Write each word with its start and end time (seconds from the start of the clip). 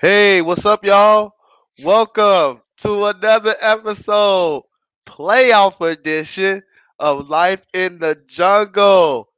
Hey, 0.00 0.40
what's 0.40 0.64
up, 0.64 0.82
y'all? 0.82 1.34
Welcome 1.82 2.62
to 2.78 3.04
another 3.04 3.54
episode, 3.60 4.62
playoff 5.06 5.86
edition 5.86 6.62
of 6.98 7.28
Life 7.28 7.66
in 7.74 7.98
the 7.98 8.18
Jungle, 8.26 9.28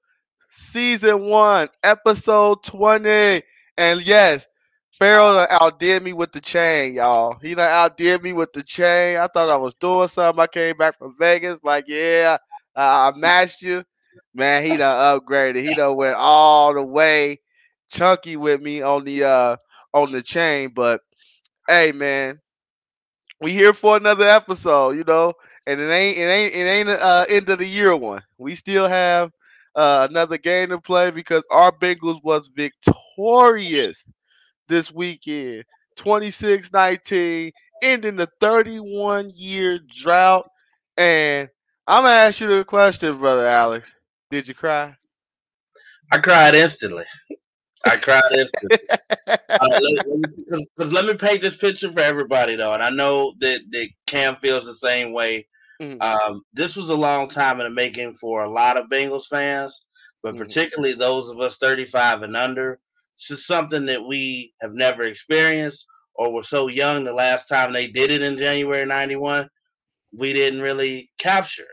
season 0.50 1.24
one, 1.24 1.68
episode 1.82 2.62
20. 2.62 3.42
And 3.76 4.06
yes, 4.06 4.46
Pharaoh 4.92 5.46
outdid 5.50 6.04
me 6.04 6.12
with 6.12 6.30
the 6.30 6.40
chain, 6.40 6.94
y'all. 6.94 7.36
He 7.42 7.56
done 7.56 7.68
outdid 7.68 8.22
me 8.22 8.32
with 8.32 8.52
the 8.52 8.62
chain. 8.62 9.16
I 9.16 9.26
thought 9.26 9.50
I 9.50 9.56
was 9.56 9.74
doing 9.74 10.06
something. 10.06 10.40
I 10.40 10.46
came 10.46 10.76
back 10.76 10.96
from 10.96 11.16
Vegas, 11.18 11.58
like, 11.64 11.86
yeah, 11.88 12.36
I 12.76 13.10
matched 13.16 13.62
you. 13.62 13.82
Man, 14.32 14.64
he 14.64 14.76
done 14.76 15.00
upgraded. 15.00 15.66
He 15.68 15.74
done 15.74 15.96
went 15.96 16.14
all 16.14 16.72
the 16.72 16.82
way 16.82 17.40
chunky 17.90 18.36
with 18.36 18.62
me 18.62 18.80
on 18.80 19.04
the 19.04 19.24
uh 19.24 19.56
on 19.94 20.12
the 20.12 20.22
chain, 20.22 20.70
but 20.74 21.00
hey 21.68 21.92
man, 21.92 22.40
we 23.40 23.52
here 23.52 23.72
for 23.72 23.96
another 23.96 24.26
episode, 24.28 24.90
you 24.96 25.04
know, 25.04 25.34
and 25.66 25.80
it 25.80 25.90
ain't 25.90 26.18
it 26.18 26.22
ain't 26.22 26.54
it 26.54 26.58
ain't 26.66 26.88
uh, 26.88 27.24
end 27.28 27.48
of 27.48 27.58
the 27.58 27.66
year 27.66 27.96
one. 27.96 28.22
We 28.38 28.54
still 28.54 28.88
have 28.88 29.30
uh, 29.74 30.06
another 30.10 30.38
game 30.38 30.70
to 30.70 30.80
play 30.80 31.10
because 31.10 31.42
our 31.50 31.72
Bengals 31.72 32.22
was 32.22 32.48
victorious 32.54 34.06
this 34.68 34.92
weekend, 34.92 35.64
26-19, 35.96 37.52
ending 37.82 38.16
the 38.16 38.28
31 38.40 39.30
year 39.34 39.78
drought. 39.88 40.48
And 40.96 41.48
I'm 41.86 42.02
gonna 42.04 42.14
ask 42.14 42.40
you 42.40 42.48
the 42.48 42.64
question, 42.64 43.18
brother 43.18 43.46
Alex. 43.46 43.94
Did 44.30 44.48
you 44.48 44.54
cry? 44.54 44.96
I 46.12 46.18
cried 46.18 46.54
instantly. 46.54 47.04
I 47.84 47.96
cried 47.96 48.22
instantly. 48.32 48.78
uh, 49.28 49.80
let, 49.80 50.62
let, 50.78 50.92
let, 50.92 51.04
me 51.06 51.14
paint 51.14 51.40
this 51.40 51.56
picture 51.56 51.90
for 51.90 52.00
everybody, 52.00 52.56
though, 52.56 52.74
and 52.74 52.82
I 52.82 52.90
know 52.90 53.34
that, 53.40 53.60
that 53.70 53.88
Kam 54.06 54.36
feels 54.36 54.64
the 54.64 54.74
same 54.74 55.12
way. 55.12 55.46
Mm-hmm. 55.80 56.00
Um, 56.00 56.42
this 56.52 56.76
was 56.76 56.90
a 56.90 56.96
long 56.96 57.28
time 57.28 57.60
in 57.60 57.64
the 57.64 57.70
making 57.70 58.14
for 58.14 58.44
a 58.44 58.50
lot 58.50 58.76
of 58.76 58.88
Bengals 58.88 59.26
fans, 59.26 59.86
but 60.22 60.34
mm-hmm. 60.34 60.44
particularly 60.44 60.94
those 60.94 61.28
of 61.28 61.40
us 61.40 61.58
35 61.58 62.22
and 62.22 62.36
under. 62.36 62.78
This 63.18 63.38
is 63.38 63.46
something 63.46 63.86
that 63.86 64.06
we 64.06 64.52
have 64.60 64.74
never 64.74 65.02
experienced 65.02 65.86
or 66.14 66.32
were 66.32 66.42
so 66.42 66.68
young 66.68 67.04
the 67.04 67.12
last 67.12 67.48
time 67.48 67.72
they 67.72 67.88
did 67.88 68.10
it 68.10 68.22
in 68.22 68.36
January 68.36 68.84
91, 68.84 69.48
we 70.18 70.32
didn't 70.32 70.60
really 70.60 71.10
capture 71.18 71.62
it. 71.62 71.68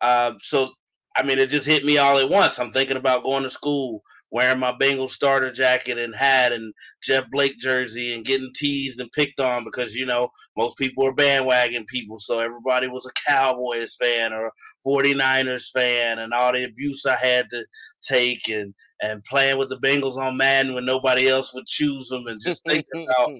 Uh, 0.00 0.32
so, 0.42 0.70
I 1.16 1.22
mean, 1.22 1.38
it 1.38 1.50
just 1.50 1.66
hit 1.66 1.84
me 1.84 1.98
all 1.98 2.18
at 2.18 2.28
once. 2.28 2.58
I'm 2.58 2.72
thinking 2.72 2.96
about 2.96 3.24
going 3.24 3.42
to 3.42 3.50
school 3.50 4.02
wearing 4.36 4.58
my 4.58 4.72
Bengals 4.72 5.12
starter 5.12 5.50
jacket 5.50 5.96
and 5.96 6.14
hat 6.14 6.52
and 6.52 6.74
Jeff 7.02 7.24
Blake 7.30 7.58
jersey 7.58 8.12
and 8.12 8.22
getting 8.22 8.52
teased 8.54 9.00
and 9.00 9.10
picked 9.12 9.40
on 9.40 9.64
because 9.64 9.94
you 9.94 10.04
know 10.04 10.28
most 10.58 10.76
people 10.76 11.06
are 11.06 11.14
bandwagon 11.14 11.86
people, 11.86 12.20
so 12.20 12.38
everybody 12.38 12.86
was 12.86 13.06
a 13.06 13.30
Cowboys 13.30 13.96
fan 13.98 14.34
or 14.34 14.48
a 14.48 14.52
49ers 14.86 15.70
fan, 15.72 16.18
and 16.18 16.34
all 16.34 16.52
the 16.52 16.64
abuse 16.64 17.06
I 17.06 17.16
had 17.16 17.48
to 17.48 17.64
take 18.02 18.46
and 18.50 18.74
and 19.00 19.24
playing 19.24 19.56
with 19.56 19.70
the 19.70 19.78
Bengals 19.78 20.18
on 20.18 20.36
Madden 20.36 20.74
when 20.74 20.84
nobody 20.84 21.28
else 21.28 21.54
would 21.54 21.66
choose 21.66 22.08
them, 22.10 22.26
and 22.26 22.38
just 22.38 22.62
thinking 22.68 23.06
about 23.18 23.30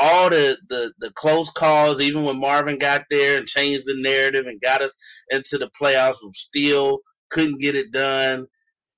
all 0.00 0.30
the, 0.30 0.56
the 0.70 0.94
the 0.98 1.10
close 1.10 1.50
calls, 1.50 2.00
even 2.00 2.24
when 2.24 2.40
Marvin 2.40 2.78
got 2.78 3.02
there 3.10 3.36
and 3.36 3.46
changed 3.46 3.84
the 3.84 4.00
narrative 4.00 4.46
and 4.46 4.62
got 4.62 4.80
us 4.80 4.94
into 5.28 5.58
the 5.58 5.68
playoffs, 5.78 6.16
but 6.22 6.34
still 6.34 7.00
couldn't 7.28 7.60
get 7.60 7.74
it 7.74 7.92
done 7.92 8.46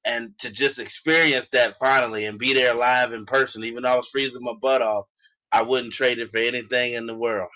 and 0.05 0.37
to 0.39 0.51
just 0.51 0.79
experience 0.79 1.49
that 1.49 1.79
finally 1.79 2.27
and 2.27 2.39
be 2.39 2.55
there 2.55 2.75
live 2.75 3.13
in 3.13 3.27
person, 3.27 3.65
even 3.65 3.83
though 3.83 3.91
I 3.91 3.97
was 3.97 4.09
freezing 4.09 4.43
my 4.43 4.55
butt 4.61 4.83
off, 4.83 5.07
I 5.53 5.63
wouldn't 5.63 5.93
trade 5.93 6.19
it 6.19 6.31
for 6.31 6.39
anything 6.39 6.95
in 6.95 7.07
the 7.07 7.15
world. 7.15 7.51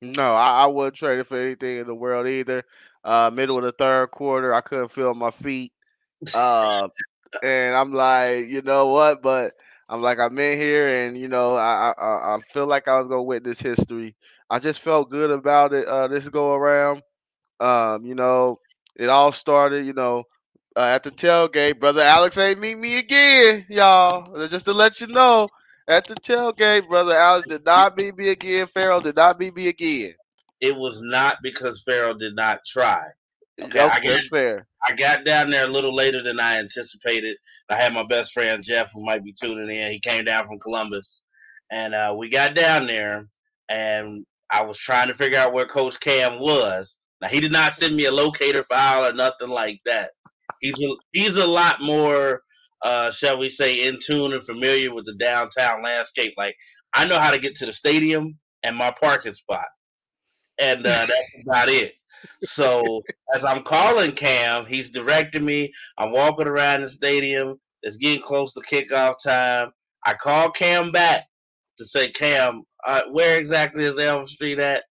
No, 0.00 0.34
I, 0.34 0.64
I 0.64 0.66
wouldn't 0.66 0.96
trade 0.96 1.18
it 1.20 1.26
for 1.26 1.38
anything 1.38 1.78
in 1.78 1.86
the 1.86 1.94
world 1.94 2.26
either. 2.26 2.64
Uh, 3.04 3.30
middle 3.32 3.58
of 3.58 3.64
the 3.64 3.72
third 3.72 4.10
quarter, 4.10 4.54
I 4.54 4.60
couldn't 4.60 4.90
feel 4.90 5.14
my 5.14 5.30
feet. 5.30 5.72
Uh, 6.34 6.88
and 7.42 7.76
I'm 7.76 7.92
like, 7.92 8.46
you 8.46 8.62
know 8.62 8.88
what? 8.88 9.22
But 9.22 9.54
I'm 9.88 10.02
like, 10.02 10.18
I'm 10.18 10.38
in 10.38 10.58
here, 10.58 10.86
and 10.86 11.18
you 11.18 11.28
know, 11.28 11.56
I 11.56 11.92
I, 11.98 12.34
I 12.34 12.38
feel 12.52 12.66
like 12.66 12.88
I 12.88 13.00
was 13.00 13.08
gonna 13.08 13.22
witness 13.22 13.60
history. 13.60 14.14
I 14.50 14.58
just 14.58 14.80
felt 14.80 15.10
good 15.10 15.30
about 15.30 15.72
it 15.72 15.86
uh, 15.86 16.08
this 16.08 16.28
go 16.28 16.52
around. 16.52 17.02
Um, 17.60 18.04
you 18.04 18.14
know, 18.14 18.58
it 18.96 19.08
all 19.08 19.32
started, 19.32 19.86
you 19.86 19.92
know, 19.92 20.24
uh, 20.76 20.80
at 20.80 21.02
the 21.02 21.10
tailgate. 21.10 21.80
Brother 21.80 22.02
Alex 22.02 22.38
ain't 22.38 22.60
meet 22.60 22.78
me 22.78 22.98
again, 22.98 23.66
y'all. 23.68 24.46
Just 24.48 24.64
to 24.66 24.72
let 24.72 25.00
you 25.00 25.06
know, 25.06 25.48
at 25.88 26.06
the 26.06 26.14
tailgate, 26.14 26.88
brother 26.88 27.14
Alex 27.14 27.48
did 27.48 27.64
not 27.64 27.96
meet 27.96 28.16
me 28.16 28.28
again. 28.30 28.66
Pharaoh 28.66 29.00
did 29.00 29.16
not 29.16 29.38
meet 29.38 29.54
me 29.54 29.68
again. 29.68 30.14
It 30.60 30.76
was 30.76 31.00
not 31.02 31.38
because 31.42 31.82
Pharaoh 31.82 32.14
did 32.14 32.36
not 32.36 32.60
try. 32.66 33.04
Okay, 33.60 33.84
okay 33.84 33.88
I 33.88 34.00
got, 34.00 34.22
fair. 34.30 34.66
I 34.88 34.94
got 34.94 35.24
down 35.24 35.50
there 35.50 35.66
a 35.66 35.70
little 35.70 35.94
later 35.94 36.22
than 36.22 36.40
I 36.40 36.58
anticipated. 36.58 37.36
I 37.68 37.76
had 37.76 37.92
my 37.92 38.04
best 38.04 38.32
friend 38.32 38.62
Jeff, 38.62 38.92
who 38.92 39.04
might 39.04 39.24
be 39.24 39.32
tuning 39.32 39.76
in. 39.76 39.92
He 39.92 40.00
came 40.00 40.24
down 40.24 40.46
from 40.46 40.58
Columbus, 40.58 41.22
and 41.70 41.94
uh, 41.94 42.14
we 42.16 42.28
got 42.28 42.54
down 42.54 42.86
there, 42.86 43.26
and 43.68 44.24
I 44.50 44.62
was 44.62 44.78
trying 44.78 45.08
to 45.08 45.14
figure 45.14 45.38
out 45.38 45.52
where 45.52 45.66
Coach 45.66 45.98
Kam 46.00 46.38
was. 46.38 46.96
Now 47.20 47.28
he 47.28 47.40
did 47.40 47.52
not 47.52 47.72
send 47.74 47.96
me 47.96 48.06
a 48.06 48.12
locator 48.12 48.62
file 48.64 49.06
or 49.06 49.12
nothing 49.12 49.48
like 49.48 49.80
that. 49.84 50.12
He's 50.62 50.80
a, 50.80 50.94
he's 51.12 51.36
a 51.36 51.46
lot 51.46 51.82
more, 51.82 52.42
uh, 52.82 53.10
shall 53.10 53.36
we 53.36 53.50
say, 53.50 53.86
in 53.86 53.98
tune 54.00 54.32
and 54.32 54.42
familiar 54.42 54.94
with 54.94 55.04
the 55.04 55.14
downtown 55.16 55.82
landscape. 55.82 56.34
Like 56.38 56.56
I 56.94 57.04
know 57.04 57.18
how 57.18 57.32
to 57.32 57.38
get 57.38 57.56
to 57.56 57.66
the 57.66 57.72
stadium 57.72 58.38
and 58.62 58.76
my 58.76 58.94
parking 59.02 59.34
spot, 59.34 59.66
and 60.60 60.86
uh, 60.86 61.06
that's 61.06 61.30
about 61.46 61.68
it. 61.68 61.94
So 62.44 63.02
as 63.34 63.44
I'm 63.44 63.64
calling 63.64 64.12
Kam, 64.12 64.64
he's 64.64 64.90
directing 64.90 65.44
me. 65.44 65.72
I'm 65.98 66.12
walking 66.12 66.46
around 66.46 66.82
the 66.82 66.90
stadium. 66.90 67.60
It's 67.82 67.96
getting 67.96 68.22
close 68.22 68.52
to 68.54 68.60
kickoff 68.60 69.16
time. 69.24 69.72
I 70.06 70.14
call 70.14 70.50
Kam 70.52 70.92
back 70.92 71.24
to 71.78 71.84
say, 71.84 72.12
Kam, 72.12 72.62
uh, 72.86 73.02
where 73.10 73.40
exactly 73.40 73.84
is 73.84 73.98
Elm 73.98 74.28
Street 74.28 74.60
at? 74.60 74.84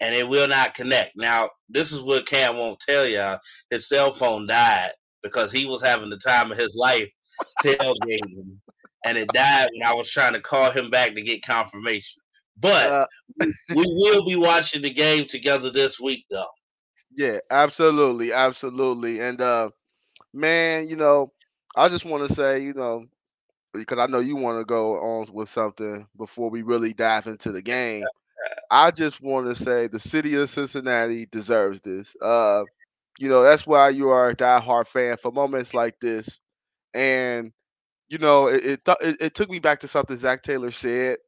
And 0.00 0.14
it 0.14 0.28
will 0.28 0.48
not 0.48 0.74
connect. 0.74 1.12
Now, 1.16 1.48
this 1.70 1.90
is 1.90 2.02
what 2.02 2.26
Kam 2.26 2.58
won't 2.58 2.80
tell 2.80 3.06
y'all. 3.06 3.38
His 3.70 3.88
cell 3.88 4.12
phone 4.12 4.46
died 4.46 4.92
because 5.24 5.50
he 5.50 5.66
was 5.66 5.82
having 5.82 6.10
the 6.10 6.18
time 6.18 6.52
of 6.52 6.58
his 6.58 6.76
life 6.76 7.08
tailgating, 7.64 8.56
and 9.04 9.18
it 9.18 9.28
died 9.28 9.68
when 9.72 9.88
I 9.88 9.94
was 9.94 10.08
trying 10.08 10.34
to 10.34 10.40
call 10.40 10.70
him 10.70 10.90
back 10.90 11.14
to 11.14 11.22
get 11.22 11.44
confirmation. 11.44 12.22
But 12.60 12.90
uh, 12.92 13.06
we 13.74 13.84
will 13.88 14.24
be 14.24 14.36
watching 14.36 14.82
the 14.82 14.92
game 14.92 15.26
together 15.26 15.70
this 15.70 15.98
week, 15.98 16.24
though. 16.30 16.46
Yeah, 17.16 17.38
absolutely, 17.50 18.32
absolutely, 18.32 19.20
and 19.20 19.40
uh, 19.40 19.70
man, 20.32 20.88
you 20.88 20.96
know, 20.96 21.32
I 21.74 21.88
just 21.88 22.04
want 22.04 22.28
to 22.28 22.34
say, 22.34 22.62
you 22.62 22.74
know, 22.74 23.06
because 23.72 23.98
I 23.98 24.06
know 24.06 24.20
you 24.20 24.36
want 24.36 24.60
to 24.60 24.64
go 24.64 24.96
on 24.98 25.26
with 25.32 25.48
something 25.48 26.06
before 26.16 26.50
we 26.50 26.62
really 26.62 26.92
dive 26.92 27.26
into 27.26 27.50
the 27.50 27.62
game. 27.62 28.04
I 28.70 28.90
just 28.90 29.20
want 29.20 29.46
to 29.46 29.60
say 29.60 29.86
the 29.86 29.98
city 29.98 30.34
of 30.34 30.50
Cincinnati 30.50 31.26
deserves 31.26 31.80
this. 31.80 32.14
Uh, 32.20 32.64
you 33.18 33.28
know, 33.28 33.42
that's 33.42 33.66
why 33.66 33.90
you 33.90 34.08
are 34.10 34.30
a 34.30 34.36
diehard 34.36 34.86
fan 34.86 35.16
for 35.16 35.32
moments 35.32 35.74
like 35.74 35.98
this. 36.00 36.40
And 36.94 37.52
you 38.08 38.18
know, 38.18 38.48
it 38.48 38.64
it, 38.66 38.84
th- 38.84 39.16
it 39.20 39.34
took 39.34 39.50
me 39.50 39.60
back 39.60 39.80
to 39.80 39.88
something 39.88 40.16
Zac 40.16 40.42
Taylor 40.42 40.70
said. 40.72 41.18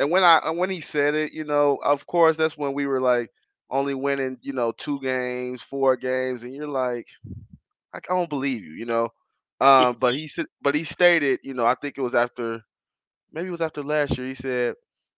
And 0.00 0.10
when 0.10 0.24
I 0.24 0.50
when 0.50 0.70
he 0.70 0.80
said 0.80 1.14
it, 1.14 1.32
you 1.32 1.44
know, 1.44 1.78
of 1.84 2.06
course 2.06 2.36
that's 2.36 2.58
when 2.58 2.74
we 2.74 2.86
were 2.86 3.00
like 3.00 3.30
only 3.70 3.94
winning, 3.94 4.38
you 4.42 4.52
know, 4.54 4.72
two 4.72 5.00
games, 5.00 5.62
four 5.62 5.96
games, 5.96 6.42
and 6.44 6.54
you're 6.54 6.68
like, 6.68 7.08
I 7.94 8.00
don't 8.00 8.28
believe 8.30 8.64
you, 8.64 8.72
you 8.72 8.86
know. 8.86 9.08
Um, 9.60 9.96
but 10.00 10.14
he 10.14 10.28
said, 10.28 10.46
but 10.62 10.74
he 10.74 10.84
stated, 10.84 11.40
you 11.42 11.54
know, 11.54 11.66
I 11.66 11.74
think 11.74 11.98
it 11.98 12.02
was 12.02 12.14
after, 12.14 12.62
maybe 13.32 13.48
it 13.48 13.52
was 13.52 13.60
after 13.60 13.82
last 13.82 14.18
year. 14.18 14.28
He 14.28 14.34
said, 14.34 14.74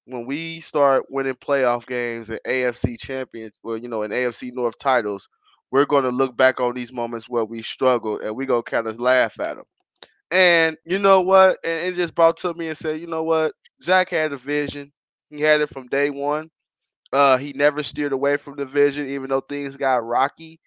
when 0.07 0.27
we 0.27 0.61
start 0.61 1.07
winning 1.11 1.35
playoff 1.35 1.87
games 1.87 2.31
and 2.31 2.41
AFC 2.47 2.97
champions, 2.97 3.61
well, 3.63 3.77
you 3.77 3.89
know, 3.89 4.03
and 4.03 4.13
AFC 4.13 4.51
North 4.53 4.79
titles, 4.79 5.29
we're 5.73 5.87
going 5.87 6.05
to 6.05 6.11
look 6.11 6.37
back 6.37 6.61
on 6.61 6.75
these 6.75 6.93
moments 6.93 7.29
where 7.29 7.45
we 7.47 7.63
struggled 7.63 8.21
and 8.21 8.37
we're 8.37 8.47
going 8.47 8.63
to 8.63 8.71
kind 8.71 8.87
of 8.87 9.01
laugh 9.01 9.41
at 9.41 9.57
them. 9.57 9.65
And 10.31 10.77
you 10.85 10.99
know 10.99 11.23
what? 11.23 11.57
And 11.65 11.89
it 11.89 11.97
just 11.97 12.15
brought 12.15 12.37
to 12.39 12.55
me 12.55 12.69
and 12.69 12.77
said, 12.77 13.01
you 13.01 13.07
know 13.07 13.23
what? 13.23 13.55
Zac 13.83 14.11
had 14.11 14.33
a 14.33 14.37
vision. 14.37 14.93
He 15.31 15.41
had 15.41 15.63
it 15.63 15.71
from 15.71 15.89
day 15.89 16.11
one. 16.11 16.51
Uh, 17.13 17.39
he 17.39 17.53
never 17.55 17.83
steered 17.83 18.13
away 18.13 18.37
from 18.37 18.57
the 18.57 18.65
vision, 18.65 19.07
even 19.07 19.31
though 19.31 19.41
things 19.41 19.77
got 19.77 20.05
rocky. 20.05 20.61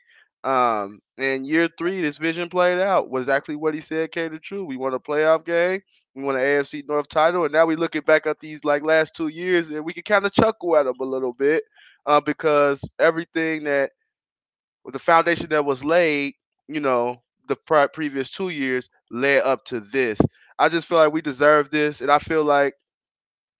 Um, 0.43 0.99
and 1.17 1.45
year 1.45 1.69
three, 1.77 2.01
this 2.01 2.17
vision 2.17 2.49
played 2.49 2.79
out. 2.79 3.09
Was 3.09 3.27
exactly 3.27 3.55
what 3.55 3.73
he 3.73 3.79
said 3.79 4.11
came 4.11 4.31
to 4.31 4.39
true. 4.39 4.65
We 4.65 4.77
won 4.77 4.93
a 4.93 4.99
playoff 4.99 5.45
game. 5.45 5.81
We 6.15 6.23
won 6.23 6.35
an 6.35 6.41
AFC 6.41 6.87
North 6.87 7.09
title, 7.09 7.43
and 7.43 7.53
now 7.53 7.65
we're 7.65 7.77
looking 7.77 8.03
back 8.03 8.27
at 8.27 8.39
these 8.39 8.63
like 8.63 8.83
last 8.83 9.15
two 9.15 9.27
years, 9.27 9.69
and 9.69 9.83
we 9.83 9.93
can 9.93 10.03
kind 10.03 10.25
of 10.25 10.33
chuckle 10.33 10.75
at 10.77 10.83
them 10.85 10.95
a 10.99 11.03
little 11.03 11.33
bit, 11.33 11.63
uh, 12.05 12.21
because 12.21 12.87
everything 12.99 13.63
that 13.65 13.91
the 14.91 14.99
foundation 14.99 15.49
that 15.49 15.65
was 15.65 15.83
laid, 15.83 16.33
you 16.67 16.79
know, 16.79 17.21
the 17.47 17.55
pre- 17.55 17.87
previous 17.87 18.29
two 18.29 18.49
years 18.49 18.89
led 19.11 19.43
up 19.43 19.65
to 19.65 19.79
this. 19.79 20.19
I 20.59 20.69
just 20.69 20.87
feel 20.87 20.97
like 20.97 21.13
we 21.13 21.21
deserve 21.21 21.69
this, 21.69 22.01
and 22.01 22.11
I 22.11 22.19
feel 22.19 22.43
like 22.43 22.75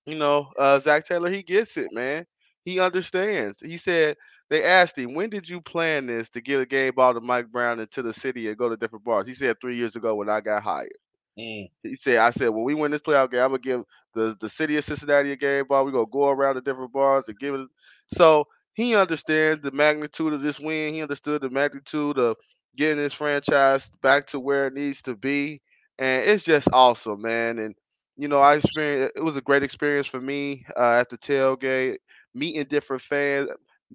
you 0.06 0.16
know, 0.16 0.52
uh, 0.60 0.80
Zac 0.80 1.06
Taylor, 1.06 1.30
he 1.30 1.44
gets 1.44 1.78
it, 1.78 1.92
man. 1.92 2.26
He 2.64 2.80
understands. 2.80 3.60
He 3.60 3.78
said 3.78 4.18
they 4.50 4.64
asked 4.64 4.98
him, 4.98 5.14
"When 5.14 5.30
did 5.30 5.48
you 5.50 5.62
plan 5.62 6.08
this 6.08 6.30
to 6.32 6.42
get 6.42 6.62
a 6.62 6.66
game 6.66 6.94
ball 6.96 7.14
to 7.14 7.22
Mike 7.22 7.52
Brown 7.52 7.80
into 7.80 8.02
the 8.02 8.14
city 8.14 8.48
and 8.48 8.58
go 8.58 8.70
to 8.70 8.78
different 8.78 9.06
bars?" 9.06 9.28
He 9.28 9.34
said 9.34 9.58
three 9.62 9.78
years 9.78 9.96
ago 9.96 10.16
when 10.16 10.30
I 10.30 10.42
got 10.42 10.64
hired. 10.64 10.94
Mm. 11.38 11.70
He 11.84 11.98
said, 12.00 12.18
"I 12.18 12.30
said 12.32 12.50
when 12.50 12.64
we 12.64 12.74
win 12.74 12.92
this 12.92 13.02
playoff 13.02 13.32
game, 13.32 13.42
I'm 13.42 13.50
gonna 13.50 13.60
give 13.60 13.84
the 14.14 14.38
the 14.40 14.50
city 14.50 14.78
of 14.78 14.86
Cincinnati 14.86 15.32
a 15.32 15.36
game 15.36 15.66
ball. 15.68 15.86
We're 15.86 15.92
gonna 15.92 16.06
go 16.12 16.30
around 16.30 16.56
the 16.56 16.62
different 16.62 16.94
bars 16.94 17.28
and 17.28 17.38
give 17.38 17.56
it." 17.56 17.68
So 18.16 18.46
he 18.76 18.96
understands 18.96 19.64
the 19.64 19.72
magnitude 19.72 20.34
of 20.34 20.42
this 20.42 20.60
win. 20.60 20.96
He 20.96 21.04
understood 21.04 21.42
the 21.42 21.50
magnitude 21.52 22.20
of 22.20 22.38
getting 22.78 22.98
this 22.98 23.14
franchise 23.14 23.92
back 24.04 24.28
to 24.28 24.40
where 24.40 24.68
it 24.68 24.74
needs 24.74 25.02
to 25.04 25.16
be, 25.16 25.62
and 26.00 26.30
it's 26.30 26.46
just 26.46 26.70
awesome, 26.74 27.22
man. 27.24 27.60
And 27.60 27.76
you 28.18 28.30
know, 28.30 28.42
I 28.42 28.56
experienced 28.56 29.14
it 29.18 29.24
was 29.24 29.38
a 29.38 29.42
great 29.42 29.64
experience 29.64 30.08
for 30.08 30.22
me 30.22 30.66
uh, 30.78 30.94
at 30.94 31.10
the 31.10 31.18
tailgate, 31.18 31.98
meeting 32.36 32.66
different 32.66 33.04
fans, 33.04 33.50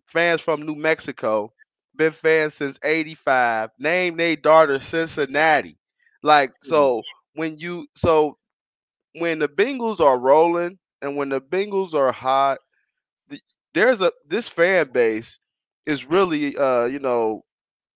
fans 0.07 0.41
from 0.41 0.63
New 0.67 0.77
Mexico, 0.77 1.53
been 1.97 2.13
fans 2.13 2.55
since 2.55 2.79
'85. 2.85 3.71
Named 3.79 4.19
their 4.21 4.37
daughter 4.37 4.81
Cincinnati, 4.81 5.79
like 6.23 6.53
so. 6.63 7.05
When 7.35 7.59
you 7.59 7.87
so 7.95 8.39
when 9.15 9.39
the 9.39 9.49
Bengals 9.49 10.01
are 10.01 10.19
rolling 10.19 10.79
and 11.03 11.17
when 11.17 11.29
the 11.31 11.41
Bengals 11.41 11.95
are 11.95 12.13
hot, 12.13 12.59
there's 13.75 14.01
a 14.01 14.13
this 14.27 14.49
fan 14.49 14.91
base 14.93 15.39
is 15.87 16.05
really 16.09 16.57
uh 16.57 16.85
you 16.85 16.99
know 16.99 17.43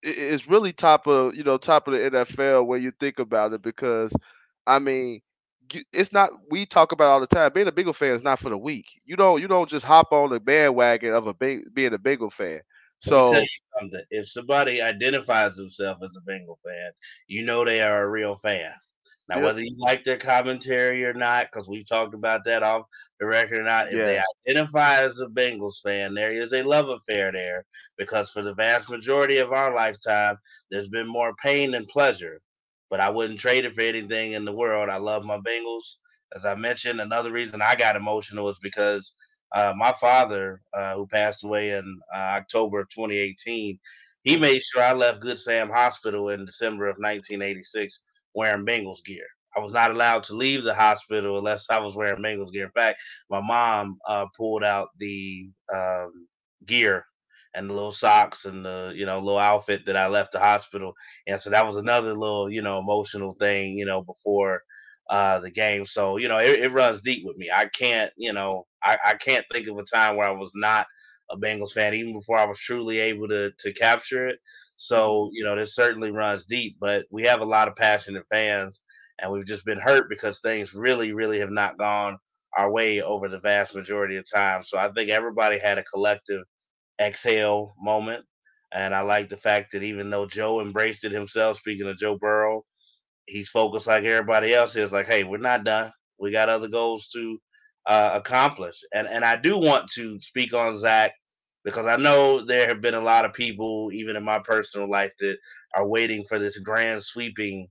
is 0.02 0.48
really 0.48 0.72
top 0.72 1.06
of 1.06 1.34
you 1.34 1.42
know 1.42 1.56
top 1.56 1.86
of 1.88 1.94
the 1.94 2.04
NFL 2.04 2.64
when 2.64 2.82
you 2.82 2.92
think 2.92 3.18
about 3.18 3.52
it 3.52 3.62
because 3.62 4.12
I 4.66 4.78
mean 4.78 5.20
it's 5.92 6.12
not 6.12 6.30
we 6.50 6.66
talk 6.66 6.92
about 6.92 7.08
all 7.08 7.20
the 7.20 7.26
time 7.26 7.52
being 7.52 7.66
a 7.66 7.72
Bengal 7.72 7.92
fan 7.92 8.12
is 8.14 8.22
not 8.22 8.38
for 8.38 8.50
the 8.50 8.58
weak. 8.58 8.86
You 9.04 9.16
don't 9.16 9.40
you 9.40 9.48
don't 9.48 9.68
just 9.68 9.84
hop 9.84 10.12
on 10.12 10.30
the 10.30 10.40
bandwagon 10.40 11.14
of 11.14 11.26
a 11.26 11.34
being 11.34 11.94
a 11.94 11.98
Bengal 11.98 12.30
fan. 12.30 12.60
Let 13.04 13.16
me 13.16 13.22
tell 13.24 13.40
So. 13.40 13.48
If 14.10 14.28
somebody 14.28 14.80
identifies 14.80 15.56
themselves 15.56 16.04
as 16.04 16.16
a 16.16 16.20
Bengal 16.22 16.58
fan, 16.64 16.92
you 17.26 17.42
know 17.44 17.64
they 17.64 17.80
are 17.82 18.02
a 18.02 18.08
real 18.08 18.36
fan. 18.36 18.72
Now, 19.28 19.36
yep, 19.36 19.44
whether 19.44 19.62
you 19.62 19.74
like 19.78 20.04
their 20.04 20.18
commentary 20.18 21.04
or 21.04 21.14
not, 21.14 21.48
because 21.50 21.66
we've 21.66 21.88
talked 21.88 22.14
about 22.14 22.44
that 22.44 22.62
off 22.62 22.86
the 23.18 23.26
record 23.26 23.60
or 23.60 23.64
not, 23.64 23.88
if 23.88 24.04
they 24.04 24.20
identify 24.46 24.98
as 24.98 25.20
a 25.20 25.26
Bengals 25.26 25.80
fan, 25.82 26.12
there 26.12 26.30
is 26.30 26.52
a 26.52 26.62
love 26.62 26.90
affair 26.90 27.32
there. 27.32 27.64
Because 27.96 28.30
for 28.30 28.42
the 28.42 28.54
vast 28.54 28.90
majority 28.90 29.38
of 29.38 29.52
our 29.52 29.74
lifetime, 29.74 30.36
there's 30.70 30.88
been 30.88 31.06
more 31.06 31.34
pain 31.42 31.70
than 31.70 31.86
pleasure. 31.86 32.42
But 32.90 33.00
I 33.00 33.08
wouldn't 33.08 33.40
trade 33.40 33.64
it 33.64 33.74
for 33.74 33.80
anything 33.80 34.32
in 34.32 34.44
the 34.44 34.52
world. 34.52 34.90
I 34.90 34.98
love 34.98 35.24
my 35.24 35.38
Bengals. 35.38 35.96
As 36.36 36.44
I 36.44 36.54
mentioned, 36.54 37.00
another 37.00 37.32
reason 37.32 37.62
I 37.62 37.76
got 37.76 37.96
emotional 37.96 38.50
is 38.50 38.58
because 38.62 39.14
uh, 39.54 39.72
my 39.76 39.92
father, 39.92 40.60
uh, 40.74 40.96
who 40.96 41.06
passed 41.06 41.44
away 41.44 41.70
in 41.70 42.00
uh, 42.14 42.18
October 42.18 42.80
of 42.80 42.90
2018, 42.90 43.78
he 44.22 44.36
made 44.36 44.62
sure 44.62 44.82
I 44.82 44.92
left 44.92 45.20
Good 45.20 45.38
Sam 45.38 45.70
Hospital 45.70 46.30
in 46.30 46.44
December 46.44 46.86
of 46.86 46.96
1986 46.98 48.00
wearing 48.34 48.66
Bengals 48.66 49.04
gear. 49.04 49.26
I 49.56 49.60
was 49.60 49.72
not 49.72 49.92
allowed 49.92 50.24
to 50.24 50.34
leave 50.34 50.64
the 50.64 50.74
hospital 50.74 51.38
unless 51.38 51.66
I 51.70 51.78
was 51.78 51.96
wearing 51.96 52.22
Bengals 52.22 52.52
gear. 52.52 52.66
In 52.66 52.72
fact, 52.72 53.00
my 53.30 53.40
mom 53.40 53.98
uh, 54.08 54.26
pulled 54.36 54.64
out 54.64 54.88
the 54.98 55.50
um, 55.74 56.28
gear 56.66 57.06
and 57.54 57.70
the 57.70 57.74
little 57.74 57.92
socks 57.92 58.46
and 58.46 58.64
the 58.64 58.92
you 58.96 59.06
know 59.06 59.18
little 59.20 59.38
outfit 59.38 59.86
that 59.86 59.96
I 59.96 60.08
left 60.08 60.32
the 60.32 60.40
hospital, 60.40 60.94
and 61.26 61.40
so 61.40 61.50
that 61.50 61.66
was 61.66 61.76
another 61.76 62.14
little 62.14 62.50
you 62.50 62.62
know 62.62 62.78
emotional 62.80 63.34
thing 63.40 63.78
you 63.78 63.86
know 63.86 64.02
before 64.02 64.62
uh, 65.10 65.40
the 65.40 65.50
game. 65.50 65.86
So 65.86 66.16
you 66.18 66.28
know 66.28 66.38
it, 66.38 66.60
it 66.60 66.72
runs 66.72 67.02
deep 67.02 67.24
with 67.26 67.36
me. 67.36 67.50
I 67.54 67.66
can't 67.68 68.12
you 68.16 68.32
know 68.32 68.66
I, 68.82 68.98
I 69.06 69.14
can't 69.14 69.46
think 69.52 69.68
of 69.68 69.78
a 69.78 69.84
time 69.84 70.16
where 70.16 70.28
I 70.28 70.32
was 70.32 70.52
not 70.54 70.86
a 71.30 71.36
Bengals 71.36 71.72
fan, 71.72 71.94
even 71.94 72.12
before 72.12 72.38
I 72.38 72.44
was 72.44 72.58
truly 72.58 73.00
able 73.00 73.28
to 73.28 73.52
to 73.58 73.72
capture 73.72 74.26
it. 74.26 74.38
So, 74.76 74.96
mm-hmm. 74.96 75.30
you 75.32 75.44
know, 75.44 75.56
this 75.56 75.74
certainly 75.74 76.10
runs 76.10 76.44
deep, 76.46 76.76
but 76.80 77.06
we 77.10 77.22
have 77.24 77.40
a 77.40 77.46
lot 77.46 77.68
of 77.68 77.76
passionate 77.76 78.24
fans 78.30 78.80
and 79.20 79.32
we've 79.32 79.46
just 79.46 79.64
been 79.64 79.80
hurt 79.80 80.08
because 80.08 80.40
things 80.40 80.74
really, 80.74 81.12
really 81.12 81.38
have 81.38 81.50
not 81.50 81.78
gone 81.78 82.18
our 82.56 82.72
way 82.72 83.00
over 83.02 83.28
the 83.28 83.40
vast 83.40 83.74
majority 83.74 84.16
of 84.16 84.30
time. 84.30 84.62
So 84.62 84.78
I 84.78 84.90
think 84.92 85.10
everybody 85.10 85.58
had 85.58 85.78
a 85.78 85.84
collective 85.84 86.42
exhale 87.00 87.74
moment. 87.80 88.24
And 88.72 88.94
I 88.94 89.00
like 89.02 89.28
the 89.28 89.36
fact 89.36 89.72
that 89.72 89.84
even 89.84 90.10
though 90.10 90.26
Joe 90.26 90.60
embraced 90.60 91.04
it 91.04 91.12
himself, 91.12 91.58
speaking 91.58 91.88
of 91.88 91.98
Joe 91.98 92.18
Burrow, 92.18 92.64
he's 93.26 93.48
focused 93.48 93.86
like 93.86 94.04
everybody 94.04 94.52
else 94.52 94.74
is 94.76 94.92
like, 94.92 95.06
hey, 95.06 95.24
we're 95.24 95.38
not 95.38 95.64
done. 95.64 95.92
We 96.18 96.32
got 96.32 96.48
other 96.48 96.68
goals 96.68 97.08
to 97.14 97.38
uh, 97.86 98.12
accomplish. 98.14 98.76
And 98.94 99.08
and 99.08 99.24
I 99.24 99.36
do 99.36 99.58
want 99.58 99.90
to 99.92 100.20
speak 100.20 100.54
on 100.54 100.78
Zac 100.78 101.12
because 101.64 101.86
I 101.86 101.96
know 101.96 102.44
there 102.44 102.68
have 102.68 102.80
been 102.80 102.94
a 102.94 103.00
lot 103.00 103.24
of 103.24 103.32
people, 103.34 103.90
even 103.92 104.16
in 104.16 104.24
my 104.24 104.38
personal 104.38 104.88
life, 104.90 105.12
that 105.20 105.36
are 105.76 105.88
waiting 105.88 106.24
for 106.28 106.38
this 106.38 106.58
grand 106.58 107.02
sweeping 107.02 107.68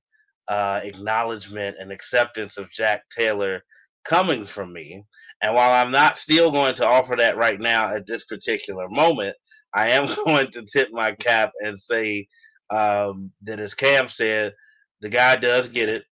uh, 0.47 0.81
acknowledgement 0.83 1.77
and 1.79 1.91
acceptance 1.91 2.57
of 2.57 2.73
Zac 2.73 3.03
Taylor 3.15 3.63
coming 4.03 4.45
from 4.45 4.73
me. 4.73 5.03
And 5.43 5.55
while 5.55 5.71
I'm 5.71 5.91
not 5.91 6.19
still 6.19 6.51
going 6.51 6.75
to 6.75 6.87
offer 6.87 7.15
that 7.17 7.37
right 7.37 7.59
now 7.59 7.93
at 7.95 8.07
this 8.07 8.25
particular 8.25 8.89
moment, 8.89 9.35
I 9.73 9.89
am 9.89 10.07
going 10.25 10.51
to 10.51 10.65
tip 10.65 10.89
my 10.91 11.13
cap 11.13 11.51
and 11.63 11.79
say 11.79 12.27
um, 12.69 13.31
that, 13.43 13.59
as 13.59 13.73
Kam 13.73 14.09
said, 14.09 14.53
the 15.01 15.09
guy 15.09 15.35
does 15.35 15.67
get 15.67 15.89
it. 15.89 16.03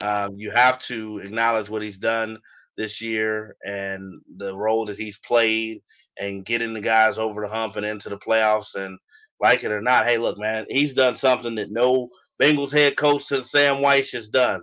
Um, 0.00 0.34
you 0.36 0.50
have 0.50 0.80
to 0.84 1.18
acknowledge 1.20 1.70
what 1.70 1.82
he's 1.82 1.98
done 1.98 2.38
this 2.76 3.00
year 3.00 3.56
and 3.64 4.20
the 4.36 4.56
role 4.56 4.86
that 4.86 4.98
he's 4.98 5.18
played 5.18 5.82
and 6.18 6.44
getting 6.44 6.74
the 6.74 6.80
guys 6.80 7.18
over 7.18 7.42
the 7.42 7.48
hump 7.48 7.76
and 7.76 7.86
into 7.86 8.08
the 8.08 8.18
playoffs. 8.18 8.74
And 8.74 8.98
like 9.40 9.64
it 9.64 9.72
or 9.72 9.80
not, 9.80 10.06
hey, 10.06 10.18
look, 10.18 10.38
man, 10.38 10.66
he's 10.68 10.94
done 10.94 11.16
something 11.16 11.54
that 11.56 11.70
no 11.70 12.08
Bengals 12.40 12.72
head 12.72 12.96
coach 12.96 13.24
since 13.24 13.50
Sam 13.50 13.76
Wyche 13.76 14.12
has 14.12 14.28
done. 14.28 14.62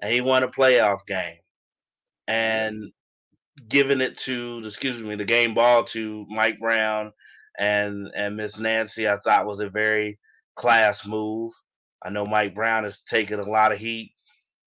And 0.00 0.12
he 0.12 0.20
won 0.20 0.42
a 0.42 0.48
playoff 0.48 1.06
game. 1.06 1.38
Mm-hmm. 2.28 2.32
And 2.32 2.92
giving 3.68 4.00
it 4.00 4.18
to, 4.18 4.62
excuse 4.64 5.00
me, 5.02 5.14
the 5.14 5.24
game 5.24 5.54
ball 5.54 5.84
to 5.84 6.26
Mike 6.28 6.58
Brown 6.58 7.12
and 7.58 8.10
and 8.14 8.36
Miss 8.36 8.58
Nancy, 8.58 9.08
I 9.08 9.18
thought 9.18 9.46
was 9.46 9.60
a 9.60 9.70
very 9.70 10.18
class 10.56 11.06
move. 11.06 11.52
I 12.02 12.10
know 12.10 12.26
Mike 12.26 12.54
Brown 12.54 12.84
has 12.84 13.00
taken 13.02 13.40
a 13.40 13.44
lot 13.44 13.72
of 13.72 13.78
heat 13.78 14.12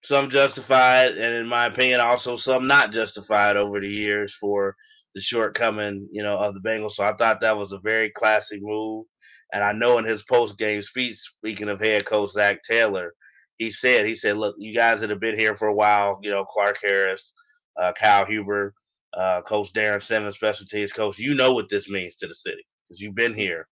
some 0.08 0.30
justified, 0.30 1.18
and 1.18 1.36
in 1.36 1.48
my 1.48 1.66
opinion, 1.66 2.00
also 2.00 2.38
some 2.38 2.66
not 2.66 2.94
justified 2.94 3.58
over 3.58 3.82
the 3.82 3.90
years 3.90 4.34
for 4.34 4.74
the 5.14 5.20
shortcoming, 5.20 6.08
you 6.14 6.24
know, 6.24 6.38
of 6.38 6.54
the 6.54 6.62
Bengals. 6.62 6.94
So 6.94 7.04
I 7.04 7.14
thought 7.14 7.42
that 7.42 7.58
was 7.58 7.74
a 7.74 7.80
very 7.80 8.10
classy 8.12 8.58
move. 8.62 9.06
And 9.52 9.64
I 9.64 9.74
know 9.74 9.98
in 9.98 10.06
his 10.06 10.24
post 10.24 10.58
game 10.58 10.82
speech, 10.82 11.18
speaking 11.18 11.68
of 11.68 11.82
head 11.82 12.06
coach 12.06 12.32
Zac 12.32 12.64
Taylor, 12.64 13.14
he 13.58 13.70
said, 13.70 14.06
he 14.06 14.16
said, 14.16 14.38
look, 14.38 14.56
you 14.58 14.74
guys 14.74 15.02
that 15.02 15.10
have 15.10 15.20
been 15.20 15.38
here 15.38 15.56
for 15.56 15.68
a 15.68 15.76
while, 15.76 16.20
you 16.24 16.32
know, 16.32 16.46
Clark 16.46 16.78
Harris, 16.82 17.34
uh, 17.78 17.92
Kyle 17.92 18.26
Huber, 18.26 18.74
uh, 19.14 19.42
Coach 19.42 19.74
Darrin 19.74 20.00
Simmons, 20.00 20.36
special 20.36 20.66
teams 20.68 20.94
coach, 20.94 21.18
you 21.18 21.34
know 21.34 21.52
what 21.54 21.70
this 21.70 21.90
means 21.90 22.16
to 22.18 22.28
the 22.28 22.36
city 22.36 22.66
because 22.88 23.02
you've 23.02 23.16
been 23.16 23.34
here 23.34 23.68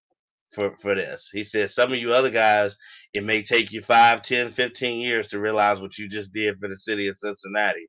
for 0.52 0.76
for 0.76 0.96
this. 0.96 1.30
He 1.32 1.44
said 1.46 1.70
some 1.70 1.94
of 1.94 2.00
you 2.00 2.14
other 2.14 2.30
guys, 2.30 2.76
it 3.16 3.24
may 3.24 3.42
take 3.44 3.72
you 3.72 3.82
5, 3.82 4.22
10, 4.22 4.52
15 4.52 5.00
years 5.00 5.30
to 5.30 5.40
realize 5.40 5.82
what 5.82 5.98
you 5.98 6.10
just 6.10 6.34
did 6.34 6.60
for 6.60 6.70
the 6.70 6.78
city 6.78 7.08
of 7.08 7.18
Cincinnati. 7.18 7.88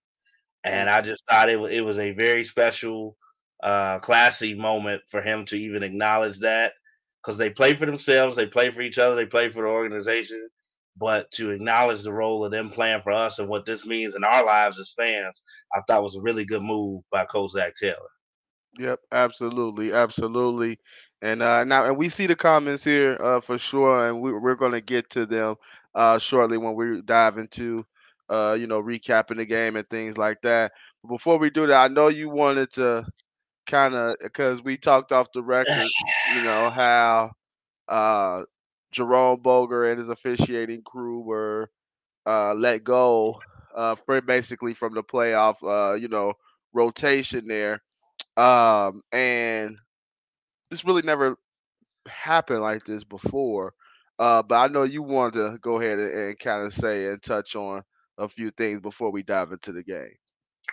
And. 0.64 0.88
I 0.90 1.02
just 1.02 1.24
thought 1.28 1.50
it 1.50 1.60
was 1.60 1.72
it 1.72 1.82
was 1.84 1.98
a 1.98 2.12
very 2.12 2.44
special, 2.44 3.16
uh, 3.62 4.00
classy 4.00 4.54
moment 4.54 5.02
for 5.10 5.22
him 5.22 5.44
to 5.46 5.56
even 5.56 5.82
acknowledge 5.82 6.40
that 6.40 6.74
because 7.22 7.38
they 7.38 7.50
play 7.50 7.74
for 7.74 7.86
themselves, 7.86 8.36
they 8.36 8.46
play 8.46 8.70
for 8.70 8.82
each 8.82 8.98
other, 8.98 9.16
they 9.16 9.26
play 9.26 9.50
for 9.50 9.62
the 9.64 9.68
organization. 9.68 10.48
But 10.98 11.30
to 11.32 11.50
acknowledge 11.50 12.02
the 12.02 12.12
role 12.12 12.44
of 12.44 12.52
them 12.52 12.70
playing 12.70 13.02
for 13.02 13.12
us 13.12 13.38
and 13.38 13.48
what 13.48 13.66
this 13.66 13.86
means 13.86 14.14
in 14.14 14.24
our 14.24 14.44
lives 14.44 14.80
as 14.80 14.94
fans, 14.98 15.42
I 15.74 15.82
thought 15.86 16.02
was 16.04 16.16
a 16.16 16.22
really 16.22 16.46
good 16.46 16.62
move 16.62 17.02
by 17.12 17.26
Coach 17.26 17.52
Zac 17.52 17.74
Taylor. 17.80 17.96
Yep, 18.78 19.00
absolutely, 19.12 19.92
absolutely. 19.92 20.78
And 21.22 21.42
uh, 21.42 21.64
now, 21.64 21.86
and 21.86 21.96
we 21.96 22.08
see 22.08 22.26
the 22.26 22.36
comments 22.36 22.84
here 22.84 23.16
uh, 23.20 23.40
for 23.40 23.58
sure, 23.58 24.08
and 24.08 24.20
we, 24.20 24.32
we're 24.32 24.54
going 24.54 24.72
to 24.72 24.80
get 24.80 25.08
to 25.10 25.26
them 25.26 25.56
uh, 25.94 26.18
shortly 26.18 26.58
when 26.58 26.74
we 26.74 27.00
dive 27.02 27.38
into, 27.38 27.84
uh, 28.28 28.52
you 28.58 28.66
know, 28.66 28.82
recapping 28.82 29.36
the 29.36 29.46
game 29.46 29.76
and 29.76 29.88
things 29.88 30.18
like 30.18 30.40
that. 30.42 30.72
But 31.02 31.08
before 31.08 31.38
we 31.38 31.50
do 31.50 31.66
that, 31.66 31.90
I 31.90 31.92
know 31.92 32.08
you 32.08 32.28
wanted 32.28 32.72
to 32.74 33.06
kind 33.66 33.94
of 33.94 34.16
because 34.22 34.62
we 34.62 34.76
talked 34.76 35.12
off 35.12 35.32
the 35.32 35.42
record, 35.42 35.88
you 36.34 36.42
know, 36.42 36.70
how 36.74 37.32
uh, 37.88 38.44
Jerome 38.92 39.40
Boger 39.40 39.84
and 39.86 39.98
his 39.98 40.08
officiating 40.08 40.82
crew 40.82 41.20
were 41.20 41.70
uh, 42.26 42.54
let 42.54 42.84
go 42.84 43.40
uh, 43.74 43.94
for 43.94 44.20
basically 44.20 44.74
from 44.74 44.94
the 44.94 45.02
playoff, 45.02 45.56
uh, 45.62 45.94
you 45.94 46.08
know, 46.08 46.34
rotation 46.72 47.46
there. 47.46 47.80
Um, 48.36 49.00
and 49.12 49.76
this 50.70 50.84
really 50.84 51.02
never 51.02 51.36
happened 52.06 52.60
like 52.60 52.84
this 52.84 53.04
before. 53.04 53.74
Uh, 54.18 54.42
but 54.42 54.54
I 54.56 54.68
know 54.68 54.84
you 54.84 55.02
wanted 55.02 55.34
to 55.34 55.58
go 55.58 55.80
ahead 55.80 55.98
and, 55.98 56.10
and 56.10 56.38
kind 56.38 56.66
of 56.66 56.72
say 56.72 57.06
and 57.06 57.22
touch 57.22 57.54
on 57.54 57.82
a 58.18 58.28
few 58.28 58.50
things 58.50 58.80
before 58.80 59.10
we 59.10 59.22
dive 59.22 59.52
into 59.52 59.72
the 59.72 59.82
game. 59.82 60.14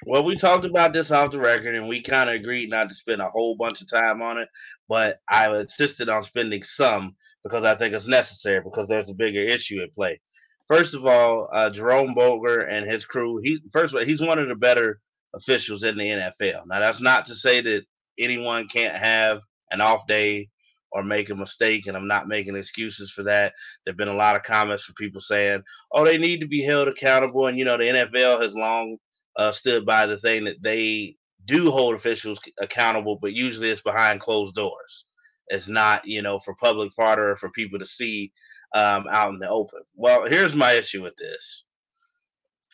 Well, 0.06 0.24
we 0.24 0.36
talked 0.36 0.66
about 0.66 0.92
this 0.92 1.12
off 1.12 1.32
the 1.32 1.40
record, 1.40 1.76
and 1.76 1.88
we 1.88 2.02
kind 2.02 2.30
of 2.30 2.36
agreed 2.36 2.70
not 2.70 2.90
to 2.90 2.96
spend 2.96 3.22
a 3.22 3.30
whole 3.30 3.56
bunch 3.56 3.82
of 3.82 3.90
time 3.90 4.22
on 4.22 4.38
it. 4.38 4.50
But 4.90 5.20
I 5.30 5.56
insisted 5.58 6.10
on 6.10 6.24
spending 6.24 6.64
some 6.64 7.16
because 7.44 7.64
I 7.64 7.76
think 7.76 7.94
it's 7.94 8.08
necessary 8.08 8.62
because 8.62 8.88
there's 8.88 9.10
a 9.10 9.14
bigger 9.14 9.40
issue 9.40 9.82
at 9.82 9.94
play. 9.94 10.20
First 10.68 10.94
of 10.94 11.06
all, 11.06 11.50
uh, 11.54 11.70
Jerome 11.70 12.14
Boger 12.16 12.60
and 12.60 12.90
his 12.90 13.06
crew. 13.06 13.40
He 13.44 13.60
first 13.72 13.94
of 13.94 14.00
all, 14.00 14.06
he's 14.06 14.22
one 14.22 14.40
of 14.40 14.48
the 14.48 14.56
better 14.56 15.00
officials 15.36 15.84
in 15.84 15.98
the 15.98 16.08
NFL. 16.08 16.64
Now, 16.68 16.80
that's 16.80 17.02
not 17.02 17.26
to 17.26 17.36
say 17.36 17.62
that 17.62 17.84
anyone 18.18 18.68
can't 18.68 18.96
have 18.96 19.42
an 19.74 19.82
off 19.82 20.08
day 20.08 20.50
or 20.94 21.04
make 21.04 21.30
a 21.30 21.36
mistake, 21.36 21.88
and 21.88 21.98
I'm 21.98 22.08
not 22.08 22.28
making 22.28 22.56
excuses 22.56 23.12
for 23.12 23.24
that. 23.24 23.54
There've 23.84 23.98
been 23.98 24.08
a 24.08 24.14
lot 24.14 24.36
of 24.36 24.44
comments 24.44 24.84
from 24.84 24.96
people 24.96 25.22
saying, 25.22 25.64
"Oh, 25.92 26.06
they 26.06 26.18
need 26.18 26.40
to 26.40 26.48
be 26.48 26.64
held 26.64 26.88
accountable," 26.88 27.48
and 27.48 27.58
you 27.58 27.66
know, 27.66 27.78
the 27.78 27.90
NFL 27.90 28.42
has 28.42 28.56
long 28.56 28.98
uh, 29.38 29.52
stood 29.52 29.86
by 29.86 30.06
the 30.06 30.18
thing 30.18 30.46
that 30.46 30.62
they 30.62 31.16
do 31.46 31.72
hold 31.72 31.96
officials 31.96 32.40
accountable, 32.60 33.18
but 33.22 33.34
usually 33.34 33.70
it's 33.70 33.82
behind 33.82 34.22
closed 34.22 34.56
doors. 34.56 35.06
It's 35.48 35.68
not, 35.68 36.06
you 36.06 36.22
know, 36.22 36.40
for 36.40 36.56
public 36.56 36.94
fodder 36.94 37.32
or 37.32 37.36
for 37.36 37.50
people 37.50 37.80
to 37.80 37.86
see 37.86 38.32
um, 38.74 39.06
out 39.10 39.34
in 39.34 39.40
the 39.40 39.50
open. 39.50 39.82
Well, 39.96 40.24
here's 40.26 40.56
my 40.56 40.74
issue 40.74 41.04
with 41.04 41.16
this. 41.18 41.66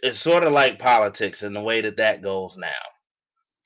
It's 0.03 0.19
sort 0.19 0.43
of 0.43 0.53
like 0.53 0.79
politics 0.79 1.41
and 1.43 1.55
the 1.55 1.61
way 1.61 1.81
that 1.81 1.97
that 1.97 2.21
goes 2.21 2.55
now. 2.57 2.69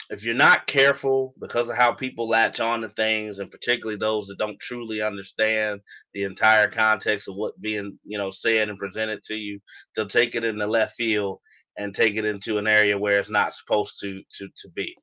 If 0.10 0.24
you're 0.24 0.36
not 0.36 0.67
careful 0.67 1.33
because 1.39 1.69
of 1.69 1.75
how 1.75 1.93
people 1.93 2.27
latch 2.27 2.60
on 2.60 2.81
to 2.81 2.89
things, 2.89 3.39
and 3.39 3.50
particularly 3.50 3.98
those 3.98 4.27
that 4.27 4.38
don't 4.38 4.60
truly 4.60 5.01
understand 5.01 5.79
the 6.13 6.24
entire 6.24 6.69
context 6.69 7.27
of 7.27 7.36
what 7.36 7.60
being, 7.62 7.98
you 8.03 8.17
know, 8.17 8.29
said 8.29 8.69
and 8.69 8.77
presented 8.77 9.24
to 9.25 9.36
you, 9.36 9.60
they'll 9.95 10.05
take 10.05 10.36
it 10.36 10.43
in 10.43 10.57
the 10.57 10.67
left 10.67 10.95
field 10.95 11.39
and 11.77 11.95
take 11.95 12.15
it 12.15 12.25
into 12.25 12.57
an 12.57 12.67
area 12.67 12.98
where 12.98 13.19
it's 13.19 13.29
not 13.29 13.53
supposed 13.53 14.00
to 14.01 14.22
to 14.38 14.48
to 14.57 14.69
be. 14.75 14.93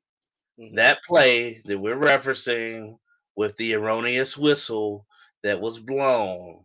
Mm-hmm. 0.59 0.75
That 0.75 0.99
play 1.07 1.61
that 1.65 1.79
we're 1.79 1.95
referencing 1.95 2.95
with 3.35 3.55
the 3.57 3.73
erroneous 3.73 4.37
whistle 4.37 5.05
that 5.43 5.59
was 5.59 5.79
blown 5.79 6.59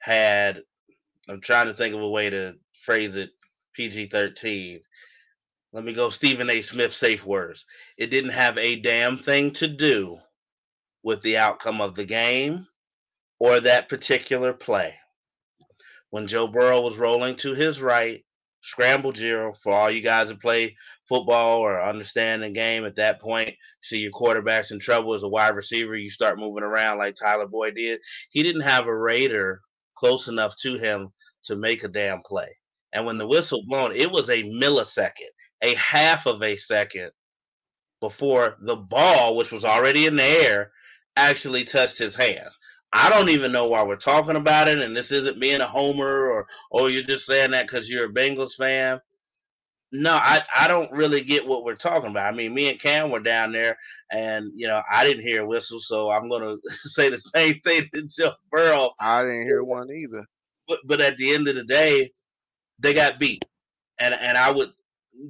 had 0.00 0.62
I'm 1.28 1.40
trying 1.40 1.66
to 1.66 1.74
think 1.74 1.94
of 1.94 2.00
a 2.00 2.08
way 2.08 2.30
to 2.30 2.54
phrase 2.84 3.16
it 3.16 3.30
PG-13. 3.74 4.80
Let 5.72 5.84
me 5.84 5.92
go 5.92 6.08
Stephen 6.08 6.48
A. 6.50 6.62
Smith 6.62 6.92
safe 6.92 7.24
words. 7.24 7.66
It 7.96 8.06
didn't 8.06 8.30
have 8.30 8.56
a 8.56 8.80
damn 8.80 9.18
thing 9.18 9.52
to 9.52 9.68
do 9.68 10.18
with 11.02 11.20
the 11.22 11.36
outcome 11.36 11.80
of 11.80 11.94
the 11.94 12.04
game 12.04 12.66
or 13.38 13.60
that 13.60 13.88
particular 13.88 14.52
play. 14.52 14.94
When 16.10 16.26
Joe 16.26 16.48
Burrow 16.48 16.80
was 16.80 16.96
rolling 16.96 17.36
to 17.36 17.54
his 17.54 17.82
right, 17.82 18.24
scramble 18.62 19.12
zero 19.12 19.54
for 19.62 19.72
all 19.72 19.90
you 19.90 20.00
guys 20.00 20.28
that 20.28 20.40
play 20.40 20.76
football 21.08 21.60
or 21.60 21.82
understand 21.82 22.42
the 22.42 22.50
game 22.50 22.84
at 22.84 22.96
that 22.96 23.20
point. 23.20 23.54
See 23.82 23.98
your 23.98 24.10
quarterback's 24.10 24.70
in 24.70 24.78
trouble 24.78 25.14
as 25.14 25.22
a 25.22 25.28
wide 25.28 25.54
receiver, 25.54 25.96
you 25.96 26.10
start 26.10 26.38
moving 26.38 26.64
around 26.64 26.98
like 26.98 27.14
Tyler 27.14 27.46
Boyd 27.46 27.76
did. 27.76 28.00
He 28.30 28.42
didn't 28.42 28.62
have 28.62 28.86
a 28.86 28.98
Raider 28.98 29.60
close 29.94 30.28
enough 30.28 30.54
to 30.62 30.76
him 30.76 31.10
to 31.44 31.56
make 31.56 31.84
a 31.84 31.88
damn 31.88 32.20
play. 32.22 32.48
And 32.92 33.04
when 33.06 33.18
the 33.18 33.26
whistle 33.26 33.62
blown, 33.66 33.92
it 33.94 34.10
was 34.10 34.30
a 34.30 34.42
millisecond, 34.42 35.30
a 35.62 35.74
half 35.74 36.26
of 36.26 36.42
a 36.42 36.56
second 36.56 37.10
before 38.00 38.56
the 38.60 38.76
ball, 38.76 39.36
which 39.36 39.52
was 39.52 39.64
already 39.64 40.06
in 40.06 40.16
the 40.16 40.22
air, 40.22 40.72
actually 41.16 41.64
touched 41.64 41.98
his 41.98 42.14
hands. 42.14 42.58
I 42.92 43.10
don't 43.10 43.28
even 43.28 43.52
know 43.52 43.68
why 43.68 43.82
we're 43.82 43.96
talking 43.96 44.36
about 44.36 44.68
it, 44.68 44.78
and 44.78 44.96
this 44.96 45.12
isn't 45.12 45.40
being 45.40 45.60
a 45.60 45.66
homer 45.66 46.28
or 46.28 46.46
oh 46.72 46.86
you're 46.86 47.02
just 47.02 47.26
saying 47.26 47.50
that 47.50 47.66
because 47.66 47.88
you're 47.88 48.06
a 48.06 48.12
Bengals 48.12 48.54
fan. 48.54 49.00
No, 49.90 50.12
I, 50.12 50.42
I 50.54 50.68
don't 50.68 50.90
really 50.92 51.22
get 51.22 51.46
what 51.46 51.64
we're 51.64 51.74
talking 51.74 52.10
about. 52.10 52.32
I 52.32 52.36
mean, 52.36 52.54
me 52.54 52.68
and 52.68 52.80
Kam 52.80 53.10
were 53.10 53.20
down 53.20 53.52
there, 53.52 53.76
and 54.10 54.50
you 54.54 54.68
know 54.68 54.82
I 54.90 55.04
didn't 55.04 55.22
hear 55.22 55.42
a 55.42 55.46
whistle, 55.46 55.80
so 55.80 56.10
I'm 56.10 56.28
gonna 56.28 56.56
say 56.70 57.10
the 57.10 57.18
same 57.18 57.60
thing 57.60 57.88
to 57.94 58.02
Joe 58.06 58.32
Burrow. 58.50 58.90
I 59.00 59.24
didn't 59.24 59.42
hear 59.42 59.62
one 59.62 59.90
either. 59.90 60.24
But 60.66 60.80
but 60.86 61.00
at 61.00 61.16
the 61.18 61.34
end 61.34 61.48
of 61.48 61.56
the 61.56 61.64
day, 61.64 62.10
they 62.78 62.94
got 62.94 63.18
beat, 63.18 63.44
and 63.98 64.14
and 64.14 64.38
I 64.38 64.50
would 64.50 64.72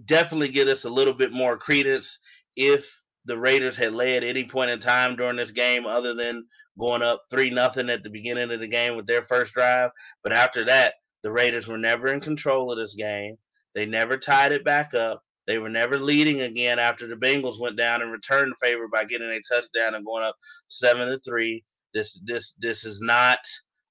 definitely 0.04 0.48
give 0.48 0.68
us 0.68 0.84
a 0.84 0.90
little 0.90 1.14
bit 1.14 1.32
more 1.32 1.56
credence 1.56 2.18
if 2.56 3.02
the 3.24 3.38
Raiders 3.38 3.76
had 3.76 3.92
led 3.92 4.24
any 4.24 4.44
point 4.44 4.70
in 4.70 4.80
time 4.80 5.16
during 5.16 5.36
this 5.36 5.50
game, 5.50 5.86
other 5.86 6.14
than 6.14 6.44
going 6.78 7.02
up 7.02 7.22
three 7.30 7.50
nothing 7.50 7.90
at 7.90 8.02
the 8.02 8.10
beginning 8.10 8.50
of 8.50 8.60
the 8.60 8.66
game 8.66 8.96
with 8.96 9.06
their 9.06 9.22
first 9.22 9.52
drive. 9.52 9.90
But 10.22 10.32
after 10.32 10.64
that, 10.66 10.94
the 11.22 11.32
Raiders 11.32 11.66
were 11.66 11.78
never 11.78 12.08
in 12.08 12.20
control 12.20 12.72
of 12.72 12.78
this 12.78 12.94
game. 12.94 13.36
They 13.74 13.86
never 13.86 14.16
tied 14.16 14.52
it 14.52 14.64
back 14.64 14.94
up. 14.94 15.22
They 15.46 15.58
were 15.58 15.68
never 15.68 15.98
leading 15.98 16.42
again 16.42 16.78
after 16.78 17.06
the 17.06 17.16
Bengals 17.16 17.60
went 17.60 17.76
down 17.76 18.02
and 18.02 18.12
returned 18.12 18.52
the 18.52 18.66
favor 18.66 18.86
by 18.86 19.04
getting 19.04 19.28
a 19.30 19.40
touchdown 19.48 19.94
and 19.94 20.04
going 20.04 20.24
up 20.24 20.36
seven 20.68 21.08
to 21.08 21.18
three. 21.20 21.64
This 21.94 22.20
this 22.24 22.52
this 22.58 22.84
is 22.84 23.00
not 23.00 23.38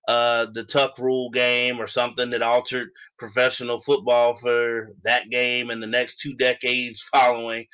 uh, 0.07 0.47
the 0.53 0.63
Tuck 0.63 0.97
rule 0.97 1.29
game 1.29 1.79
or 1.79 1.87
something 1.87 2.29
that 2.29 2.41
altered 2.41 2.89
professional 3.19 3.79
football 3.81 4.35
for 4.35 4.89
that 5.03 5.29
game 5.29 5.69
and 5.69 5.83
the 5.83 5.87
next 5.87 6.19
two 6.19 6.33
decades 6.35 7.01
following. 7.13 7.65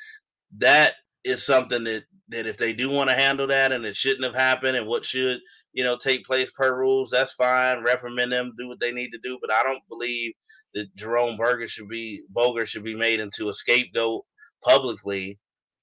That 0.58 0.94
is 1.24 1.44
something 1.44 1.84
that 1.84 2.04
that 2.30 2.46
if 2.46 2.56
they 2.56 2.72
do 2.72 2.90
want 2.90 3.10
to 3.10 3.16
handle 3.16 3.46
that 3.48 3.72
and 3.72 3.84
it 3.84 3.96
shouldn't 3.96 4.24
have 4.24 4.34
happened 4.34 4.76
and 4.76 4.86
what 4.86 5.04
should 5.04 5.38
you 5.72 5.84
know 5.84 5.96
take 5.96 6.24
place 6.24 6.50
per 6.50 6.76
rules, 6.76 7.10
that's 7.10 7.32
fine. 7.34 7.82
Reprimand 7.84 8.32
them, 8.32 8.52
do 8.58 8.68
what 8.68 8.80
they 8.80 8.92
need 8.92 9.10
to 9.10 9.18
do. 9.22 9.38
But 9.40 9.52
I 9.52 9.62
don't 9.62 9.86
believe 9.88 10.32
that 10.74 10.94
Jerome 10.96 11.36
Berger 11.36 11.68
should 11.68 11.88
be 11.88 12.22
Boger 12.30 12.66
should 12.66 12.84
be 12.84 12.96
made 12.96 13.20
into 13.20 13.48
a 13.48 13.54
scapegoat 13.54 14.24
publicly 14.64 15.38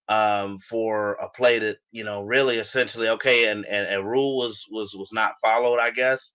um, 0.09 0.57
for 0.69 1.13
a 1.13 1.29
play 1.29 1.59
that 1.59 1.77
you 1.91 2.03
know 2.03 2.23
really 2.23 2.57
essentially 2.57 3.07
okay 3.09 3.49
and, 3.49 3.65
and 3.65 3.93
a 3.93 4.03
rule 4.03 4.37
was 4.39 4.65
was 4.69 4.93
was 4.97 5.09
not 5.13 5.35
followed, 5.41 5.79
I 5.79 5.91
guess. 5.91 6.33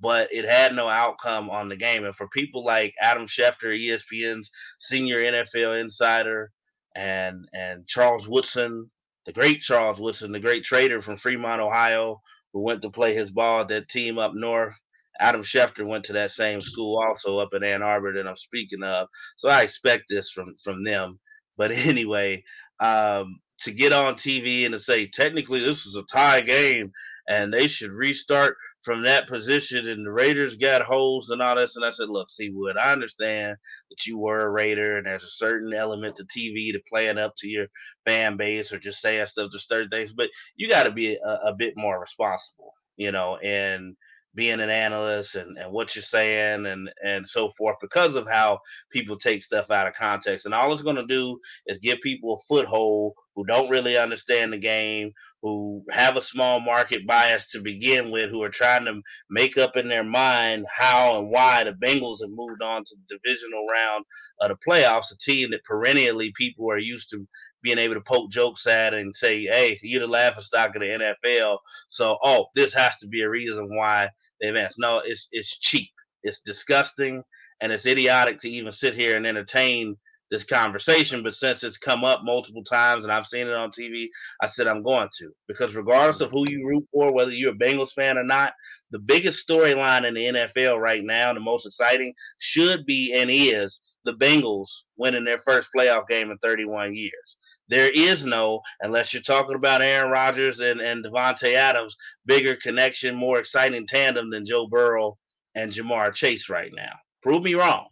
But 0.00 0.28
it 0.32 0.44
had 0.44 0.74
no 0.74 0.88
outcome 0.88 1.48
on 1.48 1.68
the 1.68 1.76
game. 1.76 2.04
And 2.04 2.14
for 2.14 2.28
people 2.28 2.64
like 2.64 2.94
Adam 3.00 3.26
Schefter, 3.26 3.72
ESPN's 3.74 4.50
senior 4.78 5.22
NFL 5.22 5.80
insider, 5.80 6.50
and 6.94 7.48
and 7.54 7.86
Charles 7.86 8.28
Woodson, 8.28 8.90
the 9.26 9.32
great 9.32 9.60
Charles 9.60 10.00
Woodson, 10.00 10.32
the 10.32 10.40
great 10.40 10.64
traitor 10.64 11.00
from 11.00 11.16
Fremont, 11.16 11.60
Ohio, 11.62 12.20
who 12.52 12.62
went 12.64 12.82
to 12.82 12.90
play 12.90 13.14
his 13.14 13.30
ball 13.30 13.62
at 13.62 13.68
that 13.68 13.88
team 13.88 14.18
up 14.18 14.34
north. 14.34 14.74
Adam 15.18 15.42
Schefter 15.42 15.86
went 15.86 16.04
to 16.04 16.12
that 16.14 16.30
same 16.30 16.60
school 16.60 16.98
also 16.98 17.38
up 17.38 17.54
in 17.54 17.64
Ann 17.64 17.82
Arbor 17.82 18.12
that 18.12 18.26
I'm 18.26 18.36
speaking 18.36 18.82
of. 18.82 19.08
So 19.36 19.48
I 19.48 19.62
expect 19.62 20.04
this 20.08 20.30
from 20.30 20.54
from 20.62 20.84
them. 20.84 21.18
But 21.56 21.72
anyway, 21.72 22.42
um, 22.80 23.40
to 23.62 23.72
get 23.72 23.92
on 23.92 24.14
TV 24.14 24.64
and 24.64 24.72
to 24.74 24.80
say 24.80 25.06
technically 25.06 25.60
this 25.60 25.86
is 25.86 25.96
a 25.96 26.02
tie 26.04 26.40
game 26.40 26.90
and 27.28 27.52
they 27.52 27.68
should 27.68 27.92
restart 27.92 28.56
from 28.86 29.02
that 29.02 29.26
position 29.26 29.88
and 29.88 30.06
the 30.06 30.12
Raiders 30.12 30.54
got 30.54 30.80
holes 30.80 31.30
and 31.30 31.42
all 31.42 31.56
this. 31.56 31.74
And 31.74 31.84
I 31.84 31.90
said, 31.90 32.08
look, 32.08 32.30
see, 32.30 32.50
Wood, 32.50 32.76
I 32.76 32.92
understand 32.92 33.56
that 33.90 34.06
you 34.06 34.16
were 34.16 34.38
a 34.38 34.48
Raider 34.48 34.96
and 34.96 35.04
there's 35.04 35.24
a 35.24 35.28
certain 35.28 35.74
element 35.74 36.14
to 36.14 36.24
TV 36.24 36.70
to 36.70 36.80
playing 36.88 37.18
up 37.18 37.34
to 37.38 37.48
your 37.48 37.66
fan 38.06 38.36
base 38.36 38.72
or 38.72 38.78
just 38.78 39.00
saying 39.00 39.26
stuff 39.26 39.50
to 39.50 39.58
certain 39.58 39.88
things, 39.88 40.12
but 40.12 40.30
you 40.54 40.68
got 40.68 40.84
to 40.84 40.92
be 40.92 41.16
a, 41.16 41.38
a, 41.46 41.52
bit 41.52 41.74
more 41.76 42.00
responsible, 42.00 42.74
you 42.96 43.10
know, 43.10 43.38
and 43.38 43.96
being 44.36 44.60
an 44.60 44.70
analyst 44.70 45.34
and, 45.34 45.58
and 45.58 45.72
what 45.72 45.96
you're 45.96 46.02
saying 46.04 46.66
and, 46.66 46.88
and 47.04 47.28
so 47.28 47.50
forth 47.58 47.76
because 47.80 48.14
of 48.14 48.28
how 48.30 48.60
people 48.92 49.16
take 49.16 49.42
stuff 49.42 49.68
out 49.72 49.88
of 49.88 49.94
context. 49.94 50.46
And 50.46 50.54
all 50.54 50.72
it's 50.72 50.82
going 50.82 50.94
to 50.94 51.06
do 51.06 51.40
is 51.66 51.78
give 51.78 52.00
people 52.02 52.34
a 52.34 52.44
foothold 52.46 53.14
who 53.36 53.44
don't 53.44 53.70
really 53.70 53.98
understand 53.98 54.52
the 54.52 54.58
game, 54.58 55.12
who 55.42 55.84
have 55.90 56.16
a 56.16 56.22
small 56.22 56.58
market 56.58 57.06
bias 57.06 57.50
to 57.50 57.60
begin 57.60 58.10
with, 58.10 58.30
who 58.30 58.42
are 58.42 58.48
trying 58.48 58.86
to 58.86 59.00
make 59.30 59.58
up 59.58 59.76
in 59.76 59.88
their 59.88 60.02
mind 60.02 60.66
how 60.74 61.18
and 61.18 61.30
why 61.30 61.62
the 61.62 61.72
Bengals 61.72 62.22
have 62.22 62.30
moved 62.30 62.62
on 62.62 62.82
to 62.84 62.96
the 62.96 63.18
divisional 63.18 63.66
round 63.72 64.04
of 64.40 64.48
the 64.48 64.56
playoffs, 64.68 65.12
a 65.12 65.18
team 65.18 65.50
that 65.50 65.64
perennially 65.64 66.32
people 66.36 66.70
are 66.70 66.78
used 66.78 67.10
to 67.10 67.26
being 67.62 67.78
able 67.78 67.94
to 67.94 68.00
poke 68.00 68.30
jokes 68.30 68.66
at 68.66 68.94
and 68.94 69.14
say, 69.14 69.42
hey, 69.42 69.78
you're 69.82 70.00
the 70.00 70.06
laughing 70.06 70.42
stock 70.42 70.74
of 70.74 70.80
the 70.80 71.14
NFL. 71.26 71.58
So, 71.88 72.18
oh, 72.22 72.46
this 72.54 72.72
has 72.74 72.96
to 72.98 73.08
be 73.08 73.22
a 73.22 73.30
reason 73.30 73.68
why 73.70 74.08
they 74.40 74.48
advance. 74.48 74.76
No, 74.78 75.02
it's 75.04 75.28
it's 75.30 75.58
cheap. 75.58 75.90
It's 76.22 76.40
disgusting 76.40 77.22
and 77.60 77.72
it's 77.72 77.86
idiotic 77.86 78.40
to 78.40 78.50
even 78.50 78.72
sit 78.72 78.94
here 78.94 79.16
and 79.16 79.26
entertain 79.26 79.96
this 80.30 80.44
conversation, 80.44 81.22
but 81.22 81.34
since 81.34 81.62
it's 81.62 81.78
come 81.78 82.04
up 82.04 82.20
multiple 82.24 82.64
times 82.64 83.04
and 83.04 83.12
I've 83.12 83.26
seen 83.26 83.46
it 83.46 83.54
on 83.54 83.70
TV, 83.70 84.08
I 84.42 84.46
said 84.46 84.66
I'm 84.66 84.82
going 84.82 85.08
to. 85.18 85.30
Because 85.48 85.74
regardless 85.74 86.20
of 86.20 86.30
who 86.30 86.48
you 86.48 86.66
root 86.66 86.84
for, 86.92 87.12
whether 87.12 87.30
you're 87.30 87.52
a 87.52 87.56
Bengals 87.56 87.92
fan 87.92 88.18
or 88.18 88.24
not, 88.24 88.52
the 88.90 88.98
biggest 88.98 89.46
storyline 89.48 90.06
in 90.06 90.14
the 90.14 90.26
NFL 90.26 90.80
right 90.80 91.02
now, 91.04 91.32
the 91.32 91.40
most 91.40 91.66
exciting, 91.66 92.12
should 92.38 92.86
be 92.86 93.12
and 93.14 93.30
is 93.32 93.80
the 94.04 94.14
Bengals 94.14 94.68
winning 94.98 95.24
their 95.24 95.40
first 95.40 95.68
playoff 95.76 96.08
game 96.08 96.30
in 96.30 96.38
31 96.38 96.94
years. 96.94 97.36
There 97.68 97.90
is 97.92 98.24
no, 98.24 98.60
unless 98.80 99.12
you're 99.12 99.22
talking 99.22 99.56
about 99.56 99.82
Aaron 99.82 100.10
Rodgers 100.10 100.60
and, 100.60 100.80
and 100.80 101.04
Davante 101.04 101.54
Adams, 101.54 101.96
bigger 102.24 102.54
connection, 102.54 103.16
more 103.16 103.38
exciting 103.38 103.86
tandem 103.86 104.30
than 104.30 104.46
Joe 104.46 104.68
Burrow 104.68 105.18
and 105.56 105.72
Ja'Marr 105.72 106.14
Chase 106.14 106.48
right 106.48 106.72
now. 106.74 106.92
Prove 107.22 107.42
me 107.42 107.54
wrong. 107.54 107.88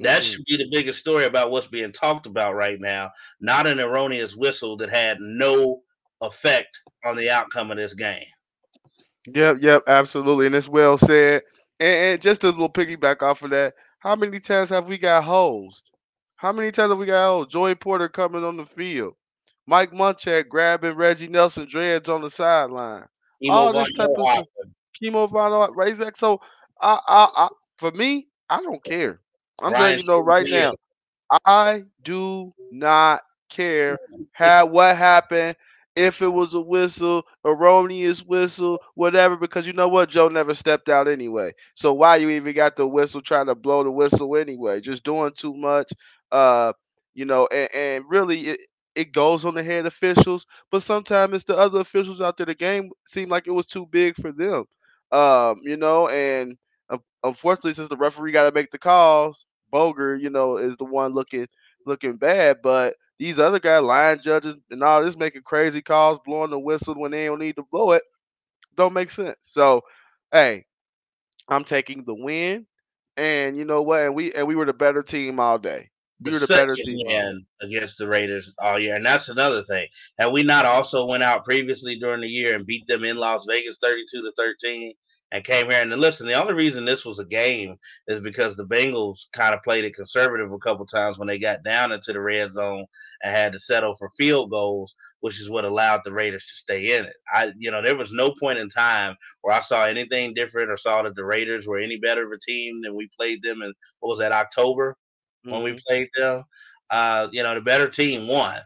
That 0.00 0.22
mm. 0.22 0.24
should 0.24 0.44
be 0.44 0.56
the 0.56 0.68
biggest 0.70 1.00
story 1.00 1.24
about 1.24 1.50
what's 1.50 1.68
being 1.68 1.92
talked 1.92 2.26
about 2.26 2.54
right 2.54 2.80
now, 2.80 3.10
not 3.40 3.66
an 3.66 3.80
erroneous 3.80 4.34
whistle 4.34 4.76
that 4.78 4.90
had 4.90 5.18
no 5.20 5.82
effect 6.20 6.80
on 7.04 7.16
the 7.16 7.30
outcome 7.30 7.70
of 7.70 7.76
this 7.76 7.94
game. 7.94 8.24
Yep, 9.26 9.58
yep, 9.60 9.82
absolutely, 9.86 10.46
and 10.46 10.54
it's 10.54 10.68
well 10.68 10.98
said. 10.98 11.42
And, 11.78 11.98
and 11.98 12.22
just 12.22 12.44
a 12.44 12.48
little 12.48 12.70
piggyback 12.70 13.22
off 13.22 13.42
of 13.42 13.50
that, 13.50 13.74
how 14.00 14.16
many 14.16 14.40
times 14.40 14.70
have 14.70 14.88
we 14.88 14.98
got 14.98 15.24
hosed? 15.24 15.90
How 16.36 16.52
many 16.52 16.72
times 16.72 16.90
have 16.90 16.98
we 16.98 17.06
got 17.06 17.26
hosed? 17.26 17.50
Joey 17.50 17.74
Porter 17.74 18.08
coming 18.08 18.44
on 18.44 18.56
the 18.56 18.66
field, 18.66 19.14
Mike 19.66 19.92
Munchak 19.92 20.48
grabbing 20.48 20.96
Reggie 20.96 21.28
Nelson 21.28 21.68
dreads 21.68 22.08
on 22.08 22.22
the 22.22 22.30
sideline. 22.30 23.04
All 23.48 23.72
this 23.72 23.92
type 23.94 24.08
of 24.08 25.30
Von 25.30 25.70
Razak. 25.74 26.16
So, 26.16 26.40
I, 26.80 26.98
I, 27.06 27.28
I, 27.36 27.48
for 27.78 27.90
me, 27.92 28.28
I 28.48 28.60
don't 28.60 28.82
care. 28.82 29.21
I'm 29.62 29.76
letting 29.76 29.98
you 29.98 30.04
know 30.04 30.20
right 30.20 30.46
now. 30.48 30.74
I 31.44 31.84
do 32.02 32.52
not 32.70 33.22
care 33.50 33.98
how 34.32 34.66
what 34.66 34.96
happened 34.96 35.56
if 35.96 36.22
it 36.22 36.28
was 36.28 36.54
a 36.54 36.60
whistle, 36.60 37.24
erroneous 37.44 38.22
whistle, 38.22 38.78
whatever, 38.94 39.36
because 39.36 39.66
you 39.66 39.72
know 39.72 39.88
what? 39.88 40.10
Joe 40.10 40.28
never 40.28 40.54
stepped 40.54 40.88
out 40.88 41.08
anyway. 41.08 41.52
So 41.74 41.92
why 41.92 42.16
you 42.16 42.30
even 42.30 42.54
got 42.54 42.76
the 42.76 42.86
whistle 42.86 43.20
trying 43.22 43.46
to 43.46 43.54
blow 43.54 43.82
the 43.84 43.90
whistle 43.90 44.36
anyway? 44.36 44.80
Just 44.80 45.04
doing 45.04 45.32
too 45.32 45.54
much. 45.54 45.92
Uh, 46.30 46.72
you 47.14 47.24
know, 47.26 47.48
and, 47.52 47.68
and 47.74 48.04
really 48.08 48.40
it, 48.48 48.60
it 48.94 49.12
goes 49.12 49.44
on 49.44 49.54
the 49.54 49.62
head 49.62 49.86
officials, 49.86 50.46
but 50.70 50.82
sometimes 50.82 51.34
it's 51.34 51.44
the 51.44 51.56
other 51.56 51.80
officials 51.80 52.20
out 52.20 52.36
there. 52.36 52.46
The 52.46 52.54
game 52.54 52.90
seemed 53.06 53.30
like 53.30 53.46
it 53.46 53.52
was 53.52 53.66
too 53.66 53.86
big 53.86 54.16
for 54.16 54.32
them. 54.32 54.64
Um, 55.12 55.56
you 55.62 55.76
know, 55.76 56.08
and 56.08 56.56
unfortunately, 57.24 57.74
since 57.74 57.88
the 57.88 57.96
referee 57.96 58.32
got 58.32 58.44
to 58.44 58.52
make 58.52 58.70
the 58.70 58.78
calls, 58.78 59.46
Boger, 59.72 60.14
you 60.16 60.30
know, 60.30 60.58
is 60.58 60.76
the 60.76 60.84
one 60.84 61.12
looking 61.12 61.48
looking 61.86 62.16
bad. 62.16 62.58
But 62.62 62.94
these 63.18 63.38
other 63.38 63.58
guys, 63.58 63.82
line 63.82 64.20
judges, 64.20 64.54
and 64.70 64.82
all 64.84 65.04
this 65.04 65.16
making 65.16 65.42
crazy 65.42 65.82
calls, 65.82 66.20
blowing 66.24 66.50
the 66.50 66.58
whistle 66.58 66.94
when 66.94 67.10
they 67.10 67.26
don't 67.26 67.40
need 67.40 67.56
to 67.56 67.64
blow 67.72 67.92
it, 67.92 68.02
don't 68.76 68.92
make 68.92 69.10
sense. 69.10 69.36
So, 69.42 69.82
hey, 70.32 70.64
I'm 71.48 71.64
taking 71.64 72.04
the 72.04 72.14
win, 72.14 72.66
and 73.16 73.56
you 73.56 73.64
know 73.64 73.82
what? 73.82 74.02
And 74.02 74.14
we 74.14 74.32
and 74.34 74.46
we 74.46 74.54
were 74.54 74.66
the 74.66 74.72
better 74.72 75.02
team 75.02 75.40
all 75.40 75.58
day. 75.58 75.90
We 76.20 76.30
the 76.30 76.34
were 76.34 76.40
the 76.40 76.46
better 76.46 76.76
team 76.76 77.44
against 77.60 77.98
the 77.98 78.06
Raiders 78.06 78.54
all 78.60 78.78
year, 78.78 78.94
and 78.94 79.04
that's 79.04 79.28
another 79.28 79.64
thing. 79.64 79.88
Have 80.18 80.32
we 80.32 80.42
not 80.42 80.64
also 80.64 81.06
went 81.06 81.22
out 81.22 81.44
previously 81.44 81.96
during 81.98 82.20
the 82.20 82.28
year 82.28 82.54
and 82.54 82.66
beat 82.66 82.86
them 82.86 83.04
in 83.04 83.16
Las 83.16 83.44
Vegas, 83.48 83.78
thirty-two 83.78 84.22
to 84.22 84.32
thirteen? 84.36 84.92
And 85.32 85.42
came 85.44 85.70
here. 85.70 85.80
And 85.80 85.90
listen, 85.96 86.26
the 86.26 86.40
only 86.40 86.52
reason 86.52 86.84
this 86.84 87.06
was 87.06 87.18
a 87.18 87.24
game 87.24 87.76
is 88.06 88.20
because 88.20 88.54
the 88.54 88.66
Bengals 88.66 89.20
kind 89.32 89.54
of 89.54 89.62
played 89.62 89.84
it 89.84 89.94
conservative 89.94 90.52
a 90.52 90.58
couple 90.58 90.86
times 90.86 91.18
when 91.18 91.26
they 91.26 91.38
got 91.38 91.64
down 91.64 91.90
into 91.90 92.12
the 92.12 92.20
red 92.20 92.52
zone 92.52 92.84
and 93.22 93.34
had 93.34 93.52
to 93.54 93.58
settle 93.58 93.94
for 93.96 94.10
field 94.10 94.50
goals, 94.50 94.94
which 95.20 95.40
is 95.40 95.48
what 95.48 95.64
allowed 95.64 96.02
the 96.04 96.12
Raiders 96.12 96.46
to 96.46 96.54
stay 96.54 96.98
in 96.98 97.06
it. 97.06 97.14
I, 97.32 97.52
you 97.58 97.70
know, 97.70 97.80
there 97.82 97.96
was 97.96 98.12
no 98.12 98.34
point 98.38 98.58
in 98.58 98.68
time 98.68 99.16
where 99.40 99.56
I 99.56 99.60
saw 99.60 99.86
anything 99.86 100.34
different 100.34 100.70
or 100.70 100.76
saw 100.76 101.02
that 101.02 101.16
the 101.16 101.24
Raiders 101.24 101.66
were 101.66 101.78
any 101.78 101.96
better 101.96 102.26
of 102.26 102.32
a 102.32 102.38
team 102.38 102.82
than 102.82 102.94
we 102.94 103.08
played 103.18 103.42
them 103.42 103.62
in 103.62 103.72
what 104.00 104.10
was 104.10 104.18
that 104.18 104.32
October 104.32 104.96
when 105.44 105.54
mm-hmm. 105.54 105.64
we 105.64 105.80
played 105.88 106.08
them. 106.14 106.44
Uh, 106.90 107.28
you 107.32 107.42
know, 107.42 107.54
the 107.54 107.60
better 107.62 107.88
team 107.88 108.28
won 108.28 108.60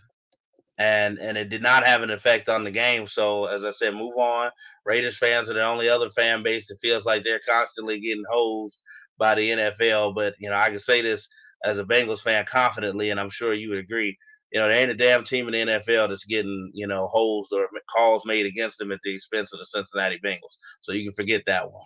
and 0.79 1.19
and 1.19 1.39
it 1.39 1.49
did 1.49 1.63
not 1.63 1.87
have 1.87 2.03
an 2.03 2.11
effect 2.11 2.49
on 2.49 2.65
the 2.65 2.71
game. 2.71 3.07
So 3.07 3.47
as 3.47 3.65
I 3.65 3.73
said, 3.73 3.95
move 3.95 4.17
on. 4.17 4.51
Raiders 4.85 5.19
fans 5.19 5.49
are 5.49 5.55
the 5.55 5.65
only 5.65 5.89
other 5.89 6.11
fan 6.11 6.43
base 6.43 6.69
that 6.69 6.79
feels 6.83 7.07
like 7.07 7.25
they're 7.25 7.41
constantly 7.49 8.01
getting 8.01 8.25
hosed 8.31 8.81
by 9.19 9.35
the 9.35 9.51
NFL. 9.51 10.15
But 10.15 10.35
you 10.39 10.51
know, 10.51 10.57
I 10.57 10.71
can 10.71 10.81
say 10.81 11.01
this 11.01 11.29
as 11.65 11.79
a 11.79 11.85
Bengals 11.85 12.21
fan 12.21 12.45
confidently, 12.45 13.11
and 13.11 13.19
I'm 13.19 13.31
sure 13.31 13.55
you 13.55 13.71
would 13.71 13.79
agree. 13.79 14.17
You 14.53 14.61
know, 14.61 14.69
there 14.69 14.77
ain't 14.77 14.91
a 14.91 14.95
damn 14.95 15.25
team 15.25 15.49
in 15.49 15.53
the 15.53 15.73
NFL 15.73 16.09
that's 16.09 16.25
getting 16.25 16.71
you 16.75 16.87
know 16.87 17.07
hosed 17.07 17.53
or 17.53 17.69
calls 17.95 18.23
made 18.27 18.47
against 18.47 18.79
them 18.79 18.93
at 18.93 19.01
the 19.03 19.15
expense 19.15 19.53
of 19.53 19.59
the 19.59 19.67
Cincinnati 19.67 20.21
Bengals. 20.25 20.57
So 20.81 20.93
you 20.93 21.05
can 21.05 21.15
forget 21.15 21.43
that 21.47 21.71
one. 21.71 21.83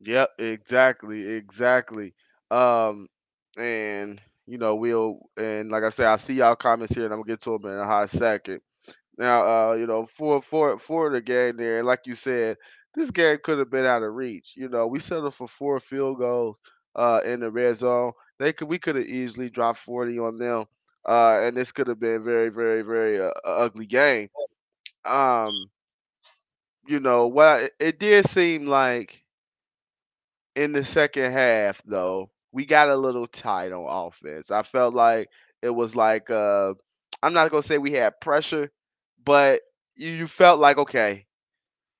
Yep, 0.00 0.30
exactly, 0.38 1.28
exactly. 1.28 2.14
Um, 2.50 3.08
and 3.56 4.20
you 4.46 4.58
know, 4.58 4.74
we'll 4.76 5.18
and 5.36 5.70
like 5.70 5.84
I 5.84 5.90
said, 5.90 6.06
I 6.06 6.16
see 6.16 6.34
y'all 6.34 6.56
comments 6.56 6.94
here, 6.94 7.04
and 7.04 7.12
I'm 7.12 7.20
gonna 7.20 7.28
get 7.32 7.40
to 7.42 7.58
them 7.58 7.70
in 7.72 7.78
a 7.78 7.84
hot 7.86 8.10
second. 8.10 8.60
Now, 9.18 9.70
uh, 9.70 9.74
you 9.74 9.86
know, 9.86 10.06
for 10.06 10.42
for 10.42 10.78
for 10.78 11.10
the 11.10 11.20
game 11.20 11.56
there, 11.56 11.82
like 11.82 12.06
you 12.06 12.14
said, 12.14 12.58
this 12.94 13.10
game 13.10 13.38
could 13.44 13.58
have 13.58 13.70
been 13.70 13.86
out 13.86 14.02
of 14.02 14.14
reach. 14.14 14.54
You 14.56 14.68
know, 14.68 14.86
we 14.86 15.00
settled 15.00 15.34
for 15.34 15.48
four 15.48 15.80
field 15.80 16.18
goals 16.18 16.60
uh, 16.96 17.20
in 17.24 17.40
the 17.40 17.50
red 17.50 17.76
zone. 17.76 18.12
They 18.38 18.52
could 18.52 18.68
we 18.68 18.78
could 18.78 18.96
have 18.96 19.06
easily 19.06 19.50
dropped 19.50 19.78
40 19.80 20.18
on 20.18 20.38
them, 20.38 20.64
uh, 21.08 21.40
and 21.42 21.56
this 21.56 21.72
could 21.72 21.88
have 21.88 22.00
been 22.00 22.24
very, 22.24 22.48
very, 22.50 22.82
very 22.82 23.20
uh, 23.20 23.30
ugly 23.44 23.86
game. 23.86 24.28
Um, 25.04 25.52
you 26.86 27.00
know, 27.00 27.26
well, 27.26 27.64
it, 27.64 27.72
it 27.78 27.98
did 27.98 28.28
seem 28.28 28.66
like 28.66 29.22
in 30.56 30.72
the 30.72 30.84
second 30.84 31.32
half, 31.32 31.82
though, 31.84 32.30
we 32.54 32.66
got 32.66 32.90
a 32.90 32.96
little 32.96 33.28
tight 33.28 33.72
on 33.72 33.86
offense. 34.08 34.52
I 34.52 34.64
felt 34.64 34.94
like 34.94 35.28
it 35.62 35.70
was 35.70 35.96
like 35.96 36.30
uh, 36.30 36.74
I'm 37.22 37.34
not 37.34 37.50
gonna 37.52 37.64
say 37.64 37.78
we 37.78 37.92
had 37.92 38.20
pressure, 38.20 38.70
but 39.24 39.62
you, 39.96 40.10
you 40.10 40.28
felt 40.28 40.60
like 40.60 40.78
okay, 40.78 41.26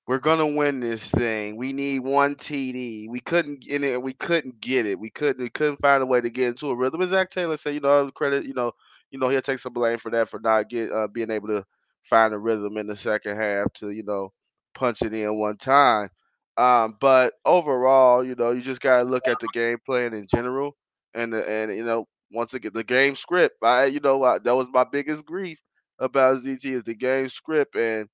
we're 0.07 0.19
gonna 0.19 0.47
win 0.47 0.81
this 0.81 1.11
thing. 1.11 1.57
We 1.57 1.73
need 1.73 2.01
one 2.01 2.37
TD. 2.37 3.09
We 3.09 3.21
couldn't 3.21 3.67
in 3.67 3.85
it. 3.85 4.03
We 4.03 4.13
couldn't 4.15 4.61
get 4.61 4.87
it. 4.87 4.99
We 4.99 5.11
couldn't. 5.11 5.43
We 5.43 5.51
couldn't 5.51 5.79
find 5.81 6.03
a 6.03 6.07
way 6.07 6.21
to 6.21 6.31
get 6.31 6.49
into 6.49 6.71
a 6.71 6.77
rhythm. 6.77 7.01
And 7.01 7.11
Zac 7.11 7.31
Taylor 7.31 7.57
said, 7.57 7.75
you 7.75 7.81
know, 7.81 8.11
credit. 8.11 8.45
You 8.47 8.55
know, 8.55 8.73
you 9.11 9.19
know, 9.19 9.31
he'll 9.31 9.41
take 9.43 9.61
some 9.61 9.73
blame 9.73 9.99
for 9.99 10.11
that 10.11 10.29
for 10.29 10.41
not 10.41 10.69
get 10.69 10.93
uh, 10.93 11.09
being 11.09 11.31
able 11.31 11.49
to 11.49 11.65
find 12.05 12.35
a 12.35 12.39
rhythm 12.39 12.77
in 12.77 12.87
the 12.87 12.97
second 12.97 13.37
half 13.37 13.73
to 13.75 13.91
you 13.91 14.03
know 14.03 14.33
punch 14.75 15.03
it 15.03 15.15
in 15.15 15.39
one 15.39 15.57
time. 15.57 16.09
Um, 16.57 16.97
but 17.01 17.35
overall, 17.45 18.25
you 18.25 18.35
know, 18.37 18.53
you 18.53 18.61
just 18.61 18.81
gotta 18.81 19.05
look 19.09 19.27
at 19.29 19.41
the 19.41 19.49
game 19.49 19.79
plan 19.85 20.15
in 20.15 20.27
general, 20.27 20.77
and 21.15 21.35
and 21.35 21.75
you 21.75 21.85
know, 21.85 22.07
once 22.31 22.55
again, 22.55 22.73
the 22.75 22.85
game 22.85 23.17
script. 23.17 23.57
I, 23.63 23.87
you 23.87 24.01
know, 24.01 24.23
I, 24.23 24.39
that 24.39 24.55
was 24.55 24.69
my 24.73 24.85
biggest 24.85 25.25
grief 25.27 25.61
about 25.99 26.39
ZT 26.43 26.75
is 26.75 26.85
the 26.85 26.95
game 26.95 27.29
script, 27.29 27.77
and 27.77 28.09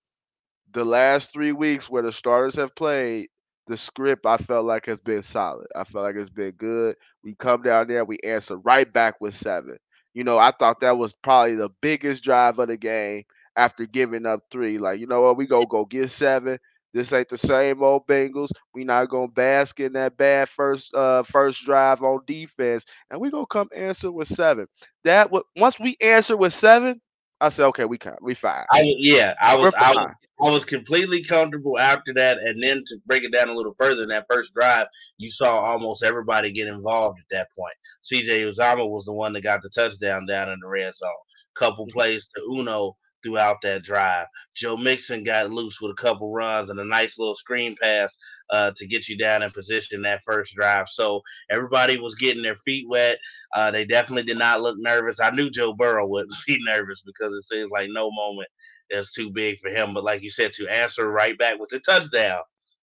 the 0.73 0.85
last 0.85 1.33
three 1.33 1.53
weeks 1.53 1.89
where 1.91 2.03
the 2.03 2.13
starters 2.13 2.57
have 2.57 2.75
played, 2.75 3.29
the 3.67 3.77
script 3.77 4.27
I 4.27 4.37
felt 4.37 4.67
like 4.67 4.87
has 4.87 5.01
been 5.01 5.23
solid. 5.23 5.67
I 5.77 5.85
felt 5.85 6.05
like 6.05 6.17
it's 6.17 6.31
been 6.31 6.53
good. 6.53 6.97
We 7.23 7.35
come 7.35 7.63
down 7.63 7.89
there, 7.89 8.05
we 8.05 8.19
answer 8.25 8.57
right 8.59 8.91
back 8.91 9.21
with 9.21 9.35
seven. 9.35 9.79
You 10.15 10.25
know, 10.25 10.39
I 10.39 10.51
thought 10.53 10.81
that 10.81 10.99
was 10.99 11.15
probably 11.15 11.55
the 11.57 11.71
biggest 11.81 12.25
drive 12.25 12.59
of 12.59 12.69
the 12.69 12.77
game 12.77 13.25
after 13.57 13.87
giving 13.87 14.27
up 14.27 14.43
three. 14.51 14.79
Like, 14.79 15.01
you 15.01 15.07
know 15.07 15.23
what, 15.23 15.37
we 15.37 15.47
go 15.47 15.65
go 15.67 15.85
get 15.85 16.11
seven. 16.11 16.59
This 16.93 17.13
ain't 17.13 17.29
the 17.29 17.39
same 17.39 17.83
old 17.83 18.07
Bengals. 18.07 18.51
We 18.75 18.85
not 18.85 19.09
gonna 19.09 19.29
bask 19.29 19.79
in 19.81 19.93
that 19.95 20.17
bad 20.17 20.49
first 20.49 20.93
uh 20.95 21.23
first 21.23 21.65
drive 21.65 22.03
on 22.03 22.21
defense, 22.27 22.85
and 23.11 23.21
we 23.21 23.31
gonna 23.31 23.47
come 23.47 23.69
answer 23.75 24.11
with 24.11 24.29
seven. 24.29 24.67
That 25.05 25.31
once 25.57 25.79
we 25.79 25.97
answer 26.01 26.37
with 26.37 26.53
seven, 26.53 27.01
I 27.41 27.49
said, 27.49 27.67
okay, 27.67 27.85
we 27.85 27.97
can 27.97 28.17
we 28.21 28.35
fine. 28.35 28.65
I, 28.71 28.83
yeah, 28.99 29.35
I 29.41 29.55
was, 29.57 29.73
I 29.79 29.91
was 29.91 30.11
I 30.43 30.51
was 30.51 30.65
completely 30.65 31.23
comfortable 31.23 31.79
after 31.79 32.13
that, 32.15 32.39
and 32.39 32.63
then 32.63 32.83
to 32.87 32.97
break 33.07 33.25
it 33.25 33.33
down 33.33 33.49
a 33.49 33.55
little 33.55 33.75
further, 33.75 34.03
in 34.03 34.09
that 34.09 34.27
first 34.31 34.55
drive, 34.55 34.87
you 35.19 35.31
saw 35.31 35.61
almost 35.61 36.03
everybody 36.03 36.51
get 36.51 36.69
involved 36.69 37.19
at 37.19 37.37
that 37.37 37.49
point. 37.59 37.75
CJ 38.11 38.51
Uzomah 38.51 38.89
was 38.89 39.05
the 39.05 39.13
one 39.13 39.33
that 39.35 39.43
got 39.43 39.63
the 39.63 39.71
touchdown 39.71 40.27
down 40.27 40.51
in 40.51 40.59
the 40.61 40.69
red 40.69 40.95
zone. 40.95 41.11
Couple 41.55 41.87
mm-hmm. 41.87 41.93
plays 41.93 42.29
to 42.35 42.43
Uno 42.53 42.97
throughout 43.23 43.59
that 43.63 43.83
drive. 43.83 44.27
Joe 44.55 44.77
Mixon 44.77 45.23
got 45.25 45.51
loose 45.51 45.81
with 45.81 45.93
a 45.93 46.03
couple 46.03 46.33
runs 46.33 46.71
and 46.71 46.79
a 46.81 46.85
nice 46.85 47.19
little 47.19 47.35
screen 47.35 47.77
pass 47.83 48.17
uh, 48.51 48.73
to 48.77 48.87
get 48.87 49.09
you 49.09 49.17
down 49.17 49.43
in 49.43 49.51
position 49.51 50.03
that 50.03 50.23
first 50.25 50.55
drive. 50.55 50.89
So 50.89 51.23
everybody 51.51 51.99
was 51.99 52.15
getting 52.15 52.43
their 52.43 52.57
feet 52.57 52.87
wet. 52.89 53.19
Uh, 53.55 53.71
they 53.71 53.85
definitely 53.85 54.25
did 54.25 54.39
not 54.39 54.63
look 54.63 54.77
nervous. 54.79 55.21
I 55.21 55.31
knew 55.31 55.51
Joe 55.51 55.75
Burrow 55.75 56.07
wouldn't 56.07 56.35
be 56.47 56.59
nervous 56.65 57.03
because 57.03 57.33
it 57.33 57.43
seems 57.43 57.71
like 57.71 57.89
no 57.93 58.11
moment 58.11 58.49
is 58.91 59.13
too 59.13 59.31
big 59.31 59.59
for 59.59 59.71
him. 59.71 59.95
But 59.95 60.05
like 60.05 60.23
you 60.23 60.31
said, 60.31 60.53
to 60.55 60.69
answer 60.69 61.11
right 61.11 61.39
back 61.39 61.59
with 61.59 61.73
a 61.73 61.81
touchdown, 61.81 62.43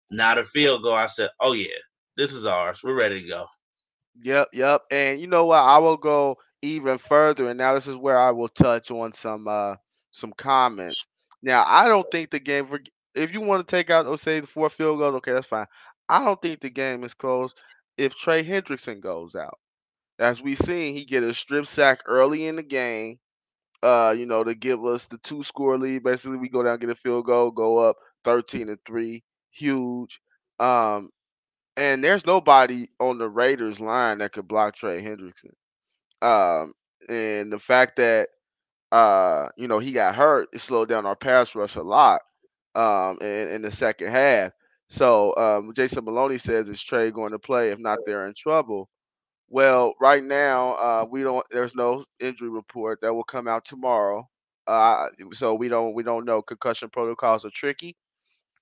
not 0.10 0.38
a 0.38 0.43
field 0.43 0.84
goal, 0.84 0.93
I 0.93 1.08
said, 1.08 1.30
oh, 1.41 1.54
yeah, 1.54 1.67
this 2.15 2.34
is 2.34 2.45
ours. 2.45 2.82
We're 2.84 2.97
ready 2.97 3.21
to 3.21 3.28
go. 3.28 3.45
Yep, 4.21 4.50
yep. 4.54 4.82
And 4.91 5.19
you 5.19 5.28
know 5.28 5.45
what? 5.45 5.60
I 5.60 5.78
will 5.78 5.97
go 5.97 6.38
even 6.62 6.97
further. 6.97 7.50
And 7.50 7.58
now 7.58 7.73
this 7.73 7.88
is 7.88 7.95
where 7.95 8.19
I 8.19 8.32
will 8.32 8.50
touch 8.50 8.91
on 8.91 9.13
some 9.13 9.47
uh 9.47 9.76
some 10.18 10.34
comments. 10.34 11.06
Now, 11.42 11.64
I 11.66 11.88
don't 11.88 12.10
think 12.12 12.32
the 12.32 12.40
game 12.40 12.68
for 12.68 12.80
if 13.16 13.34
you 13.34 13.42
want 13.42 13.68
to 13.68 13.76
take 13.76 13.90
out 13.90 14.06
or 14.06 14.18
say 14.18 14.40
the 14.40 14.48
four 14.48 14.70
field 14.70 15.00
goals, 15.00 15.16
okay, 15.16 15.34
that's 15.34 15.48
fine. 15.48 15.66
I 16.10 16.24
don't 16.24 16.42
think 16.42 16.62
the 16.62 16.70
game 16.70 17.04
is 17.04 17.14
close 17.14 17.54
if 17.98 18.16
Trey 18.16 18.44
Hendrickson 18.44 19.02
goes 19.02 19.36
out. 19.36 19.58
As 20.20 20.42
we 20.42 20.56
seen, 20.56 20.94
he 20.94 21.06
get 21.06 21.24
a 21.24 21.34
strip 21.34 21.68
sack 21.68 22.02
early 22.06 22.48
in 22.48 22.56
the 22.56 22.64
game, 22.64 23.20
uh, 23.84 24.16
you 24.18 24.26
know, 24.26 24.44
to 24.44 24.56
give 24.56 24.84
us 24.86 25.06
the 25.08 25.18
two 25.20 25.44
score 25.44 25.78
lead. 25.78 26.04
Basically, 26.04 26.38
we 26.38 26.50
go 26.50 26.64
down, 26.64 26.80
get 26.80 26.90
a 26.90 26.96
field 26.96 27.26
goal, 27.26 27.52
go 27.52 27.78
up 27.78 27.98
13 28.24 28.68
to 28.68 28.80
3. 28.88 29.24
Huge. 29.52 30.20
Um, 30.60 31.10
and 31.76 32.04
there's 32.04 32.26
nobody 32.26 32.88
on 33.00 33.20
the 33.20 33.30
Raiders 33.30 33.80
line 33.80 34.18
that 34.20 34.34
could 34.34 34.48
block 34.48 34.76
Trey 34.76 35.02
Hendrickson. 35.02 35.54
Um, 36.22 36.74
and 37.08 37.52
the 37.52 37.60
fact 37.60 37.98
that 37.98 38.30
uh, 38.91 39.47
you 39.58 39.67
know, 39.67 39.80
he 39.80 39.91
got 39.91 40.15
hurt, 40.15 40.50
it 40.54 40.62
slowed 40.62 40.89
down 40.89 41.06
our 41.06 41.15
pass 41.15 41.56
rush 41.56 41.76
a 41.76 41.84
lot 41.84 42.21
um 42.76 43.17
in, 43.21 43.50
in 43.50 43.62
the 43.63 43.71
second 43.71 44.12
half. 44.12 44.52
So 44.89 45.36
um, 45.38 45.73
Jason 45.73 46.06
Maloney 46.06 46.38
says 46.38 46.69
is 46.69 46.82
Trey 46.82 47.12
going 47.12 47.32
to 47.34 47.39
play? 47.39 47.71
If 47.71 47.80
not, 47.80 48.00
they're 48.06 48.28
in 48.28 48.34
trouble. 48.38 48.89
Well, 49.50 49.93
right 50.02 50.23
now, 50.23 50.73
uh, 50.73 51.06
we 51.10 51.23
don't. 51.23 51.45
There's 51.52 51.76
no 51.76 52.06
injury 52.19 52.50
report 52.50 53.00
that 53.02 53.13
will 53.13 53.23
come 53.23 53.47
out 53.47 53.65
tomorrow. 53.65 54.28
Uh, 54.67 55.10
so 55.34 55.56
we 55.56 55.69
don't 55.69 55.93
we 55.95 56.04
don't 56.04 56.26
know. 56.26 56.41
Concussion 56.41 56.89
protocols 56.89 57.45
are 57.45 57.52
tricky. 57.52 57.95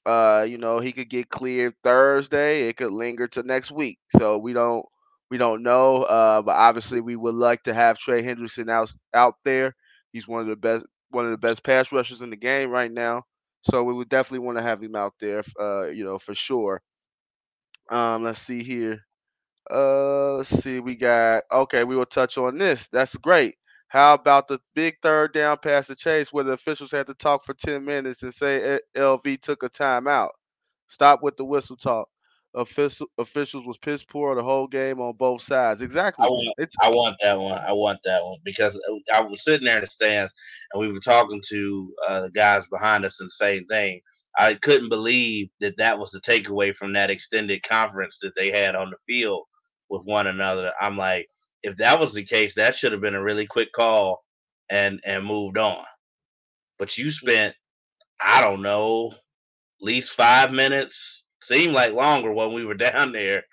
Uh, 0.06 0.46
you 0.48 0.58
know, 0.58 0.80
he 0.80 0.92
could 0.92 1.10
get 1.10 1.30
cleared 1.30 1.74
Thursday. 1.84 2.68
It 2.68 2.78
could 2.78 2.92
linger 2.92 3.28
to 3.30 3.44
next 3.44 3.72
week. 3.72 4.00
So 4.18 4.38
we 4.38 4.54
don't 4.54 4.86
we 5.32 5.38
don't 5.38 5.64
know. 5.64 6.04
Uh, 6.04 6.42
but 6.44 6.56
obviously, 6.56 7.02
we 7.02 7.16
would 7.16 7.36
like 7.36 7.64
to 7.64 7.74
have 7.74 7.98
Trey 7.98 8.22
Hendrickson 8.24 8.70
out 8.70 8.94
out 9.14 9.36
there. 9.44 9.76
He's 10.16 10.28
one 10.30 10.42
of 10.42 10.48
the 10.48 10.58
best 10.58 10.86
one 11.12 11.26
of 11.26 11.32
the 11.32 11.38
best 11.38 11.64
pass 11.64 11.92
rushers 11.92 12.22
in 12.22 12.32
the 12.32 12.38
game 12.38 12.72
right 12.72 12.92
now. 12.92 13.24
So 13.64 13.84
we 13.84 13.94
would 13.94 14.10
definitely 14.10 14.46
want 14.46 14.58
to 14.60 14.64
have 14.64 14.84
him 14.84 14.96
out 14.96 15.16
there. 15.20 15.44
Uh, 15.60 15.88
you 15.90 16.06
know, 16.06 16.20
for 16.20 16.36
sure. 16.36 16.82
Um, 17.90 18.24
let's 18.24 18.40
see 18.40 18.64
here. 18.64 19.00
Uh, 19.72 20.36
let's 20.36 20.50
see. 20.50 20.80
We 20.80 20.96
got 20.96 21.44
okay. 21.52 21.86
We 21.86 21.98
will 21.98 22.06
touch 22.06 22.38
on 22.38 22.58
this. 22.60 22.88
That's 22.92 23.16
great. 23.18 23.56
How 23.90 24.16
about 24.16 24.48
the 24.50 24.60
big 24.76 24.96
third 25.04 25.34
down 25.34 25.58
pass 25.60 25.88
to 25.88 25.96
Chase, 25.96 26.34
where 26.34 26.46
the 26.46 26.54
officials 26.54 26.92
had 26.92 27.08
to 27.08 27.16
talk 27.16 27.46
for 27.46 27.56
ten 27.56 27.86
minutes 27.86 28.24
and 28.24 28.34
say 28.34 28.80
LV 28.96 29.38
took 29.38 29.64
a 29.64 29.70
timeout? 29.70 30.32
Stop 30.90 31.24
with 31.24 31.38
the 31.38 31.46
whistle 31.46 31.78
talk. 31.78 32.10
Official, 32.56 33.08
officials 33.18 33.66
was 33.66 33.78
piss 33.78 34.04
poor 34.04 34.34
the 34.34 34.44
whole 34.44 34.68
game 34.68 35.02
on 35.02 35.16
both 35.18 35.42
sides. 35.42 35.82
Exactly. 35.82 36.26
I 36.26 36.30
want, 36.30 36.70
I 36.82 36.90
want 36.90 37.16
that 37.22 37.40
one. 37.40 37.58
I 37.58 37.74
want 37.74 38.00
that 38.06 38.24
one 38.24 38.38
because 38.46 38.80
I 39.14 39.20
was 39.22 39.44
sitting 39.44 39.66
there 39.66 39.78
in 39.78 39.84
the 39.84 39.90
stands 39.90 40.32
and 40.74 40.80
we 40.82 40.92
were 40.92 41.02
talking 41.02 41.42
to 41.50 41.94
uh, 42.08 42.22
the 42.22 42.32
guys 42.32 42.64
behind 42.72 43.04
us 43.04 43.20
and 43.20 43.28
the 43.28 43.32
same 43.32 43.66
thing. 43.66 44.00
I 44.38 44.56
couldn't 44.56 44.90
believe 44.90 45.50
that 45.60 45.76
that 45.78 46.00
was 46.00 46.12
the 46.12 46.22
takeaway 46.22 46.74
from 46.76 46.94
that 46.94 47.10
extended 47.10 47.64
conference 47.64 48.20
that 48.22 48.36
they 48.36 48.52
had 48.52 48.76
on 48.76 48.90
the 48.90 48.98
field 49.06 49.44
with 49.90 50.04
one 50.06 50.28
another. 50.28 50.72
I'm 50.80 50.98
like, 50.98 51.28
if 51.64 51.76
that 51.78 52.00
was 52.00 52.14
the 52.14 52.24
case, 52.24 52.56
that 52.56 52.76
should 52.76 52.92
have 52.94 53.02
been 53.02 53.16
a 53.16 53.24
really 53.24 53.48
quick 53.48 53.72
call 53.74 54.24
and 54.70 55.02
and 55.06 55.26
moved 55.26 55.58
on. 55.58 55.84
But 56.80 56.98
you 56.98 57.12
spent, 57.12 57.56
I 58.24 58.40
don't 58.42 58.62
know, 58.62 59.12
at 59.12 59.18
least 59.82 60.12
five 60.14 60.52
minutes. 60.52 61.25
Seemed 61.46 61.74
like 61.74 61.94
longer 61.94 62.32
when 62.32 62.54
we 62.54 62.66
were 62.66 62.74
down 62.76 63.12
there. 63.12 63.44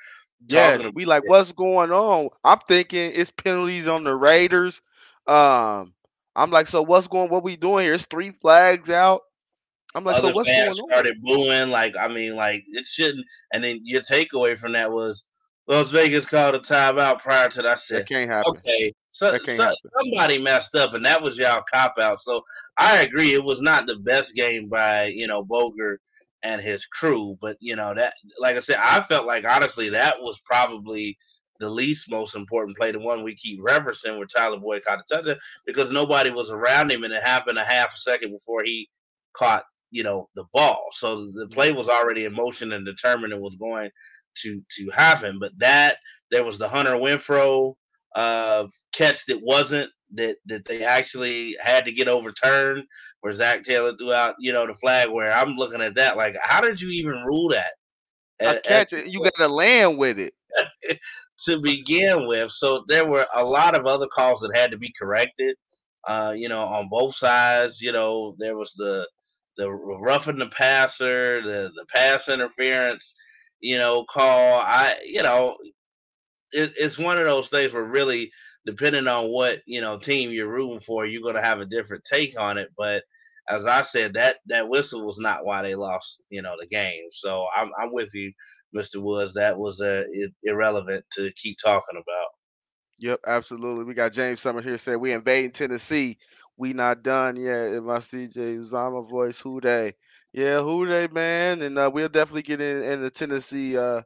Yeah, 0.48 0.88
we 0.94 1.04
like, 1.04 1.22
what's 1.26 1.52
going 1.52 1.92
on? 1.92 2.30
I'm 2.42 2.58
thinking 2.66 3.12
it's 3.14 3.30
penalties 3.30 3.86
on 3.86 4.02
the 4.02 4.14
Raiders. 4.14 4.80
Um, 5.28 5.94
I'm 6.34 6.50
like, 6.50 6.66
so 6.66 6.82
what's 6.82 7.06
going? 7.06 7.30
What 7.30 7.44
we 7.44 7.56
doing 7.56 7.84
here? 7.84 7.94
It's 7.94 8.06
three 8.06 8.30
flags 8.30 8.90
out. 8.90 9.20
I'm 9.94 10.04
like, 10.04 10.16
Other 10.16 10.28
so 10.28 10.34
what's 10.34 10.48
going 10.48 10.68
on? 10.68 10.74
started 10.74 11.22
booing. 11.22 11.70
Like, 11.70 11.94
I 11.96 12.08
mean, 12.08 12.34
like 12.34 12.64
it 12.68 12.86
shouldn't. 12.86 13.26
And 13.52 13.62
then 13.62 13.80
your 13.84 14.00
takeaway 14.00 14.58
from 14.58 14.72
that 14.72 14.90
was 14.90 15.24
Las 15.68 15.90
Vegas 15.90 16.26
called 16.26 16.54
a 16.54 16.60
timeout 16.60 17.20
prior 17.20 17.48
to 17.50 17.62
that. 17.62 17.72
I 17.72 17.74
said, 17.76 18.02
That 18.02 18.08
can't 18.08 18.30
happen. 18.30 18.50
okay, 18.50 18.92
so, 19.10 19.38
so- 19.38 19.74
somebody 20.00 20.38
messed 20.38 20.74
up, 20.74 20.94
and 20.94 21.04
that 21.04 21.22
was 21.22 21.36
y'all 21.38 21.62
cop 21.72 21.98
out. 22.00 22.20
So 22.22 22.42
I 22.78 23.02
agree, 23.02 23.34
it 23.34 23.44
was 23.44 23.60
not 23.60 23.86
the 23.86 23.96
best 23.96 24.34
game 24.34 24.68
by 24.68 25.06
you 25.06 25.26
know 25.26 25.44
Boger 25.44 26.00
and 26.42 26.60
his 26.60 26.86
crew, 26.86 27.36
but 27.40 27.56
you 27.60 27.76
know 27.76 27.94
that, 27.94 28.14
like 28.38 28.56
I 28.56 28.60
said, 28.60 28.76
I 28.78 29.00
felt 29.02 29.26
like 29.26 29.46
honestly 29.46 29.90
that 29.90 30.16
was 30.20 30.40
probably 30.44 31.16
the 31.60 31.70
least 31.70 32.10
most 32.10 32.34
important 32.34 32.76
play, 32.76 32.90
the 32.90 32.98
one 32.98 33.22
we 33.22 33.36
keep 33.36 33.60
referencing 33.60 34.18
where 34.18 34.26
Tyler 34.26 34.58
Boyd 34.58 34.84
caught 34.84 34.98
a 34.98 35.14
touchdown 35.14 35.36
because 35.66 35.92
nobody 35.92 36.30
was 36.30 36.50
around 36.50 36.90
him, 36.90 37.04
and 37.04 37.12
it 37.12 37.22
happened 37.22 37.58
a 37.58 37.64
half 37.64 37.94
a 37.94 37.98
second 37.98 38.32
before 38.32 38.64
he 38.64 38.88
caught 39.34 39.64
you 39.92 40.02
know 40.02 40.28
the 40.34 40.44
ball. 40.52 40.88
So 40.92 41.30
the 41.32 41.46
play 41.48 41.70
was 41.70 41.88
already 41.88 42.24
in 42.24 42.34
motion 42.34 42.72
and 42.72 42.84
determined 42.84 43.32
it 43.32 43.40
was 43.40 43.54
going 43.56 43.90
to 44.38 44.62
to 44.78 44.90
happen. 44.90 45.38
But 45.38 45.52
that 45.58 45.98
there 46.32 46.44
was 46.44 46.58
the 46.58 46.68
Hunter 46.68 46.92
Renfrow 46.92 47.74
uh, 48.16 48.66
catch 48.92 49.26
that 49.26 49.40
wasn't 49.42 49.90
that 50.14 50.38
that 50.46 50.64
they 50.64 50.82
actually 50.82 51.56
had 51.60 51.84
to 51.84 51.92
get 51.92 52.08
overturned, 52.08 52.84
where 53.22 53.32
Zac 53.32 53.62
Taylor 53.62 53.96
threw 53.96 54.12
out 54.12 54.34
you 54.38 54.52
know 54.52 54.66
the 54.66 54.74
flag. 54.74 55.08
Where 55.10 55.32
I'm 55.32 55.56
looking 55.56 55.80
at 55.80 55.94
that 55.94 56.16
like, 56.16 56.36
how 56.42 56.60
did 56.60 56.80
you 56.80 56.90
even 56.90 57.24
rule 57.24 57.48
that? 57.48 57.72
I 58.40 58.56
A- 58.56 58.60
catch 58.60 58.92
it. 58.92 59.06
You 59.06 59.22
got 59.22 59.34
to 59.34 59.48
land 59.48 59.96
with 59.96 60.18
it. 60.18 60.34
to 61.44 61.60
begin 61.60 62.26
with. 62.26 62.50
So 62.50 62.84
there 62.88 63.06
were 63.06 63.26
a 63.34 63.44
lot 63.44 63.74
of 63.74 63.86
other 63.86 64.06
calls 64.06 64.40
that 64.40 64.56
had 64.56 64.70
to 64.72 64.78
be 64.78 64.92
corrected. 65.00 65.56
Uh, 66.06 66.34
you 66.36 66.48
know, 66.48 66.64
on 66.64 66.88
both 66.88 67.14
sides. 67.14 67.80
You 67.80 67.92
know, 67.92 68.34
there 68.38 68.56
was 68.56 68.72
the 68.74 69.08
the 69.56 69.70
roughing 69.70 70.38
the 70.38 70.46
passer, 70.48 71.42
the 71.42 71.70
the 71.74 71.86
pass 71.94 72.28
interference. 72.28 73.14
You 73.60 73.78
know, 73.78 74.04
call. 74.04 74.58
I 74.58 74.96
you 75.06 75.22
know, 75.22 75.56
it, 76.50 76.72
it's 76.76 76.98
one 76.98 77.18
of 77.18 77.24
those 77.24 77.48
things 77.48 77.72
where 77.72 77.84
really 77.84 78.32
depending 78.66 79.08
on 79.08 79.28
what 79.28 79.60
you 79.66 79.80
know 79.80 79.98
team 79.98 80.30
you're 80.30 80.48
rooting 80.48 80.80
for, 80.80 81.06
you're 81.06 81.22
going 81.22 81.36
to 81.36 81.42
have 81.42 81.60
a 81.60 81.66
different 81.66 82.04
take 82.04 82.38
on 82.38 82.58
it. 82.58 82.70
But 82.76 83.04
as 83.48 83.64
I 83.66 83.82
said, 83.82 84.14
that 84.14 84.36
that 84.46 84.68
whistle 84.68 85.06
was 85.06 85.18
not 85.18 85.44
why 85.44 85.62
they 85.62 85.74
lost, 85.74 86.22
you 86.30 86.42
know, 86.42 86.54
the 86.60 86.66
game. 86.66 87.04
So 87.10 87.48
I'm 87.56 87.70
I'm 87.80 87.92
with 87.92 88.14
you, 88.14 88.32
Mr. 88.76 89.02
Woods. 89.02 89.34
That 89.34 89.58
was 89.58 89.80
uh, 89.80 90.04
irrelevant 90.44 91.04
to 91.12 91.32
keep 91.32 91.56
talking 91.62 91.96
about. 91.96 92.28
Yep, 92.98 93.20
absolutely. 93.26 93.84
We 93.84 93.94
got 93.94 94.12
James 94.12 94.40
Summer 94.40 94.62
here 94.62 94.78
saying 94.78 95.00
we 95.00 95.12
invading 95.12 95.50
Tennessee. 95.52 96.18
We 96.56 96.72
not 96.72 97.02
done 97.02 97.36
yet. 97.36 97.72
In 97.72 97.84
my 97.84 97.98
CJ 97.98 98.58
Uzomah 98.60 99.08
voice, 99.08 99.40
who 99.40 99.60
they? 99.60 99.94
Yeah, 100.32 100.60
who 100.62 100.86
they, 100.86 101.08
man? 101.08 101.62
And 101.62 101.78
uh, 101.78 101.90
we'll 101.92 102.08
definitely 102.08 102.42
get 102.42 102.60
in 102.60 102.82
in 102.82 103.02
the 103.02 103.10
Tennessee, 103.10 103.76
uh, 103.76 104.02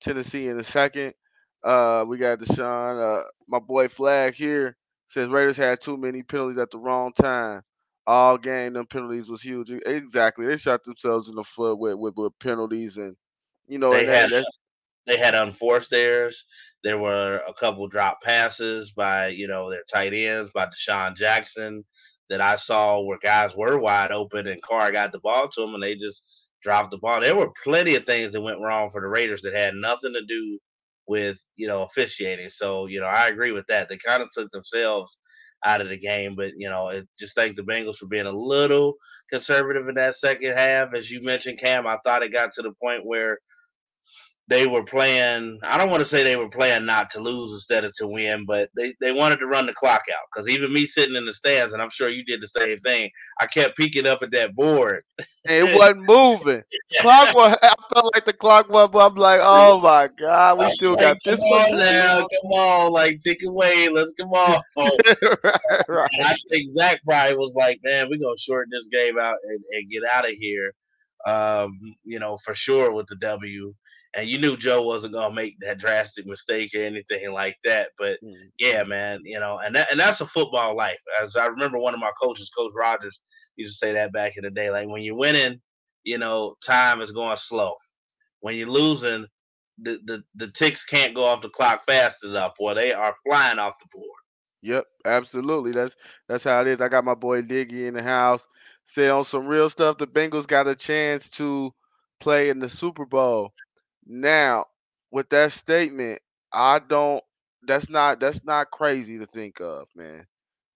Tennessee 0.00 0.48
in 0.48 0.58
a 0.58 0.64
second. 0.64 1.14
Uh, 1.62 2.04
we 2.06 2.18
got 2.18 2.38
Deshaun. 2.38 3.20
Uh, 3.20 3.22
my 3.48 3.58
boy 3.58 3.88
Flag 3.88 4.34
here 4.34 4.76
says 5.06 5.28
Raiders 5.28 5.56
had 5.56 5.80
too 5.80 5.96
many 5.96 6.22
penalties 6.22 6.58
at 6.58 6.70
the 6.70 6.78
wrong 6.78 7.12
time. 7.12 7.62
All 8.06 8.38
game, 8.38 8.72
them 8.72 8.86
penalties 8.86 9.28
was 9.28 9.42
huge. 9.42 9.70
Exactly, 9.70 10.46
they 10.46 10.56
shot 10.56 10.84
themselves 10.84 11.28
in 11.28 11.34
the 11.34 11.44
foot 11.44 11.78
with 11.78 11.96
with, 11.96 12.14
with 12.16 12.38
penalties, 12.40 12.96
and 12.96 13.14
you 13.68 13.78
know, 13.78 13.92
They 13.92 14.00
and 14.00 14.08
that, 14.08 14.30
had 14.30 14.44
they 15.06 15.16
had 15.16 15.34
unforced 15.34 15.92
errors. 15.92 16.46
There 16.82 16.98
were 16.98 17.42
a 17.46 17.52
couple 17.52 17.86
drop 17.88 18.22
passes 18.22 18.92
by 18.92 19.28
you 19.28 19.46
know 19.46 19.70
their 19.70 19.84
tight 19.92 20.14
ends 20.14 20.50
by 20.52 20.66
DeSean 20.66 21.14
Jackson 21.16 21.84
that 22.30 22.40
I 22.40 22.56
saw 22.56 23.00
where 23.00 23.18
guys 23.18 23.54
were 23.54 23.78
wide 23.78 24.12
open 24.12 24.46
and 24.46 24.62
Carr 24.62 24.92
got 24.92 25.12
the 25.12 25.18
ball 25.18 25.48
to 25.48 25.60
them 25.60 25.74
and 25.74 25.82
they 25.82 25.96
just 25.96 26.48
dropped 26.62 26.92
the 26.92 26.98
ball. 26.98 27.20
There 27.20 27.36
were 27.36 27.50
plenty 27.64 27.96
of 27.96 28.04
things 28.04 28.32
that 28.32 28.40
went 28.40 28.60
wrong 28.60 28.90
for 28.90 29.00
the 29.00 29.08
Raiders 29.08 29.42
that 29.42 29.52
had 29.52 29.74
nothing 29.74 30.12
to 30.12 30.24
do 30.26 30.58
with 31.10 31.38
you 31.56 31.66
know 31.66 31.82
officiating. 31.82 32.48
So 32.50 32.86
you 32.86 33.00
know 33.00 33.06
I 33.06 33.26
agree 33.26 33.50
with 33.50 33.66
that. 33.66 33.88
They 33.88 33.96
kind 33.96 34.22
of 34.22 34.28
took 34.32 34.48
themselves 34.52 35.18
out 35.64 35.80
of 35.80 35.88
the 35.88 35.98
game, 35.98 36.36
but 36.36 36.52
you 36.56 36.70
know 36.70 36.88
it, 36.90 37.08
just 37.18 37.34
thank 37.34 37.56
the 37.56 37.62
Bengals 37.62 37.96
for 37.96 38.06
being 38.06 38.26
a 38.26 38.32
little 38.32 38.94
conservative 39.28 39.88
in 39.88 39.96
that 39.96 40.14
second 40.14 40.52
half. 40.52 40.94
As 40.94 41.10
you 41.10 41.20
mentioned, 41.22 41.58
Kam, 41.58 41.84
I 41.84 41.98
thought 42.04 42.22
it 42.22 42.32
got 42.32 42.52
to 42.54 42.62
the 42.62 42.72
point 42.80 43.04
where 43.04 43.38
they 44.50 44.66
were 44.68 44.84
playing 44.84 45.60
i 45.64 45.78
don't 45.78 45.90
want 45.90 46.02
to 46.02 46.06
say 46.08 46.24
they 46.24 46.36
were 46.36 46.50
playing 46.50 46.86
not 46.86 47.10
to 47.10 47.20
lose 47.20 47.54
instead 47.54 47.84
of 47.84 47.94
to 47.94 48.08
win 48.08 48.46
but 48.46 48.70
they, 48.76 48.94
they 49.00 49.12
wanted 49.12 49.38
to 49.38 49.46
run 49.48 49.66
the 49.66 49.74
clock 49.74 50.04
out 50.12 50.26
because 50.34 50.48
even 50.50 50.72
me 50.74 50.86
sitting 50.86 51.16
in 51.16 51.26
the 51.26 51.34
stands 51.34 51.74
and 51.74 51.82
i'm 51.82 51.90
sure 51.90 52.10
you 52.10 52.24
did 52.26 52.42
the 52.42 52.48
same 52.48 52.78
thing 52.80 53.10
i 53.40 53.46
kept 53.46 53.78
peeking 53.78 54.06
up 54.08 54.22
at 54.22 54.32
that 54.32 54.56
board 54.56 55.04
it 55.46 55.64
wasn't 55.78 56.02
moving. 56.08 56.62
Clock 57.00 57.34
was, 57.34 57.58
I 57.62 57.72
felt 57.94 58.14
like 58.14 58.26
the 58.26 58.34
clock 58.34 58.70
was, 58.70 58.90
but 58.92 59.06
I'm 59.10 59.16
like, 59.16 59.40
oh 59.42 59.80
my 59.82 60.08
god, 60.18 60.58
we 60.60 60.68
still 60.68 60.96
got 60.96 61.16
Like, 61.16 61.22
this 61.24 61.34
come 61.34 61.40
on 61.40 61.78
now 61.78 62.20
come 62.20 62.52
on 62.52 62.92
like 62.92 63.20
take 63.20 63.42
away 63.44 63.88
let's 63.88 64.12
come 64.20 64.30
on 64.32 64.62
right, 64.76 65.88
right. 65.88 66.10
I 66.24 66.36
think 66.50 66.70
Zac 66.76 67.00
probably 67.04 67.36
was 67.36 67.54
like, 67.56 67.80
man, 67.84 68.08
we're 68.10 68.20
gonna 68.20 68.38
shorten 68.38 68.70
this 68.72 68.88
game 68.88 69.18
out 69.18 69.36
and, 69.44 69.60
and 69.72 69.90
get 69.90 70.02
out 70.12 70.26
of 70.26 70.32
here. 70.32 70.74
Um, 71.26 71.78
you 72.04 72.18
know, 72.20 72.38
for 72.38 72.54
sure 72.54 72.92
with 72.92 73.08
the 73.08 73.16
W. 73.16 73.74
And 74.14 74.28
you 74.28 74.38
knew 74.38 74.56
Joe 74.56 74.82
wasn't 74.82 75.14
gonna 75.14 75.34
make 75.34 75.56
that 75.60 75.78
drastic 75.78 76.26
mistake 76.26 76.72
or 76.74 76.80
anything 76.82 77.32
like 77.32 77.56
that. 77.64 77.90
But 77.98 78.18
Mm. 78.22 78.50
yeah, 78.58 78.82
man, 78.82 79.20
you 79.24 79.38
know, 79.38 79.58
and 79.58 79.74
that 79.76 79.90
and 79.90 80.00
that's 80.00 80.20
a 80.20 80.26
football 80.26 80.74
life. 80.76 80.98
As 81.22 81.36
I 81.36 81.46
remember 81.46 81.78
one 81.78 81.94
of 81.94 82.00
my 82.00 82.12
coaches, 82.20 82.50
Coach 82.56 82.72
Rogers, 82.76 83.20
used 83.56 83.78
to 83.80 83.86
say 83.86 83.92
that 83.92 84.12
back 84.12 84.36
in 84.36 84.44
the 84.44 84.50
day. 84.50 84.70
Like 84.70 84.88
when 84.88 85.02
you're 85.02 85.16
winning, 85.16 85.60
you 86.04 86.18
know, 86.18 86.56
time 86.64 87.00
is 87.00 87.12
going 87.12 87.36
slow. 87.36 87.74
When 88.40 88.56
you're 88.56 88.68
losing, 88.68 89.26
the, 89.78 89.98
the, 90.04 90.22
the 90.34 90.50
ticks 90.52 90.84
can't 90.84 91.14
go 91.14 91.24
off 91.24 91.42
the 91.42 91.48
clock 91.50 91.82
fast 91.86 92.24
enough, 92.24 92.54
or 92.58 92.74
they 92.74 92.92
are 92.92 93.14
flying 93.26 93.58
off 93.58 93.78
the 93.78 93.86
board. 93.92 94.08
Yep, 94.62 94.84
absolutely. 95.06 95.72
That's 95.72 95.96
that's 96.28 96.44
how 96.44 96.60
it 96.60 96.66
is. 96.66 96.80
I 96.80 96.88
got 96.88 97.04
my 97.04 97.14
boy 97.14 97.42
Diggy 97.42 97.86
in 97.86 97.94
the 97.94 98.02
house. 98.02 98.46
Say 98.84 99.08
on 99.08 99.24
some 99.24 99.46
real 99.46 99.68
stuff, 99.70 99.98
the 99.98 100.06
Bengals 100.06 100.46
got 100.46 100.68
a 100.68 100.74
chance 100.74 101.30
to 101.32 101.72
play 102.20 102.50
in 102.50 102.58
the 102.58 102.68
Super 102.68 103.06
Bowl. 103.06 103.52
Now, 104.10 104.66
with 105.12 105.30
that 105.30 105.52
statement, 105.52 106.20
I 106.52 106.80
don't. 106.80 107.24
That's 107.64 107.90
not 107.90 108.20
that's 108.20 108.44
not 108.44 108.70
crazy 108.72 109.18
to 109.18 109.26
think 109.26 109.60
of, 109.60 109.88
man. 109.96 110.26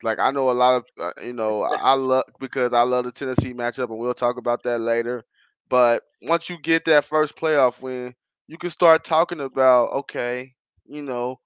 Like 0.02 0.20
I 0.20 0.30
know 0.32 0.50
a 0.50 0.52
lot 0.52 0.76
of 0.76 0.86
uh, 1.00 1.22
you 1.22 1.34
know 1.34 1.62
I, 1.62 1.76
I 1.92 1.94
love 1.94 2.24
because 2.40 2.72
I 2.74 2.82
love 2.82 3.04
the 3.06 3.12
Tennessee 3.12 3.54
matchup, 3.54 3.90
and 3.90 3.98
we'll 3.98 4.14
talk 4.14 4.38
about 4.38 4.64
that 4.64 4.80
later. 4.80 5.24
But 5.68 6.04
once 6.22 6.50
you 6.50 6.58
get 6.58 6.86
that 6.86 7.04
first 7.06 7.36
playoff 7.36 7.80
win, 7.82 8.14
you 8.48 8.58
can 8.58 8.70
start 8.70 9.04
talking 9.04 9.40
about 9.40 9.92
okay, 9.92 10.54
you 10.86 11.02
know, 11.02 11.40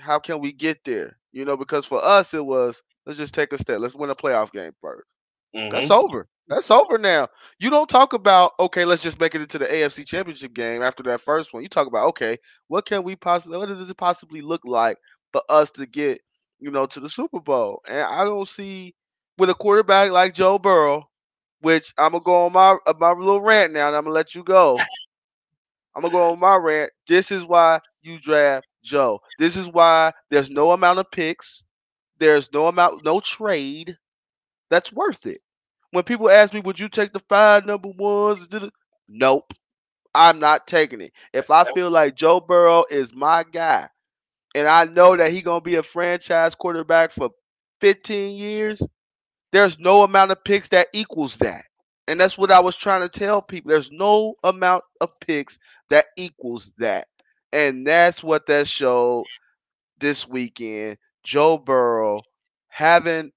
how 0.00 0.18
can 0.20 0.40
we 0.40 0.52
get 0.52 0.84
there? 0.84 1.18
You 1.32 1.44
know, 1.46 1.56
because 1.56 1.86
for 1.86 2.04
us 2.04 2.34
it 2.34 2.44
was 2.44 2.82
let's 3.06 3.18
just 3.18 3.34
take 3.34 3.52
a 3.52 3.58
step, 3.58 3.80
let's 3.80 3.94
win 3.96 4.10
a 4.10 4.16
playoff 4.16 4.52
game 4.52 4.72
1st 4.82 5.06
mm-hmm. 5.54 5.70
That's 5.70 5.90
over. 5.90 6.28
That's 6.48 6.70
over 6.70 6.98
now. 6.98 7.28
You 7.58 7.70
don't 7.70 7.88
talk 7.88 8.12
about 8.12 8.52
okay, 8.60 8.84
let's 8.84 9.02
just 9.02 9.20
make 9.20 9.34
it 9.34 9.40
into 9.40 9.58
the 9.58 9.66
AFC 9.66 10.06
Championship 10.06 10.54
game 10.54 10.82
after 10.82 11.02
that 11.04 11.20
first 11.20 11.54
one. 11.54 11.62
You 11.62 11.68
talk 11.68 11.86
about 11.86 12.08
okay, 12.08 12.38
what 12.68 12.84
can 12.86 13.04
we 13.04 13.16
possibly 13.16 13.58
what 13.58 13.68
does 13.68 13.88
it 13.88 13.96
possibly 13.96 14.40
look 14.40 14.62
like 14.64 14.98
for 15.32 15.42
us 15.48 15.70
to 15.72 15.86
get, 15.86 16.20
you 16.58 16.70
know, 16.70 16.86
to 16.86 17.00
the 17.00 17.08
Super 17.08 17.40
Bowl? 17.40 17.80
And 17.88 18.02
I 18.02 18.24
don't 18.24 18.48
see 18.48 18.94
with 19.38 19.50
a 19.50 19.54
quarterback 19.54 20.10
like 20.10 20.34
Joe 20.34 20.58
Burrow, 20.58 21.08
which 21.60 21.94
I'm 21.96 22.12
gonna 22.12 22.24
go 22.24 22.46
on 22.46 22.52
my 22.52 22.76
uh, 22.86 22.94
my 22.98 23.12
little 23.12 23.40
rant 23.40 23.72
now, 23.72 23.88
and 23.88 23.96
I'm 23.96 24.04
gonna 24.04 24.14
let 24.14 24.34
you 24.34 24.42
go. 24.42 24.78
I'm 25.94 26.02
gonna 26.02 26.12
go 26.12 26.32
on 26.32 26.40
my 26.40 26.56
rant. 26.56 26.90
This 27.06 27.30
is 27.30 27.44
why 27.44 27.80
you 28.02 28.18
draft 28.18 28.66
Joe. 28.82 29.20
This 29.38 29.56
is 29.56 29.68
why 29.68 30.12
there's 30.30 30.50
no 30.50 30.72
amount 30.72 30.98
of 30.98 31.10
picks. 31.10 31.62
There's 32.18 32.52
no 32.52 32.66
amount, 32.66 33.04
no 33.04 33.20
trade 33.20 33.96
that's 34.72 34.92
worth 34.92 35.26
it. 35.26 35.42
When 35.92 36.04
people 36.04 36.30
ask 36.30 36.54
me, 36.54 36.60
would 36.60 36.80
you 36.80 36.88
take 36.88 37.12
the 37.12 37.20
five 37.20 37.66
number 37.66 37.90
ones? 37.90 38.48
Nope. 39.08 39.52
I'm 40.14 40.40
not 40.40 40.66
taking 40.66 41.00
it. 41.02 41.12
If 41.32 41.50
I 41.50 41.64
feel 41.64 41.90
like 41.90 42.16
Joe 42.16 42.40
Burrow 42.40 42.84
is 42.90 43.14
my 43.14 43.44
guy, 43.44 43.88
and 44.54 44.68
I 44.68 44.84
know 44.86 45.16
that 45.16 45.32
he's 45.32 45.44
gonna 45.44 45.60
be 45.60 45.76
a 45.76 45.82
franchise 45.82 46.54
quarterback 46.54 47.12
for 47.12 47.30
15 47.80 48.36
years, 48.36 48.82
there's 49.52 49.78
no 49.78 50.02
amount 50.04 50.32
of 50.32 50.44
picks 50.44 50.68
that 50.70 50.88
equals 50.92 51.36
that. 51.38 51.64
And 52.08 52.20
that's 52.20 52.38
what 52.38 52.52
I 52.52 52.60
was 52.60 52.76
trying 52.76 53.02
to 53.02 53.08
tell 53.08 53.42
people. 53.42 53.70
There's 53.70 53.92
no 53.92 54.34
amount 54.44 54.84
of 55.00 55.18
picks 55.20 55.58
that 55.90 56.06
equals 56.16 56.72
that. 56.78 57.08
And 57.52 57.86
that's 57.86 58.22
what 58.22 58.46
that 58.46 58.66
showed 58.66 59.26
this 59.98 60.28
weekend. 60.28 60.98
Joe 61.24 61.58
Burrow 61.58 62.22
having 62.68 63.32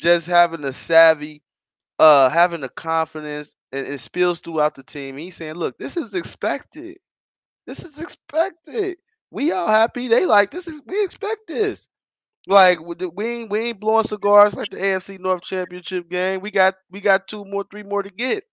just 0.00 0.26
having 0.26 0.60
the 0.62 0.72
savvy 0.72 1.42
uh 1.98 2.28
having 2.30 2.60
the 2.62 2.68
confidence 2.70 3.54
and 3.72 3.86
it 3.86 4.00
spills 4.00 4.40
throughout 4.40 4.74
the 4.74 4.82
team. 4.84 5.16
He's 5.16 5.36
saying, 5.36 5.54
"Look, 5.56 5.78
this 5.78 5.96
is 5.96 6.14
expected. 6.14 6.98
This 7.66 7.84
is 7.84 7.98
expected. 8.00 8.98
We 9.30 9.52
all 9.52 9.68
happy. 9.68 10.08
They 10.08 10.26
like 10.26 10.50
this 10.50 10.66
is 10.68 10.80
we 10.86 11.04
expect 11.04 11.48
this. 11.48 11.88
Like 12.48 12.80
we 12.80 12.96
ain't 13.26 13.50
we 13.50 13.60
ain't 13.60 13.80
blowing 13.80 14.04
cigars 14.04 14.54
like 14.56 14.70
the 14.70 14.78
AFC 14.78 15.18
North 15.18 15.42
Championship 15.42 16.08
game. 16.10 16.40
We 16.40 16.50
got 16.50 16.76
we 16.90 17.00
got 17.00 17.28
two 17.28 17.44
more, 17.44 17.64
three 17.70 17.84
more 17.84 18.02
to 18.02 18.10
get, 18.10 18.44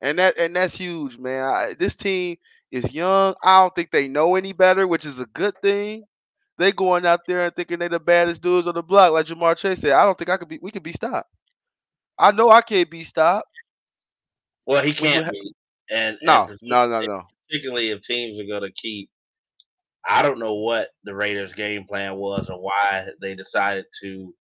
and 0.00 0.18
that 0.18 0.38
and 0.38 0.54
that's 0.54 0.74
huge, 0.76 1.18
man. 1.18 1.44
I, 1.44 1.74
this 1.74 1.96
team 1.96 2.36
is 2.70 2.92
young. 2.92 3.34
I 3.42 3.62
don't 3.62 3.74
think 3.74 3.90
they 3.90 4.08
know 4.08 4.36
any 4.36 4.52
better, 4.52 4.86
which 4.86 5.04
is 5.04 5.20
a 5.20 5.26
good 5.26 5.54
thing. 5.62 6.04
They 6.58 6.72
going 6.72 7.06
out 7.06 7.24
there 7.26 7.40
and 7.40 7.54
thinking 7.54 7.78
they 7.78 7.88
the 7.88 8.00
baddest 8.00 8.42
dudes 8.42 8.66
on 8.66 8.74
the 8.74 8.82
block, 8.82 9.12
like 9.12 9.26
Ja'Marr 9.26 9.56
Chase 9.56 9.80
said. 9.80 9.92
I 9.92 10.04
don't 10.04 10.18
think 10.18 10.30
I 10.30 10.36
could 10.36 10.48
be. 10.48 10.58
We 10.60 10.72
could 10.72 10.82
be 10.82 10.92
stopped. 10.92 11.30
I 12.18 12.32
know 12.32 12.50
I 12.50 12.62
can't 12.62 12.90
be 12.90 13.04
stopped. 13.04 13.48
Well, 14.66 14.82
he 14.82 14.92
can't 14.92 15.30
be. 15.30 15.52
And 15.90 16.18
no, 16.22 16.46
and 16.48 16.58
no, 16.62 16.82
no, 16.82 17.00
no. 17.00 17.22
Particularly 17.48 17.90
if 17.90 18.02
teams 18.02 18.38
are 18.40 18.46
going 18.46 18.68
to 18.68 18.72
keep. 18.72 19.08
I 20.06 20.22
don't 20.22 20.38
know 20.38 20.54
what 20.54 20.88
the 21.04 21.14
Raiders' 21.14 21.52
game 21.52 21.84
plan 21.88 22.16
was 22.16 22.48
or 22.48 22.60
why 22.60 23.08
they 23.20 23.34
decided 23.34 23.84
to 24.02 24.34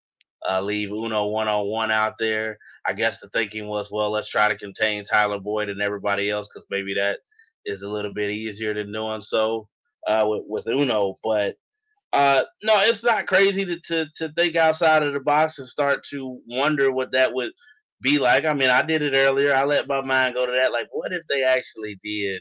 uh, 0.48 0.61
leave 0.61 0.90
Uno 0.90 1.27
one 1.27 1.48
on 1.48 1.66
one 1.66 1.90
out 1.90 2.14
there. 2.18 2.59
I 2.87 2.92
guess 2.92 3.20
the 3.20 3.29
thinking 3.31 3.66
was, 3.66 3.90
well, 3.90 4.11
let's 4.11 4.29
try 4.29 4.48
to 4.48 4.57
contain 4.57 5.05
Tyler 5.05 5.40
Boyd 5.40 5.68
and 5.68 5.81
everybody 5.81 6.31
else 6.31 6.48
because 6.48 6.66
maybe 6.70 6.94
that 6.94 7.20
is 7.64 7.83
a 7.83 7.88
little 7.90 8.12
bit 8.12 8.31
easier 8.31 8.74
than 8.74 8.92
doing 8.92 9.22
so 9.22 9.68
uh, 10.07 10.27
with, 10.29 10.42
with 10.46 10.66
Uno. 10.68 11.16
But 11.22 11.57
uh, 12.14 12.44
no, 12.62 12.81
it's 12.83 13.03
not 13.03 13.27
crazy 13.27 13.64
to, 13.64 13.81
to 13.81 14.07
to 14.16 14.33
think 14.35 14.55
outside 14.55 15.03
of 15.03 15.12
the 15.12 15.20
box 15.20 15.59
and 15.59 15.66
start 15.66 16.05
to 16.11 16.40
wonder 16.46 16.92
what 16.92 17.11
that 17.11 17.35
would 17.35 17.50
be 18.00 18.20
like. 18.20 18.44
I 18.44 18.53
mean, 18.53 18.70
I 18.70 18.83
did 18.83 19.03
it 19.03 19.14
earlier. 19.14 19.53
I 19.53 19.64
let 19.64 19.88
my 19.88 20.00
mind 20.00 20.35
go 20.35 20.46
to 20.46 20.53
that. 20.53 20.70
Like, 20.70 20.87
what 20.92 21.12
if 21.12 21.22
they 21.29 21.42
actually 21.42 21.98
did 22.05 22.40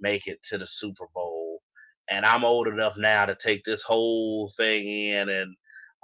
make 0.00 0.26
it 0.26 0.42
to 0.44 0.56
the 0.56 0.66
Super 0.66 1.04
Bowl? 1.14 1.60
And 2.08 2.24
I'm 2.24 2.44
old 2.44 2.66
enough 2.66 2.96
now 2.96 3.26
to 3.26 3.34
take 3.34 3.62
this 3.64 3.82
whole 3.82 4.50
thing 4.56 4.88
in 4.88 5.28
and 5.28 5.54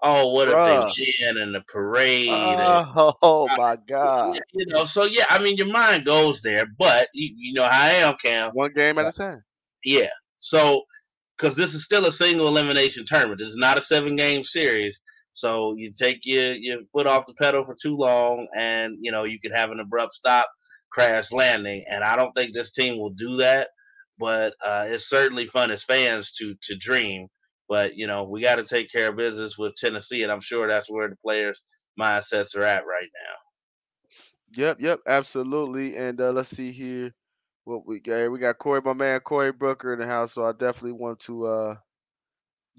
oh, 0.03 0.35
what 0.35 0.49
Bruh. 0.49 0.87
if 0.87 0.95
they 0.95 1.27
win 1.27 1.39
in 1.39 1.53
the 1.53 1.63
parade? 1.69 2.29
Oh, 2.29 3.15
oh 3.23 3.49
my 3.57 3.79
God! 3.89 4.39
You 4.53 4.67
know, 4.67 4.85
so 4.85 5.05
yeah, 5.05 5.25
I 5.31 5.39
mean, 5.39 5.57
your 5.57 5.69
mind 5.69 6.05
goes 6.05 6.43
there, 6.43 6.67
but 6.79 7.09
you, 7.15 7.31
you 7.35 7.55
know 7.55 7.65
how 7.65 7.83
I 7.83 7.93
am, 7.93 8.17
Kam. 8.23 8.51
One 8.53 8.75
game 8.75 8.99
at 8.99 9.09
a 9.09 9.13
time. 9.13 9.43
Yeah. 9.85 10.11
So 10.39 10.83
because 11.41 11.57
this 11.57 11.75
is 11.75 11.85
still 11.85 12.07
a 12.07 12.13
single 12.13 12.49
elimination 12.49 13.05
tournament. 13.07 13.41
It's 13.41 13.57
not 13.57 13.79
a 13.79 13.83
seven 13.83 14.17
game 14.17 14.43
series. 14.43 15.01
So 15.33 15.75
you 15.77 15.93
take 15.93 16.21
your, 16.25 16.55
your 16.55 16.79
foot 16.93 17.07
off 17.07 17.27
the 17.27 17.35
pedal 17.35 17.65
for 17.65 17.75
too 17.81 17.97
long 17.97 18.47
and 18.57 18.97
you 19.01 19.13
know 19.13 19.25
you 19.25 19.39
could 19.41 19.53
have 19.55 19.71
an 19.71 19.81
abrupt 19.81 20.13
stop, 20.13 20.49
crash 20.93 21.33
landing. 21.33 21.85
And 21.89 22.05
I 22.05 22.17
don't 22.17 22.33
think 22.33 22.53
this 22.53 22.73
team 22.73 22.99
will 22.99 23.11
do 23.11 23.37
that. 23.39 23.69
But 24.19 24.55
uh, 24.63 24.87
it's 24.89 25.09
certainly 25.09 25.47
fun 25.47 25.71
as 25.71 25.85
fans 25.85 26.33
to 26.33 26.55
to 26.65 26.77
dream. 26.77 27.29
But 27.69 27.97
you 27.97 28.07
know, 28.07 28.25
we 28.25 28.43
got 28.43 28.57
to 28.57 28.65
take 28.65 28.91
care 28.91 29.09
of 29.09 29.17
business 29.17 29.57
with 29.57 29.77
Tennessee, 29.77 30.25
and 30.25 30.33
I'm 30.33 30.41
sure 30.41 30.69
that's 30.69 30.91
where 30.91 31.09
the 31.09 31.17
players' 31.25 31.63
mindsets 31.99 32.57
are 32.57 32.65
at 32.65 32.85
right 32.85 33.09
now. 33.27 34.63
Yep, 34.63 34.81
yep, 34.81 35.01
absolutely. 35.07 35.97
And 35.97 36.21
uh, 36.21 36.33
let's 36.33 36.49
see 36.51 36.73
here 36.73 37.15
what 37.71 37.87
we 37.87 38.01
got. 38.01 38.31
We 38.31 38.39
got 38.41 38.59
Corey, 38.59 38.83
my 38.85 38.93
man 38.95 39.21
Corey 39.21 39.53
Brooker 39.53 39.93
in 39.95 40.01
the 40.01 40.07
house, 40.07 40.35
so 40.35 40.45
I 40.45 40.53
definitely 40.53 40.93
want 40.93 41.21
to 41.21 41.47
uh, 41.47 41.77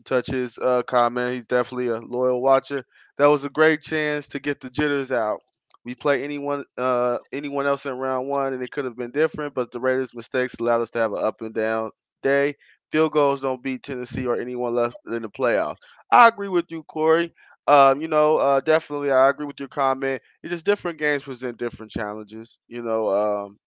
touch 0.06 0.28
his 0.28 0.58
uh, 0.58 0.84
comment. 0.84 1.36
He's 1.36 1.46
definitely 1.46 1.88
a 1.88 2.00
loyal 2.00 2.42
watcher. 2.42 2.84
That 3.18 3.28
was 3.28 3.44
a 3.46 3.50
great 3.50 3.82
chance 3.82 4.28
to 4.30 4.40
get 4.40 4.60
the 4.62 4.70
jitters 4.70 5.12
out. 5.12 5.42
We 5.84 5.96
play 5.96 6.24
anyone 6.24 6.66
uh, 6.78 7.18
anyone 7.32 7.66
else 7.66 7.86
in 7.86 7.94
round 7.94 8.28
one, 8.28 8.54
and 8.54 8.62
it 8.64 8.72
could 8.72 8.86
have 8.86 8.98
been 8.98 9.12
different, 9.12 9.56
but 9.56 9.72
the 9.72 9.80
Raiders' 9.80 10.14
mistakes 10.14 10.56
allowed 10.60 10.82
us 10.82 10.92
to 10.92 11.00
have 11.00 11.14
an 11.14 11.24
up 11.24 11.42
and 11.42 11.54
down 11.54 11.92
day. 12.22 12.56
Field 12.92 13.14
goals 13.14 13.42
don't 13.42 13.64
beat 13.64 13.84
Tennessee 13.84 14.28
or 14.28 14.36
anyone 14.40 14.76
left 14.76 14.98
in 15.08 15.22
the 15.24 15.30
playoffs. 15.30 15.78
I 16.12 16.28
agree 16.28 16.50
with 16.50 16.72
you, 16.72 16.84
Corey. 16.84 17.34
Um, 17.68 18.02
you 18.02 18.08
know, 18.10 18.38
uh, 18.38 18.60
definitely, 18.60 19.12
I 19.12 19.30
agree 19.30 19.46
with 19.46 19.60
your 19.60 19.70
comment. 19.70 20.22
It's 20.44 20.52
just 20.52 20.66
different 20.66 21.00
games 21.00 21.24
present 21.24 21.58
different 21.58 21.92
challenges. 21.92 22.58
You 22.68 22.84
know, 22.84 23.10
um, 23.10 23.58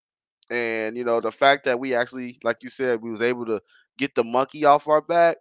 and 0.51 0.97
you 0.97 1.05
know 1.05 1.21
the 1.21 1.33
fact 1.33 1.65
that 1.67 1.79
we 1.81 1.95
actually, 1.95 2.39
like 2.45 2.63
you 2.63 2.71
said, 2.71 3.01
we 3.03 3.11
was 3.11 3.23
able 3.23 3.47
to 3.47 3.61
get 3.99 4.15
the 4.15 4.25
monkey 4.25 4.65
off 4.65 4.89
our 4.89 5.01
back. 5.01 5.39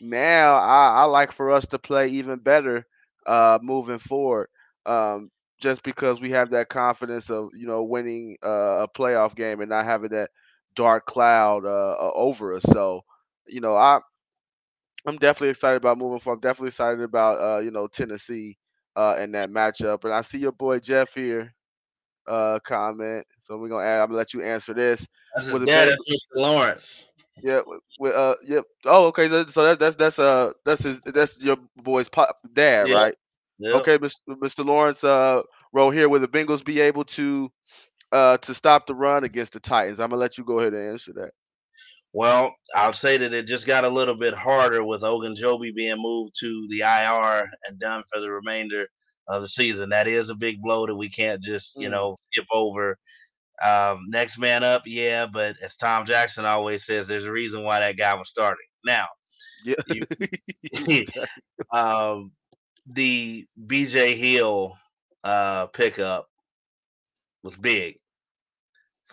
Now 0.00 0.56
I, 0.56 1.02
I 1.02 1.04
like 1.04 1.32
for 1.32 1.50
us 1.50 1.66
to 1.66 1.78
play 1.78 2.08
even 2.08 2.38
better 2.40 2.86
uh, 3.26 3.58
moving 3.62 3.98
forward. 3.98 4.48
Um, 4.86 5.30
just 5.60 5.82
because 5.82 6.20
we 6.20 6.30
have 6.32 6.50
that 6.50 6.68
confidence 6.68 7.30
of 7.30 7.50
you 7.54 7.66
know 7.66 7.84
winning 7.84 8.36
uh, 8.44 8.84
a 8.84 8.88
playoff 8.88 9.34
game 9.36 9.60
and 9.60 9.70
not 9.70 9.84
having 9.84 10.10
that 10.10 10.30
dark 10.74 11.06
cloud 11.06 11.64
uh, 11.64 11.96
over 12.14 12.54
us. 12.54 12.62
So 12.64 13.02
you 13.46 13.60
know 13.60 13.74
I 13.76 14.00
I'm 15.06 15.16
definitely 15.18 15.50
excited 15.50 15.76
about 15.76 15.98
moving 15.98 16.18
forward. 16.20 16.36
I'm 16.38 16.40
definitely 16.40 16.68
excited 16.68 17.00
about 17.02 17.40
uh, 17.40 17.60
you 17.60 17.70
know 17.70 17.86
Tennessee 17.86 18.56
uh, 18.96 19.16
in 19.18 19.32
that 19.32 19.50
matchup. 19.50 20.04
And 20.04 20.12
I 20.12 20.22
see 20.22 20.38
your 20.38 20.52
boy 20.52 20.78
Jeff 20.80 21.14
here 21.14 21.54
uh, 22.28 22.58
comment. 22.64 23.26
So 23.40 23.56
we're 23.56 23.68
gonna 23.68 23.84
add, 23.84 24.00
I'm 24.00 24.08
gonna 24.08 24.18
let 24.18 24.34
you 24.34 24.42
answer 24.42 24.74
this. 24.74 25.06
With 25.52 25.66
yeah, 25.66 25.86
that's 25.86 26.10
Mr. 26.10 26.36
Lawrence. 26.36 27.08
Yeah, 27.42 27.60
with, 27.98 28.14
uh, 28.14 28.34
yep. 28.46 28.64
Oh, 28.84 29.06
okay. 29.06 29.28
So 29.28 29.64
that, 29.64 29.78
that's 29.78 29.96
that's 29.96 30.18
uh 30.18 30.52
that's 30.64 30.82
his 30.82 31.00
that's 31.02 31.42
your 31.42 31.56
boy's 31.76 32.08
pop, 32.08 32.38
dad, 32.52 32.88
yep. 32.88 32.96
right? 32.96 33.14
Okay, 33.74 33.98
Mr. 33.98 34.14
Mr. 34.28 34.64
Lawrence. 34.64 35.02
Uh, 35.02 35.42
wrote 35.72 35.90
here. 35.90 36.08
Will 36.08 36.20
the 36.20 36.28
Bengals 36.28 36.64
be 36.64 36.80
able 36.80 37.04
to 37.04 37.50
uh 38.12 38.36
to 38.38 38.54
stop 38.54 38.86
the 38.86 38.94
run 38.94 39.24
against 39.24 39.52
the 39.52 39.60
Titans? 39.60 40.00
I'm 40.00 40.10
gonna 40.10 40.20
let 40.20 40.38
you 40.38 40.44
go 40.44 40.60
ahead 40.60 40.74
and 40.74 40.90
answer 40.90 41.12
that. 41.14 41.30
Well, 42.12 42.54
I'll 42.76 42.92
say 42.92 43.16
that 43.16 43.34
it 43.34 43.46
just 43.46 43.66
got 43.66 43.84
a 43.84 43.88
little 43.88 44.14
bit 44.14 44.34
harder 44.34 44.84
with 44.84 45.02
Ogunjobi 45.02 45.74
being 45.74 46.00
moved 46.00 46.36
to 46.38 46.66
the 46.70 46.82
IR 46.82 47.50
and 47.66 47.78
done 47.80 48.04
for 48.12 48.20
the 48.20 48.30
remainder 48.30 48.86
of 49.28 49.42
the 49.42 49.48
season. 49.48 49.90
That 49.90 50.08
is 50.08 50.30
a 50.30 50.34
big 50.34 50.60
blow 50.60 50.86
that 50.86 50.94
we 50.94 51.08
can't 51.08 51.42
just, 51.42 51.74
you 51.76 51.88
mm. 51.88 51.92
know, 51.92 52.16
skip 52.30 52.46
over. 52.52 52.98
Um, 53.62 54.06
next 54.08 54.38
man 54.38 54.64
up, 54.64 54.82
yeah, 54.84 55.26
but 55.26 55.56
as 55.62 55.76
Tom 55.76 56.06
Jackson 56.06 56.44
always 56.44 56.84
says, 56.84 57.06
there's 57.06 57.24
a 57.24 57.32
reason 57.32 57.62
why 57.62 57.80
that 57.80 57.96
guy 57.96 58.14
was 58.14 58.28
starting. 58.28 58.66
Now, 58.84 59.06
yeah. 59.64 59.74
you, 60.86 61.06
um, 61.72 62.32
the 62.86 63.46
BJ 63.66 64.16
Hill 64.16 64.76
uh, 65.22 65.66
pickup 65.68 66.28
was 67.42 67.56
big 67.56 67.96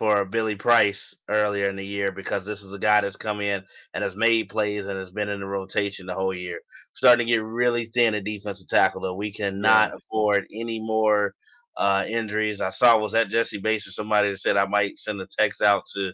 for 0.02 0.24
Billy 0.24 0.56
Price 0.56 1.14
earlier 1.28 1.70
in 1.70 1.76
the 1.76 1.86
year 1.86 2.10
because 2.10 2.44
this 2.44 2.64
is 2.64 2.72
a 2.72 2.78
guy 2.80 3.00
that's 3.00 3.14
come 3.14 3.40
in 3.40 3.62
and 3.94 4.02
has 4.02 4.16
made 4.16 4.48
plays 4.48 4.84
and 4.84 4.98
has 4.98 5.12
been 5.12 5.28
in 5.28 5.38
the 5.38 5.46
rotation 5.46 6.06
the 6.06 6.14
whole 6.14 6.34
year. 6.34 6.58
Starting 6.92 7.24
to 7.24 7.32
get 7.32 7.40
really 7.40 7.84
thin 7.84 8.16
at 8.16 8.24
defensive 8.24 8.66
tackle 8.66 9.00
though. 9.00 9.14
We 9.14 9.32
cannot 9.32 9.90
yeah. 9.90 9.96
afford 9.96 10.46
any 10.52 10.80
more 10.80 11.36
uh, 11.76 12.04
injuries. 12.08 12.60
I 12.60 12.70
saw 12.70 12.98
was 12.98 13.12
that 13.12 13.28
Jessie 13.28 13.60
Bates 13.60 13.86
or 13.86 13.92
somebody 13.92 14.30
that 14.32 14.40
said 14.40 14.56
I 14.56 14.66
might 14.66 14.98
send 14.98 15.20
a 15.20 15.26
text 15.38 15.62
out 15.62 15.84
to. 15.94 16.12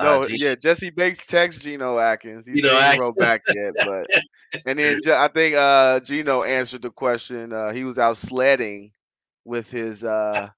Uh, 0.00 0.04
no, 0.04 0.24
G- 0.24 0.42
yeah, 0.42 0.54
Jessie 0.54 0.88
Bates 0.88 1.26
text 1.26 1.60
Geno 1.60 1.98
Atkins. 1.98 2.46
He 2.46 2.54
Geno 2.62 2.78
Atkins. 2.78 3.00
wrote 3.02 3.16
back 3.18 3.42
yet, 3.54 3.74
but 3.84 4.06
and 4.64 4.78
then 4.78 4.98
I 5.08 5.28
think 5.28 5.54
uh, 5.56 6.00
Geno 6.00 6.42
answered 6.42 6.80
the 6.80 6.90
question. 6.90 7.52
Uh, 7.52 7.74
he 7.74 7.84
was 7.84 7.98
out 7.98 8.16
sledding 8.16 8.92
with 9.44 9.70
his 9.70 10.04
uh, 10.04 10.48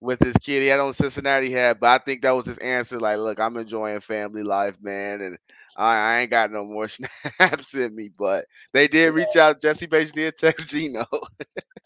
with 0.00 0.22
his 0.22 0.34
kid. 0.36 0.62
He 0.62 0.68
had 0.68 0.80
on 0.80 0.92
Cincinnati 0.92 1.50
hat, 1.50 1.78
but 1.80 1.88
I 1.90 1.98
think 2.04 2.22
that 2.22 2.36
was 2.36 2.46
his 2.46 2.58
answer. 2.58 3.00
Like, 3.00 3.18
look, 3.18 3.40
I'm 3.40 3.56
enjoying 3.56 4.00
family 4.00 4.42
life, 4.42 4.76
man, 4.80 5.20
and 5.22 5.38
I, 5.76 5.96
I 5.96 6.18
ain't 6.20 6.30
got 6.30 6.52
no 6.52 6.64
more 6.64 6.88
snaps 6.88 7.74
in 7.74 7.94
me. 7.94 8.10
But 8.16 8.46
they 8.72 8.88
did 8.88 9.14
reach 9.14 9.36
out. 9.36 9.60
Jessie 9.60 9.86
Bates 9.86 10.12
did 10.12 10.36
text 10.38 10.68
Geno. 10.70 11.06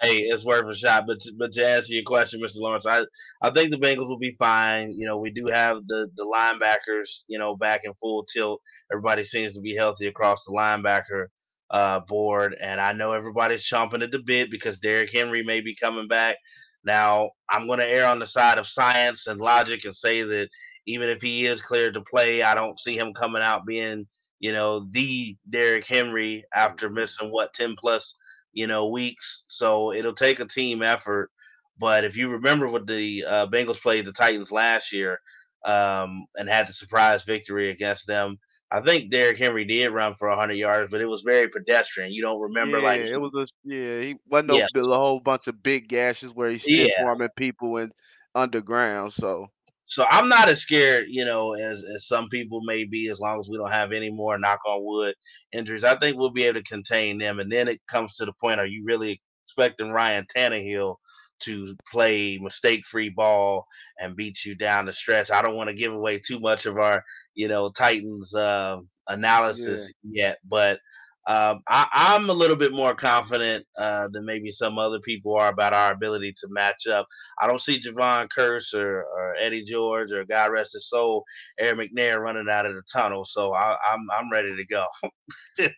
hey, 0.02 0.18
it's 0.20 0.44
worth 0.44 0.68
a 0.70 0.74
shot. 0.76 1.04
But 1.06 1.18
but 1.38 1.52
to 1.54 1.66
answer 1.66 1.94
your 1.94 2.04
question, 2.04 2.40
Mr. 2.40 2.56
Lawrence, 2.56 2.86
I 2.86 3.04
I 3.42 3.50
think 3.50 3.70
the 3.70 3.78
Bengals 3.78 4.08
will 4.08 4.18
be 4.18 4.36
fine. 4.38 4.92
You 4.92 5.06
know, 5.06 5.18
we 5.18 5.30
do 5.30 5.46
have 5.46 5.86
the 5.86 6.08
the 6.16 6.24
linebackers, 6.24 7.24
you 7.28 7.38
know, 7.38 7.56
back 7.56 7.82
in 7.84 7.92
full 8.00 8.24
tilt. 8.24 8.60
Everybody 8.92 9.24
seems 9.24 9.54
to 9.54 9.60
be 9.60 9.74
healthy 9.74 10.06
across 10.06 10.44
the 10.44 10.52
linebacker 10.52 11.26
uh, 11.70 12.00
board, 12.00 12.56
and 12.60 12.80
I 12.80 12.92
know 12.92 13.12
everybody's 13.12 13.68
chomping 13.68 14.02
at 14.02 14.10
the 14.12 14.20
bit 14.20 14.50
because 14.50 14.78
Derrick 14.78 15.10
Henry 15.12 15.42
may 15.42 15.60
be 15.60 15.74
coming 15.74 16.08
back. 16.08 16.36
Now, 16.84 17.30
I'm 17.48 17.66
going 17.66 17.78
to 17.78 17.88
err 17.88 18.06
on 18.06 18.18
the 18.18 18.26
side 18.26 18.58
of 18.58 18.66
science 18.66 19.26
and 19.26 19.40
logic 19.40 19.84
and 19.84 19.94
say 19.94 20.22
that 20.22 20.48
even 20.86 21.08
if 21.08 21.20
he 21.20 21.46
is 21.46 21.60
cleared 21.60 21.94
to 21.94 22.00
play, 22.00 22.42
I 22.42 22.54
don't 22.54 22.80
see 22.80 22.96
him 22.96 23.12
coming 23.12 23.42
out 23.42 23.66
being, 23.66 24.06
you 24.38 24.52
know, 24.52 24.86
the 24.90 25.36
Derrick 25.48 25.86
Henry 25.86 26.44
after 26.54 26.88
missing 26.88 27.30
what 27.30 27.52
10 27.54 27.76
plus 27.78 28.14
you 28.52 28.66
know, 28.66 28.88
weeks. 28.88 29.44
So 29.46 29.92
it'll 29.92 30.14
take 30.14 30.40
a 30.40 30.46
team 30.46 30.82
effort. 30.82 31.30
But 31.78 32.04
if 32.04 32.16
you 32.16 32.28
remember 32.28 32.68
what 32.68 32.86
the 32.86 33.24
uh, 33.26 33.46
Bengals 33.46 33.80
played 33.80 34.04
the 34.04 34.12
Titans 34.12 34.52
last 34.52 34.92
year 34.92 35.20
um, 35.64 36.26
and 36.36 36.48
had 36.48 36.66
the 36.66 36.72
surprise 36.72 37.24
victory 37.24 37.70
against 37.70 38.06
them, 38.06 38.38
I 38.72 38.80
think 38.80 39.10
Derrick 39.10 39.38
Henry 39.38 39.64
did 39.64 39.88
run 39.88 40.14
for 40.14 40.28
100 40.28 40.54
yards, 40.54 40.90
but 40.90 41.00
it 41.00 41.06
was 41.06 41.22
very 41.22 41.48
pedestrian. 41.48 42.12
You 42.12 42.22
don't 42.22 42.40
remember 42.40 42.78
yeah, 42.78 42.84
like 42.84 43.00
it 43.00 43.20
was 43.20 43.32
a 43.34 43.46
yeah. 43.64 44.00
He 44.00 44.16
wasn't 44.28 44.48
no 44.48 44.56
yeah. 44.58 44.66
a 44.76 44.96
whole 44.96 45.20
bunch 45.20 45.48
of 45.48 45.62
big 45.62 45.88
gashes 45.88 46.32
where 46.32 46.50
he's 46.50 46.66
yeah. 46.68 47.02
farming 47.02 47.30
people 47.36 47.78
in 47.78 47.90
underground. 48.34 49.12
So 49.12 49.48
so 49.90 50.04
I'm 50.08 50.28
not 50.28 50.48
as 50.48 50.60
scared, 50.60 51.06
you 51.08 51.24
know, 51.24 51.54
as, 51.54 51.82
as 51.82 52.06
some 52.06 52.28
people 52.28 52.60
may 52.62 52.84
be, 52.84 53.08
as 53.08 53.18
long 53.18 53.40
as 53.40 53.48
we 53.48 53.56
don't 53.56 53.72
have 53.72 53.90
any 53.90 54.08
more 54.08 54.38
knock 54.38 54.60
on 54.64 54.84
wood 54.84 55.16
injuries. 55.50 55.82
I 55.82 55.96
think 55.96 56.16
we'll 56.16 56.30
be 56.30 56.44
able 56.44 56.60
to 56.60 56.64
contain 56.64 57.18
them. 57.18 57.40
And 57.40 57.50
then 57.50 57.66
it 57.66 57.80
comes 57.88 58.14
to 58.14 58.24
the 58.24 58.32
point: 58.40 58.60
Are 58.60 58.66
you 58.66 58.84
really 58.84 59.20
expecting 59.46 59.90
Ryan 59.90 60.26
Tannehill 60.34 60.94
to 61.40 61.74
play 61.90 62.38
mistake 62.38 62.86
free 62.86 63.08
ball 63.08 63.66
and 63.98 64.16
beat 64.16 64.44
you 64.44 64.54
down 64.54 64.86
the 64.86 64.92
stretch? 64.92 65.30
I 65.30 65.42
don't 65.42 65.56
want 65.56 65.68
to 65.68 65.74
give 65.74 65.92
away 65.92 66.18
too 66.18 66.40
much 66.40 66.66
of 66.66 66.78
our, 66.78 67.02
you 67.34 67.48
know, 67.48 67.70
Titans 67.70 68.34
uh, 68.34 68.78
analysis 69.08 69.92
yeah. 70.02 70.26
yet, 70.26 70.38
but 70.46 70.78
um, 71.26 71.62
I, 71.68 72.16
am 72.16 72.30
a 72.30 72.34
little 72.34 72.56
bit 72.56 72.72
more 72.72 72.94
confident 72.94 73.66
uh, 73.78 74.08
than 74.10 74.24
maybe 74.24 74.50
some 74.50 74.78
other 74.78 74.98
people 75.00 75.36
are 75.36 75.50
about 75.50 75.74
our 75.74 75.92
ability 75.92 76.32
to 76.38 76.48
match 76.50 76.86
up. 76.86 77.06
I 77.38 77.46
don't 77.46 77.60
see 77.60 77.78
Jevon 77.78 78.28
Kearse 78.36 78.74
or, 78.74 79.02
or 79.02 79.36
Eddie 79.38 79.62
George 79.62 80.12
or 80.12 80.24
God 80.24 80.50
rest 80.50 80.72
his 80.72 80.88
soul, 80.88 81.24
Air 81.58 81.76
McNair 81.76 82.20
running 82.20 82.48
out 82.50 82.66
of 82.66 82.74
the 82.74 82.82
tunnel. 82.90 83.24
So 83.24 83.52
I, 83.52 83.72
am 83.92 84.08
I'm, 84.10 84.24
I'm 84.24 84.32
ready 84.32 84.56
to 84.56 84.64
go. 84.64 84.86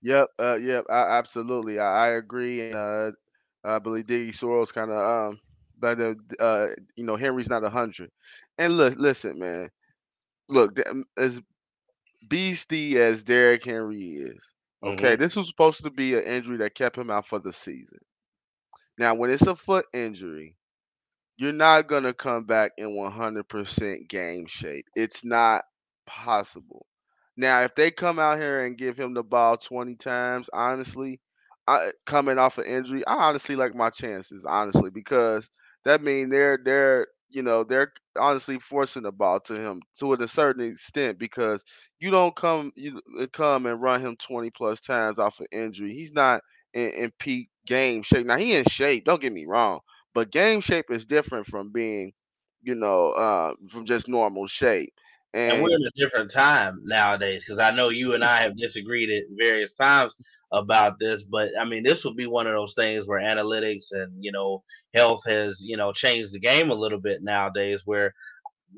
yep, 0.02 0.28
uh, 0.38 0.56
yep, 0.56 0.84
I, 0.88 1.18
absolutely. 1.18 1.80
I, 1.80 2.06
I 2.06 2.08
agree, 2.12 2.68
and 2.68 2.74
uh, 2.76 3.10
I 3.64 3.78
believe 3.80 4.06
Diggy 4.06 4.30
Sorrells 4.30 4.72
kind 4.72 4.90
of 4.90 5.32
um, 5.32 5.40
but 5.82 6.00
uh, 6.40 6.68
you 6.96 7.04
know 7.04 7.16
Henry's 7.16 7.50
not 7.50 7.64
a 7.64 7.70
hundred. 7.70 8.10
And 8.56 8.78
look, 8.78 8.94
listen, 8.96 9.38
man, 9.38 9.70
look 10.48 10.80
as 11.18 11.42
beastie 12.26 12.98
as 12.98 13.24
Derrick 13.24 13.64
Henry 13.64 14.12
is 14.14 14.52
Okay, 14.84 15.12
mm-hmm. 15.12 15.22
this 15.22 15.36
was 15.36 15.46
supposed 15.46 15.84
to 15.84 15.90
be 15.90 16.14
an 16.14 16.24
injury 16.24 16.56
that 16.58 16.74
kept 16.74 16.98
him 16.98 17.10
out 17.10 17.26
for 17.26 17.38
the 17.38 17.52
season. 17.52 17.98
Now, 18.98 19.14
when 19.14 19.30
it's 19.30 19.46
a 19.46 19.54
foot 19.54 19.86
injury, 19.92 20.56
you're 21.36 21.52
not 21.52 21.86
going 21.86 22.02
to 22.02 22.12
come 22.12 22.44
back 22.44 22.72
in 22.76 22.88
100% 22.88 24.08
game 24.08 24.46
shape. 24.46 24.84
It's 24.96 25.24
not 25.24 25.64
possible. 26.06 26.86
Now, 27.36 27.62
if 27.62 27.74
they 27.74 27.90
come 27.90 28.18
out 28.18 28.38
here 28.38 28.64
and 28.64 28.76
give 28.76 28.98
him 28.98 29.14
the 29.14 29.22
ball 29.22 29.56
20 29.56 29.94
times, 29.94 30.50
honestly, 30.52 31.20
I, 31.66 31.92
coming 32.04 32.38
off 32.38 32.58
an 32.58 32.66
injury, 32.66 33.06
I 33.06 33.14
honestly 33.14 33.54
like 33.54 33.74
my 33.74 33.90
chances, 33.90 34.44
honestly, 34.44 34.90
because 34.90 35.48
that 35.84 36.02
means 36.02 36.30
they're 36.30 36.58
they're 36.64 37.06
you 37.30 37.42
know 37.42 37.64
they're 37.64 37.92
honestly 38.18 38.58
forcing 38.58 39.02
the 39.02 39.12
ball 39.12 39.40
to 39.40 39.54
him 39.54 39.80
to 39.98 40.12
a 40.14 40.28
certain 40.28 40.64
extent 40.64 41.18
because 41.18 41.64
you 42.00 42.10
don't 42.10 42.36
come 42.36 42.72
you 42.76 43.00
uh, 43.20 43.26
come 43.32 43.66
and 43.66 43.80
run 43.80 44.00
him 44.00 44.16
20 44.16 44.50
plus 44.50 44.80
times 44.80 45.18
off 45.18 45.40
of 45.40 45.46
injury. 45.52 45.92
He's 45.94 46.12
not 46.12 46.42
in, 46.74 46.90
in 46.90 47.12
peak 47.18 47.48
game 47.66 48.02
shape. 48.02 48.26
Now 48.26 48.36
he 48.36 48.54
in 48.54 48.64
shape, 48.64 49.04
don't 49.04 49.20
get 49.20 49.32
me 49.32 49.46
wrong, 49.46 49.80
but 50.14 50.30
game 50.30 50.60
shape 50.60 50.86
is 50.90 51.06
different 51.06 51.46
from 51.46 51.70
being, 51.72 52.12
you 52.62 52.74
know, 52.74 53.10
uh, 53.12 53.54
from 53.70 53.84
just 53.84 54.08
normal 54.08 54.46
shape. 54.46 54.92
And, 55.34 55.52
and 55.52 55.62
we're 55.62 55.70
in 55.70 55.82
a 55.82 55.98
different 55.98 56.30
time 56.30 56.80
nowadays 56.84 57.44
because 57.44 57.58
I 57.58 57.74
know 57.74 57.88
you 57.88 58.14
and 58.14 58.22
I 58.22 58.42
have 58.42 58.56
disagreed 58.56 59.10
at 59.10 59.24
various 59.38 59.72
times 59.72 60.12
about 60.52 60.98
this, 61.00 61.22
but 61.22 61.50
I 61.58 61.64
mean, 61.64 61.82
this 61.82 62.04
would 62.04 62.16
be 62.16 62.26
one 62.26 62.46
of 62.46 62.52
those 62.52 62.74
things 62.74 63.06
where 63.06 63.20
analytics 63.20 63.92
and 63.92 64.12
you 64.20 64.30
know 64.32 64.62
health 64.94 65.22
has 65.26 65.60
you 65.64 65.76
know 65.76 65.92
changed 65.92 66.34
the 66.34 66.40
game 66.40 66.70
a 66.70 66.74
little 66.74 67.00
bit 67.00 67.22
nowadays. 67.22 67.80
Where 67.86 68.12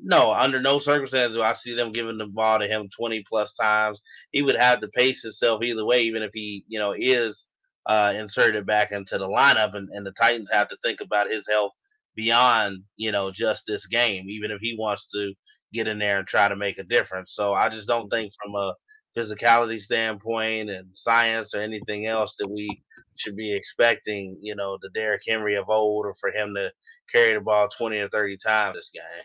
no, 0.01 0.33
under 0.33 0.61
no 0.61 0.79
circumstances 0.79 1.35
do 1.35 1.43
I 1.43 1.53
see 1.53 1.75
them 1.75 1.91
giving 1.91 2.17
the 2.17 2.27
ball 2.27 2.59
to 2.59 2.67
him 2.67 2.89
20 2.89 3.23
plus 3.27 3.53
times. 3.53 4.01
He 4.31 4.41
would 4.41 4.55
have 4.55 4.81
to 4.81 4.87
pace 4.89 5.23
himself 5.23 5.63
either 5.63 5.85
way, 5.85 6.03
even 6.03 6.23
if 6.23 6.31
he, 6.33 6.63
you 6.67 6.79
know, 6.79 6.93
is 6.97 7.47
uh, 7.85 8.13
inserted 8.15 8.65
back 8.65 8.91
into 8.91 9.17
the 9.17 9.27
lineup. 9.27 9.75
And, 9.75 9.89
and 9.91 10.05
the 10.05 10.11
Titans 10.11 10.49
have 10.51 10.67
to 10.69 10.77
think 10.83 11.01
about 11.01 11.29
his 11.29 11.47
health 11.49 11.71
beyond, 12.15 12.83
you 12.97 13.11
know, 13.11 13.31
just 13.31 13.63
this 13.67 13.85
game, 13.87 14.25
even 14.29 14.51
if 14.51 14.59
he 14.59 14.75
wants 14.77 15.09
to 15.11 15.33
get 15.75 15.87
in 15.87 15.99
there 15.99 16.19
and 16.19 16.27
try 16.27 16.47
to 16.47 16.55
make 16.55 16.79
a 16.79 16.83
difference. 16.83 17.33
So 17.33 17.53
I 17.53 17.69
just 17.69 17.87
don't 17.87 18.09
think 18.09 18.33
from 18.33 18.55
a 18.55 18.73
physicality 19.17 19.81
standpoint 19.81 20.69
and 20.69 20.87
science 20.93 21.55
or 21.55 21.59
anything 21.59 22.07
else 22.07 22.35
that 22.39 22.49
we 22.49 22.83
should 23.15 23.35
be 23.35 23.55
expecting, 23.55 24.37
you 24.41 24.55
know, 24.55 24.77
the 24.81 24.89
Derrick 24.89 25.23
Henry 25.27 25.55
of 25.55 25.69
old 25.69 26.05
or 26.05 26.15
for 26.15 26.31
him 26.31 26.53
to 26.55 26.71
carry 27.11 27.33
the 27.33 27.41
ball 27.41 27.69
20 27.69 27.97
or 27.99 28.09
30 28.09 28.37
times 28.37 28.75
this 28.75 28.91
game. 28.93 29.23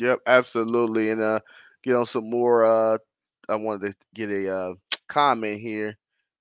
Yep, 0.00 0.20
absolutely. 0.26 1.10
And 1.10 1.22
uh, 1.22 1.40
get 1.82 1.96
on 1.96 2.06
some 2.06 2.28
more. 2.28 2.64
Uh, 2.64 2.98
I 3.48 3.56
wanted 3.56 3.92
to 3.92 3.96
get 4.14 4.30
a 4.30 4.54
uh, 4.54 4.74
comment 5.08 5.60
here 5.60 5.96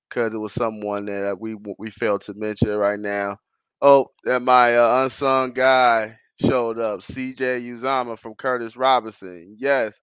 because 0.09 0.33
it 0.33 0.37
was 0.37 0.53
someone 0.53 1.05
that 1.05 1.33
uh, 1.33 1.35
we 1.39 1.55
we 1.77 1.89
failed 1.91 2.21
to 2.23 2.33
mention 2.33 2.75
right 2.75 2.99
now. 2.99 3.37
Oh, 3.81 4.11
that 4.23 4.41
my 4.41 4.75
uh, 4.77 5.03
unsung 5.03 5.53
guy 5.53 6.17
showed 6.39 6.79
up. 6.79 7.01
CJ 7.01 7.59
Uzomah 7.59 8.17
from 8.19 8.35
Curtis 8.35 8.75
Robinson. 8.77 9.55
Yes, 9.59 9.99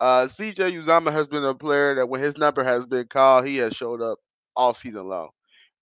uh, 0.00 0.26
CJ 0.26 0.72
Uzomah 0.72 1.12
has 1.12 1.28
been 1.28 1.44
a 1.44 1.54
player 1.54 1.94
that 1.96 2.08
when 2.08 2.22
his 2.22 2.36
number 2.38 2.64
has 2.64 2.86
been 2.86 3.06
called, 3.08 3.46
he 3.46 3.56
has 3.58 3.74
showed 3.74 4.02
up 4.02 4.18
all 4.56 4.74
season 4.74 5.08
long, 5.08 5.30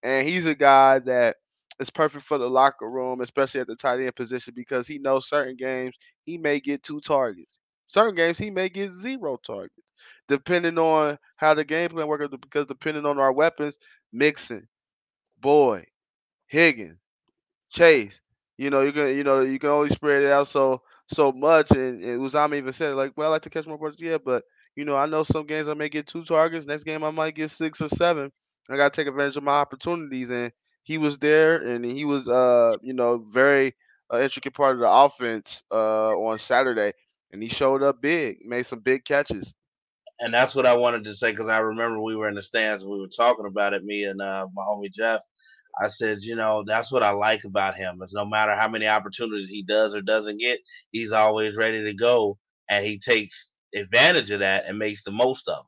and 0.03 0.27
he's 0.29 0.47
a 0.47 0.55
guy 0.55 0.99
that 1.01 1.37
is 1.81 1.91
perfect 1.91 2.25
for 2.25 2.39
the 2.39 2.49
locker 2.49 2.89
room, 2.91 3.21
especially 3.21 3.61
at 3.61 3.67
the 3.67 3.77
tight 3.77 4.01
end 4.01 4.15
position, 4.17 4.55
because 4.57 4.87
he 4.87 4.99
knows 4.99 5.29
certain 5.29 5.57
games 5.57 5.95
he 6.25 6.39
may 6.39 6.61
get 6.61 6.83
two 6.83 7.01
targets. 7.01 7.59
Certain 7.87 8.15
games 8.15 8.39
he 8.39 8.51
may 8.51 8.69
get 8.69 8.93
zero 8.93 9.39
targets, 9.47 9.87
depending 10.29 10.79
on 10.79 11.19
how 11.37 11.55
the 11.55 11.65
game 11.65 11.91
plan 11.91 12.07
works. 12.09 12.27
Because 12.41 12.67
depending 12.67 13.07
on 13.07 13.19
our 13.19 13.33
weapons, 13.33 13.79
Mixon, 14.13 14.69
Boyd, 15.41 15.87
Higgins, 16.49 16.99
Chase, 17.71 18.21
you 18.59 18.71
know, 18.71 18.81
you 18.83 18.93
can 18.93 19.17
you 19.17 19.25
know 19.25 19.41
you 19.41 19.59
can 19.59 19.71
only 19.71 19.91
spread 19.91 20.23
it 20.23 20.31
out 20.31 20.49
so 20.49 20.83
so 21.09 21.33
much. 21.33 21.71
And, 21.73 22.03
and 22.03 22.21
Uzomah 22.21 22.57
even 22.57 22.73
said 22.73 22.95
like, 22.95 23.13
well, 23.17 23.29
I 23.29 23.33
like 23.33 23.43
to 23.43 23.51
catch 23.51 23.67
more 23.67 23.79
balls, 23.79 23.97
yeah, 23.99 24.19
but 24.25 24.45
you 24.77 24.85
know, 24.85 24.97
I 24.97 25.07
know 25.07 25.23
some 25.23 25.47
games 25.47 25.69
I 25.69 25.75
may 25.75 25.89
get 25.89 26.07
two 26.07 26.25
targets. 26.25 26.67
Next 26.67 26.85
game 26.85 27.05
I 27.05 27.11
might 27.11 27.35
get 27.35 27.51
six 27.51 27.81
or 27.81 27.89
seven. 27.89 28.33
I 28.69 28.77
gotta 28.77 28.91
take 28.91 29.09
advantage 29.09 29.37
of 29.37 29.43
my 29.45 29.53
opportunities, 29.53 30.31
and 30.31 30.53
he 30.83 30.99
was 30.99 31.19
there, 31.19 31.57
and 31.67 31.85
he 31.85 32.05
was 32.05 32.29
uh 32.29 32.77
you 32.83 32.95
know 32.95 33.19
very 33.19 33.75
uh, 34.13 34.21
intricate 34.21 34.55
part 34.55 34.75
of 34.75 34.81
the 34.81 34.91
offense 34.91 35.63
uh 35.73 36.11
on 36.17 36.39
Saturday, 36.39 36.93
and 37.33 37.43
he 37.43 37.49
showed 37.49 37.83
up 37.83 38.01
big, 38.01 38.39
made 38.45 38.65
some 38.67 38.81
big 38.81 39.05
catches. 39.05 39.55
And 40.21 40.33
that's 40.33 40.55
what 40.55 40.67
I 40.67 40.77
wanted 40.77 41.05
to 41.05 41.17
say 41.17 41.31
because 41.33 41.49
I 41.49 41.59
remember 41.59 42.01
we 42.01 42.17
were 42.17 42.29
in 42.29 42.35
the 42.35 42.43
stands, 42.43 42.85
we 42.87 42.99
were 42.99 43.09
talking 43.09 43.47
about 43.47 43.75
it, 43.75 43.85
me 43.85 44.05
and 44.05 44.21
uh, 44.21 44.47
my 44.55 44.63
homie 44.63 44.93
Jeff. 44.93 45.21
I 45.81 45.89
said, 45.89 46.23
you 46.23 46.37
know, 46.37 46.65
that's 46.67 46.93
what 46.93 47.03
I 47.03 47.11
like 47.11 47.45
about 47.45 47.77
him. 47.77 48.01
Is 48.03 48.13
no 48.15 48.25
matter 48.25 48.55
how 48.55 48.69
many 48.69 48.87
opportunities 48.87 49.49
he 49.49 49.63
does 49.63 49.95
or 49.95 50.03
doesn't 50.03 50.39
get, 50.39 50.61
he's 50.93 51.13
always 51.13 51.57
ready 51.57 51.83
to 51.85 51.95
go 51.95 52.39
and 52.71 52.85
he 52.85 52.99
takes 52.99 53.51
advantage 53.75 54.31
of 54.31 54.41
that 54.41 54.65
and 54.67 54.79
makes 54.79 55.03
the 55.03 55.11
most 55.11 55.49
of 55.49 55.57
them. 55.57 55.67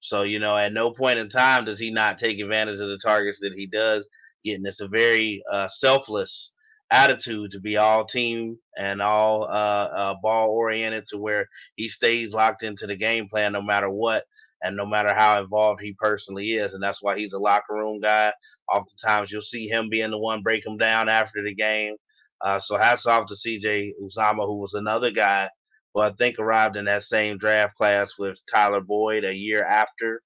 So, 0.00 0.22
you 0.22 0.38
know, 0.38 0.56
at 0.56 0.72
no 0.72 0.92
point 0.92 1.18
in 1.18 1.28
time 1.28 1.64
does 1.64 1.78
he 1.78 1.90
not 1.90 2.18
take 2.18 2.38
advantage 2.40 2.80
of 2.80 2.88
the 2.88 2.98
targets 2.98 3.38
that 3.40 3.54
he 3.54 3.66
does 3.66 4.06
getting. 4.44 4.66
It's 4.66 4.80
a 4.80 4.88
very 4.88 5.42
uh, 5.50 5.68
selfless 5.68 6.52
attitude 6.90 7.50
to 7.50 7.60
be 7.60 7.76
all 7.76 8.04
team 8.04 8.58
and 8.78 9.02
all 9.02 9.44
uh, 9.44 9.46
uh, 9.46 10.14
ball 10.22 10.50
oriented 10.50 11.04
to 11.08 11.18
where 11.18 11.48
he 11.74 11.88
stays 11.88 12.32
locked 12.32 12.62
into 12.62 12.86
the 12.86 12.96
game 12.96 13.28
plan 13.28 13.52
no 13.52 13.62
matter 13.62 13.90
what 13.90 14.24
and 14.66 14.76
no 14.76 14.84
matter 14.84 15.14
how 15.14 15.40
involved 15.40 15.80
he 15.80 15.94
personally 15.94 16.54
is. 16.54 16.74
And 16.74 16.82
that's 16.82 17.02
why 17.02 17.16
he's 17.16 17.32
a 17.32 17.38
locker 17.38 17.74
room 17.74 18.00
guy. 18.00 18.32
Oftentimes 18.70 19.30
you'll 19.30 19.42
see 19.42 19.68
him 19.68 19.88
being 19.88 20.10
the 20.10 20.18
one 20.18 20.42
break 20.42 20.66
him 20.66 20.76
down 20.76 21.08
after 21.08 21.42
the 21.42 21.54
game. 21.54 21.94
Uh, 22.40 22.60
so 22.60 22.76
hats 22.76 23.06
off 23.06 23.26
to 23.26 23.34
CJ 23.34 23.92
Uzomah, 24.02 24.46
who 24.46 24.58
was 24.58 24.74
another 24.74 25.10
guy 25.10 25.48
who 25.94 26.00
I 26.00 26.10
think 26.10 26.38
arrived 26.38 26.76
in 26.76 26.84
that 26.86 27.04
same 27.04 27.38
draft 27.38 27.74
class 27.76 28.18
with 28.18 28.38
Tyler 28.52 28.82
Boyd 28.82 29.24
a 29.24 29.34
year 29.34 29.64
after 29.64 30.20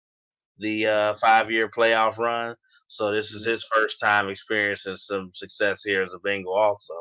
the 0.59 0.87
uh, 0.87 1.15
five 1.15 1.51
year 1.51 1.69
playoff 1.69 2.19
run. 2.19 2.57
So 2.89 3.13
this 3.13 3.31
is 3.31 3.47
his 3.47 3.65
first 3.73 4.01
time 4.01 4.29
experiencing 4.29 4.97
some 4.97 5.31
success 5.33 5.83
here 5.85 6.03
as 6.03 6.11
a 6.13 6.19
Bengal, 6.19 6.55
also. 6.55 6.95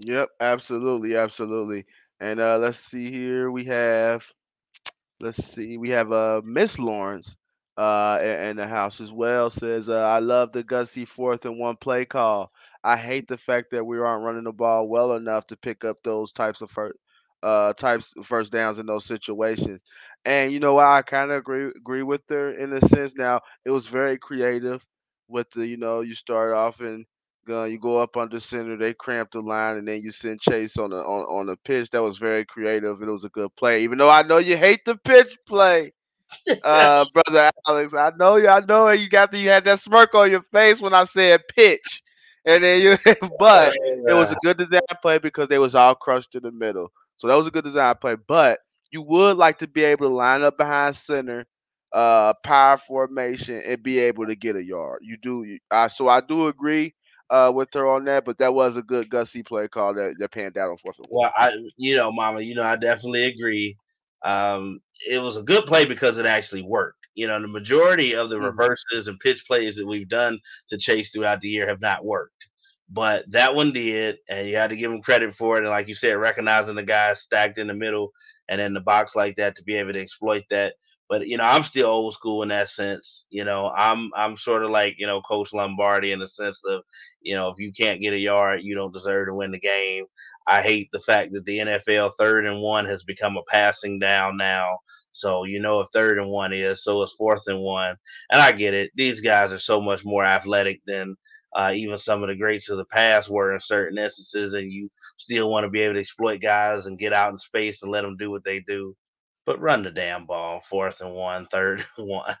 Yep, 0.00 0.28
absolutely, 0.40 1.16
absolutely. 1.16 1.84
And 2.18 2.40
uh, 2.40 2.58
let's 2.58 2.78
see 2.78 3.08
here. 3.10 3.52
We 3.52 3.66
have, 3.66 4.26
let's 5.20 5.44
see, 5.44 5.76
we 5.76 5.90
have 5.90 6.12
uh 6.12 6.40
Miss 6.44 6.78
Lawrence 6.78 7.36
uh 7.76 8.18
in, 8.22 8.56
the 8.56 8.66
house 8.66 9.00
as 9.00 9.12
well. 9.12 9.50
Says 9.50 9.88
uh, 9.88 10.02
I 10.04 10.18
love 10.20 10.52
the 10.52 10.64
gutsy 10.64 11.06
fourth 11.06 11.44
and 11.46 11.58
one 11.58 11.76
play 11.76 12.04
call. 12.04 12.50
I 12.82 12.96
hate 12.96 13.28
the 13.28 13.38
fact 13.38 13.70
that 13.72 13.84
we 13.84 13.98
aren't 13.98 14.24
running 14.24 14.44
the 14.44 14.52
ball 14.52 14.88
well 14.88 15.14
enough 15.14 15.46
to 15.48 15.56
pick 15.56 15.84
up 15.84 15.98
those 16.02 16.32
types 16.32 16.60
of 16.62 16.70
first 16.70 16.96
uh 17.42 17.72
types 17.74 18.12
of 18.16 18.26
first 18.26 18.52
downs 18.52 18.78
in 18.78 18.86
those 18.86 19.04
situations. 19.06 19.80
And 20.24 20.52
you 20.52 20.60
know 20.60 20.74
what? 20.74 20.86
I 20.86 21.02
kind 21.02 21.30
of 21.30 21.38
agree 21.38 21.68
agree 21.76 22.02
with 22.02 22.22
her 22.28 22.52
in 22.52 22.72
a 22.72 22.80
sense. 22.80 23.14
Now 23.16 23.40
it 23.64 23.70
was 23.70 23.86
very 23.86 24.18
creative 24.18 24.84
with 25.28 25.50
the 25.50 25.66
you 25.66 25.76
know 25.76 26.00
you 26.00 26.14
start 26.14 26.54
off 26.54 26.80
and 26.80 27.04
uh, 27.50 27.64
you 27.64 27.78
go 27.78 27.98
up 27.98 28.16
under 28.16 28.40
center, 28.40 28.76
they 28.76 28.94
cramp 28.94 29.30
the 29.32 29.40
line, 29.40 29.76
and 29.76 29.88
then 29.88 30.02
you 30.02 30.12
send 30.12 30.40
Chase 30.40 30.76
on 30.78 30.90
the 30.90 30.98
on 30.98 31.22
on 31.24 31.46
the 31.46 31.56
pitch. 31.56 31.90
That 31.90 32.02
was 32.02 32.18
very 32.18 32.44
creative. 32.44 33.02
It 33.02 33.08
was 33.08 33.24
a 33.24 33.30
good 33.30 33.54
play, 33.56 33.82
even 33.84 33.98
though 33.98 34.10
I 34.10 34.22
know 34.22 34.38
you 34.38 34.56
hate 34.56 34.84
the 34.84 34.96
pitch 34.96 35.36
play 35.46 35.92
uh, 36.64 37.04
brother 37.12 37.50
Alex. 37.68 37.94
I 37.94 38.12
know 38.18 38.36
you. 38.36 38.48
I 38.48 38.60
know 38.60 38.90
you 38.90 39.08
got 39.08 39.30
the, 39.30 39.38
you 39.38 39.48
had 39.48 39.64
that 39.64 39.80
smirk 39.80 40.14
on 40.14 40.30
your 40.30 40.42
face 40.52 40.80
when 40.80 40.94
I 40.94 41.04
said 41.04 41.42
pitch, 41.54 42.02
and 42.44 42.62
then 42.62 42.82
you. 42.82 42.96
but 43.38 43.74
it 43.82 44.14
was 44.14 44.32
a 44.32 44.36
good 44.44 44.58
design 44.58 44.80
play 45.02 45.18
because 45.18 45.48
they 45.48 45.58
was 45.58 45.74
all 45.74 45.94
crushed 45.94 46.34
in 46.34 46.42
the 46.42 46.52
middle. 46.52 46.90
So 47.18 47.28
that 47.28 47.34
was 47.34 47.46
a 47.46 47.50
good 47.50 47.64
design 47.64 47.94
play. 48.00 48.16
But 48.26 48.60
you 48.90 49.02
would 49.02 49.36
like 49.36 49.58
to 49.58 49.68
be 49.68 49.84
able 49.84 50.08
to 50.08 50.14
line 50.14 50.42
up 50.42 50.58
behind 50.58 50.96
center, 50.96 51.46
uh, 51.92 52.34
power 52.44 52.78
formation, 52.78 53.62
and 53.66 53.82
be 53.82 53.98
able 53.98 54.26
to 54.26 54.34
get 54.34 54.56
a 54.56 54.64
yard. 54.64 55.00
You 55.02 55.16
do. 55.16 55.58
Uh, 55.70 55.88
so 55.88 56.08
I 56.08 56.20
do 56.20 56.48
agree. 56.48 56.94
Uh, 57.30 57.48
with 57.54 57.72
her 57.72 57.88
on 57.88 58.04
that, 58.04 58.24
but 58.24 58.36
that 58.38 58.52
was 58.52 58.76
a 58.76 58.82
good 58.82 59.08
gutsy 59.08 59.46
play 59.46 59.68
call 59.68 59.94
that 59.94 60.16
that 60.18 60.32
panned 60.32 60.58
out 60.58 60.68
on 60.68 60.76
fourth. 60.76 60.98
Well, 61.08 61.32
I, 61.36 61.52
you 61.76 61.96
know, 61.96 62.10
Mama, 62.10 62.40
you 62.40 62.56
know, 62.56 62.64
I 62.64 62.74
definitely 62.74 63.26
agree. 63.26 63.76
Um, 64.22 64.80
it 65.08 65.22
was 65.22 65.36
a 65.36 65.42
good 65.44 65.64
play 65.64 65.84
because 65.84 66.18
it 66.18 66.26
actually 66.26 66.62
worked. 66.62 67.06
You 67.14 67.28
know, 67.28 67.40
the 67.40 67.46
majority 67.46 68.14
of 68.14 68.30
the 68.30 68.36
mm-hmm. 68.36 68.46
reverses 68.46 69.06
and 69.06 69.20
pitch 69.20 69.46
plays 69.46 69.76
that 69.76 69.86
we've 69.86 70.08
done 70.08 70.40
to 70.68 70.78
Chase 70.78 71.12
throughout 71.12 71.40
the 71.40 71.48
year 71.48 71.68
have 71.68 71.80
not 71.80 72.04
worked. 72.04 72.48
But 72.88 73.30
that 73.30 73.54
one 73.54 73.72
did, 73.72 74.18
and 74.28 74.48
you 74.48 74.56
had 74.56 74.70
to 74.70 74.76
give 74.76 74.90
him 74.90 75.00
credit 75.00 75.32
for 75.32 75.56
it. 75.56 75.60
And 75.60 75.68
like 75.68 75.86
you 75.86 75.94
said, 75.94 76.14
recognizing 76.14 76.74
the 76.74 76.82
guy 76.82 77.14
stacked 77.14 77.58
in 77.58 77.68
the 77.68 77.74
middle 77.74 78.10
and 78.48 78.60
in 78.60 78.74
the 78.74 78.80
box 78.80 79.14
like 79.14 79.36
that 79.36 79.54
to 79.56 79.62
be 79.62 79.76
able 79.76 79.92
to 79.92 80.00
exploit 80.00 80.42
that. 80.50 80.74
But 81.10 81.28
you 81.28 81.36
know, 81.38 81.44
I'm 81.44 81.64
still 81.64 81.88
old 81.88 82.14
school 82.14 82.44
in 82.44 82.50
that 82.50 82.70
sense. 82.70 83.26
You 83.30 83.44
know, 83.44 83.72
I'm 83.76 84.10
I'm 84.16 84.38
sort 84.38 84.64
of 84.64 84.70
like 84.70 84.96
you 84.98 85.08
know 85.08 85.22
Coach 85.22 85.52
Lombardi 85.52 86.12
in 86.12 86.20
the 86.20 86.28
sense 86.28 86.62
of, 86.66 86.82
you 87.20 87.36
know, 87.36 87.50
if 87.50 87.58
you 87.58 87.72
can't 87.72 88.00
get 88.00 88.14
a 88.14 88.18
yard, 88.18 88.62
you 88.62 88.76
don't 88.76 88.94
deserve 88.94 89.28
to 89.28 89.34
win 89.34 89.52
the 89.52 89.60
game. 89.60 90.06
I 90.46 90.62
hate 90.62 90.90
the 90.92 91.00
fact 91.00 91.32
that 91.34 91.46
the 91.46 91.58
NFL 91.58 92.12
third 92.18 92.46
and 92.46 92.62
one 92.62 92.86
has 92.86 93.04
become 93.04 93.36
a 93.36 93.42
passing 93.50 93.98
down 93.98 94.38
now. 94.38 94.78
So 95.12 95.44
you 95.44 95.60
know 95.60 95.80
if 95.80 95.88
third 95.92 96.18
and 96.18 96.30
one 96.30 96.52
is, 96.52 96.84
so 96.84 97.02
is 97.02 97.12
fourth 97.18 97.42
and 97.48 97.60
one. 97.60 97.96
And 98.30 98.40
I 98.40 98.52
get 98.52 98.74
it. 98.74 98.92
These 98.96 99.20
guys 99.20 99.52
are 99.52 99.58
so 99.58 99.80
much 99.80 100.04
more 100.04 100.24
athletic 100.24 100.80
than 100.86 101.16
uh, 101.54 101.72
even 101.74 101.98
some 101.98 102.22
of 102.22 102.28
the 102.28 102.36
greats 102.36 102.70
of 102.70 102.78
the 102.78 102.84
past 102.86 103.28
were 103.28 103.52
in 103.52 103.60
certain 103.60 103.98
instances, 103.98 104.54
and 104.54 104.72
you 104.72 104.88
still 105.16 105.50
want 105.50 105.64
to 105.64 105.70
be 105.70 105.80
able 105.80 105.94
to 105.94 106.00
exploit 106.00 106.40
guys 106.40 106.86
and 106.86 106.98
get 106.98 107.12
out 107.12 107.32
in 107.32 107.38
space 107.38 107.82
and 107.82 107.90
let 107.90 108.02
them 108.02 108.16
do 108.16 108.30
what 108.30 108.44
they 108.44 108.60
do. 108.60 108.94
But 109.50 109.60
run 109.60 109.82
the 109.82 109.90
damn 109.90 110.26
ball, 110.26 110.60
fourth 110.60 111.00
and 111.00 111.12
one, 111.12 111.44
third 111.46 111.84
and 111.98 112.06
one. 112.06 112.36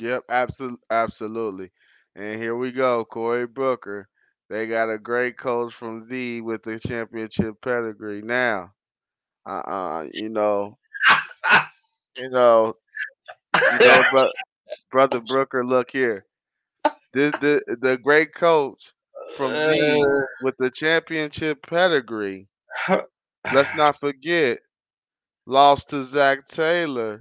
Yep, 0.00 0.24
absolutely, 0.28 0.80
absolutely. 0.90 1.70
And 2.16 2.42
here 2.42 2.56
we 2.56 2.72
go, 2.72 3.04
Corey 3.04 3.46
Booker. 3.46 4.08
They 4.50 4.66
got 4.66 4.90
a 4.90 4.98
great 4.98 5.38
coach 5.38 5.72
from 5.72 6.08
Z 6.08 6.40
with 6.40 6.64
the 6.64 6.80
championship 6.80 7.54
pedigree. 7.62 8.20
Now, 8.20 8.72
uh, 9.46 9.62
uh 9.64 10.06
you 10.12 10.28
know, 10.28 10.76
you 12.16 12.30
know, 12.30 12.74
you 13.54 13.78
know, 13.78 14.02
bro, 14.10 14.28
brother 14.90 15.20
Brooker, 15.20 15.64
look 15.64 15.88
here. 15.88 16.26
The, 17.14 17.30
the 17.40 17.76
the 17.80 17.96
great 17.96 18.34
coach 18.34 18.92
from 19.36 19.52
Z 19.52 20.02
uh. 20.02 20.20
with 20.42 20.56
the 20.58 20.72
championship 20.74 21.64
pedigree. 21.64 22.48
Let's 23.54 23.76
not 23.76 24.00
forget, 24.00 24.58
lost 25.46 25.90
to 25.90 26.04
Zac 26.04 26.46
Taylor, 26.46 27.20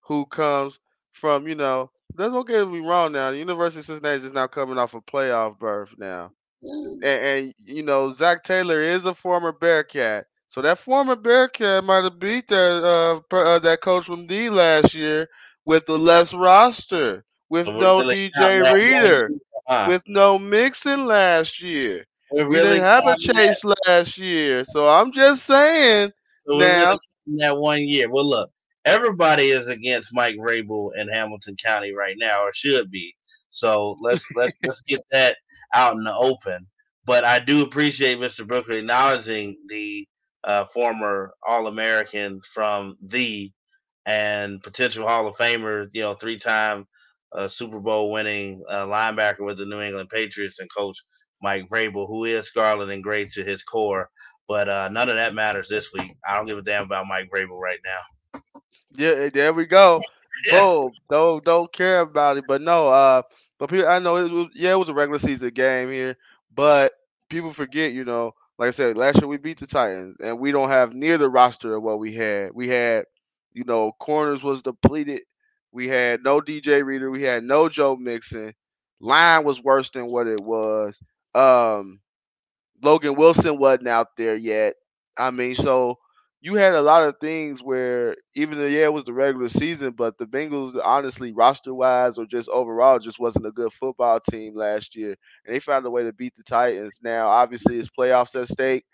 who 0.00 0.26
comes 0.26 0.78
from 1.12 1.46
you 1.48 1.54
know. 1.54 1.90
Don't 2.14 2.46
get 2.46 2.68
me 2.68 2.80
wrong. 2.80 3.12
Now, 3.12 3.30
the 3.30 3.38
University 3.38 3.80
of 3.80 3.86
Cincinnati 3.86 4.26
is 4.26 4.34
now 4.34 4.46
coming 4.46 4.76
off 4.76 4.92
a 4.94 5.00
playoff 5.00 5.58
berth 5.58 5.94
now, 5.96 6.30
and, 6.62 7.04
and 7.04 7.54
you 7.58 7.82
know 7.82 8.10
Zac 8.12 8.42
Taylor 8.42 8.80
is 8.82 9.04
a 9.04 9.14
former 9.14 9.52
Bearcat. 9.52 10.26
So 10.46 10.60
that 10.60 10.78
former 10.78 11.16
Bearcat 11.16 11.82
might 11.84 12.04
have 12.04 12.18
beat 12.18 12.48
that 12.48 12.84
uh, 12.84 13.34
uh, 13.34 13.58
that 13.60 13.80
coach 13.80 14.04
from 14.04 14.26
D 14.26 14.50
last 14.50 14.92
year 14.92 15.26
with 15.64 15.88
a 15.88 15.94
less 15.94 16.34
roster, 16.34 17.24
with 17.48 17.66
so 17.66 17.78
no 17.78 18.00
DJ 18.00 18.74
Reader, 18.74 19.30
huh? 19.66 19.86
with 19.88 20.02
no 20.06 20.38
Mixon 20.38 21.06
last 21.06 21.62
year. 21.62 22.04
we 22.30 22.44
we 22.44 22.56
really 22.56 22.78
didn't 22.78 22.84
have 22.84 23.06
a 23.06 23.16
Chase 23.16 23.62
that. 23.62 23.74
last 23.88 24.18
year, 24.18 24.64
so 24.66 24.88
I'm 24.88 25.10
just 25.12 25.44
saying 25.44 26.12
so 26.46 26.58
now. 26.58 26.98
That 27.38 27.58
one 27.58 27.82
year, 27.82 28.10
well, 28.10 28.28
look, 28.28 28.50
everybody 28.84 29.50
is 29.50 29.68
against 29.68 30.10
Mike 30.12 30.36
Vrabel 30.36 30.90
in 30.96 31.08
Hamilton 31.08 31.56
County 31.62 31.92
right 31.94 32.16
now, 32.18 32.42
or 32.42 32.52
should 32.52 32.90
be. 32.90 33.14
So 33.50 33.96
let's 34.02 34.24
let's 34.36 34.56
let's 34.64 34.82
get 34.82 35.00
that 35.12 35.36
out 35.74 35.94
in 35.94 36.04
the 36.04 36.14
open. 36.14 36.66
But 37.04 37.24
I 37.24 37.40
do 37.40 37.62
appreciate 37.62 38.18
Mr. 38.18 38.46
Brooker 38.46 38.72
acknowledging 38.72 39.56
the 39.68 40.06
uh, 40.44 40.64
former 40.66 41.32
All 41.46 41.66
American 41.66 42.40
from 42.54 42.96
the 43.02 43.50
and 44.06 44.62
potential 44.62 45.06
Hall 45.06 45.26
of 45.28 45.36
Famer, 45.36 45.88
you 45.92 46.02
know, 46.02 46.14
three 46.14 46.38
time 46.38 46.86
uh, 47.32 47.48
Super 47.48 47.80
Bowl 47.80 48.10
winning 48.10 48.62
uh, 48.68 48.86
linebacker 48.86 49.40
with 49.44 49.58
the 49.58 49.66
New 49.66 49.80
England 49.80 50.08
Patriots 50.10 50.58
and 50.58 50.68
coach 50.76 50.96
Mike 51.42 51.68
Vrabel, 51.68 52.06
who 52.08 52.24
is 52.24 52.46
scarlet 52.46 52.90
and 52.90 53.02
gray 53.02 53.26
to 53.26 53.44
his 53.44 53.62
core. 53.62 54.08
But 54.48 54.68
uh, 54.68 54.88
none 54.88 55.08
of 55.08 55.16
that 55.16 55.34
matters 55.34 55.68
this 55.68 55.92
week. 55.92 56.14
I 56.28 56.36
don't 56.36 56.46
give 56.46 56.58
a 56.58 56.62
damn 56.62 56.84
about 56.84 57.06
Mike 57.06 57.30
Vrabel 57.30 57.60
right 57.60 57.78
now. 57.84 58.40
Yeah, 58.94 59.28
there 59.30 59.52
we 59.52 59.66
go. 59.66 60.02
Boom. 60.50 60.90
don't 61.10 61.44
don't 61.44 61.72
care 61.72 62.00
about 62.00 62.36
it. 62.38 62.44
But 62.48 62.62
no, 62.62 62.88
uh, 62.88 63.22
but 63.58 63.70
people, 63.70 63.88
I 63.88 63.98
know 63.98 64.16
it 64.16 64.30
was 64.30 64.48
yeah, 64.54 64.72
it 64.72 64.78
was 64.78 64.88
a 64.88 64.94
regular 64.94 65.18
season 65.18 65.50
game 65.50 65.90
here, 65.90 66.16
but 66.54 66.92
people 67.28 67.52
forget, 67.52 67.92
you 67.92 68.04
know, 68.04 68.34
like 68.58 68.68
I 68.68 68.70
said, 68.70 68.96
last 68.96 69.20
year 69.20 69.28
we 69.28 69.38
beat 69.38 69.58
the 69.58 69.66
Titans, 69.66 70.16
and 70.22 70.38
we 70.38 70.52
don't 70.52 70.68
have 70.68 70.94
near 70.94 71.18
the 71.18 71.28
roster 71.28 71.74
of 71.74 71.82
what 71.82 71.98
we 71.98 72.12
had. 72.14 72.52
We 72.54 72.68
had, 72.68 73.06
you 73.52 73.64
know, 73.64 73.92
corners 73.98 74.42
was 74.42 74.62
depleted. 74.62 75.22
We 75.72 75.88
had 75.88 76.22
no 76.22 76.40
DJ 76.40 76.84
Reader. 76.84 77.10
We 77.10 77.22
had 77.22 77.44
no 77.44 77.68
Joe 77.68 77.96
Mixon. 77.96 78.54
Line 79.00 79.44
was 79.44 79.62
worse 79.62 79.90
than 79.90 80.06
what 80.06 80.26
it 80.26 80.40
was. 80.40 81.00
Um, 81.34 82.00
Logan 82.82 83.14
Wilson 83.14 83.58
wasn't 83.58 83.88
out 83.88 84.08
there 84.16 84.34
yet. 84.34 84.74
I 85.16 85.30
mean, 85.30 85.54
so 85.54 85.98
you 86.40 86.54
had 86.54 86.74
a 86.74 86.82
lot 86.82 87.04
of 87.04 87.16
things 87.20 87.62
where 87.62 88.16
even 88.34 88.58
though 88.58 88.66
yeah 88.66 88.84
it 88.84 88.92
was 88.92 89.04
the 89.04 89.12
regular 89.12 89.48
season, 89.48 89.92
but 89.92 90.18
the 90.18 90.26
Bengals 90.26 90.78
honestly 90.82 91.32
roster 91.32 91.72
wise 91.74 92.18
or 92.18 92.26
just 92.26 92.48
overall 92.48 92.98
just 92.98 93.20
wasn't 93.20 93.46
a 93.46 93.52
good 93.52 93.72
football 93.72 94.20
team 94.20 94.54
last 94.56 94.96
year, 94.96 95.14
and 95.46 95.54
they 95.54 95.60
found 95.60 95.86
a 95.86 95.90
way 95.90 96.02
to 96.04 96.12
beat 96.12 96.34
the 96.36 96.42
Titans. 96.42 96.98
Now 97.02 97.28
obviously 97.28 97.78
it's 97.78 97.88
playoffs 97.96 98.40
at 98.40 98.48
stake, 98.48 98.84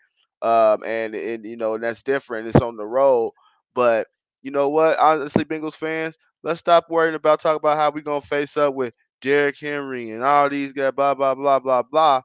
um, 0.42 0.82
and 0.84 1.14
and 1.14 1.44
you 1.44 1.56
know 1.56 1.74
and 1.74 1.82
that's 1.82 2.02
different. 2.02 2.48
It's 2.48 2.60
on 2.60 2.76
the 2.76 2.86
road, 2.86 3.32
but 3.74 4.06
you 4.42 4.50
know 4.50 4.68
what? 4.68 4.98
Honestly, 4.98 5.44
Bengals 5.44 5.74
fans, 5.76 6.16
let's 6.42 6.60
stop 6.60 6.86
worrying 6.90 7.14
about 7.14 7.40
talking 7.40 7.56
about 7.56 7.76
how 7.76 7.90
we 7.90 8.02
gonna 8.02 8.20
face 8.20 8.56
up 8.56 8.74
with 8.74 8.94
Derrick 9.20 9.58
Henry 9.58 10.10
and 10.10 10.22
all 10.22 10.48
these 10.48 10.72
guys, 10.72 10.92
blah 10.94 11.14
blah 11.14 11.34
blah 11.34 11.58
blah 11.58 11.82
blah. 11.82 12.22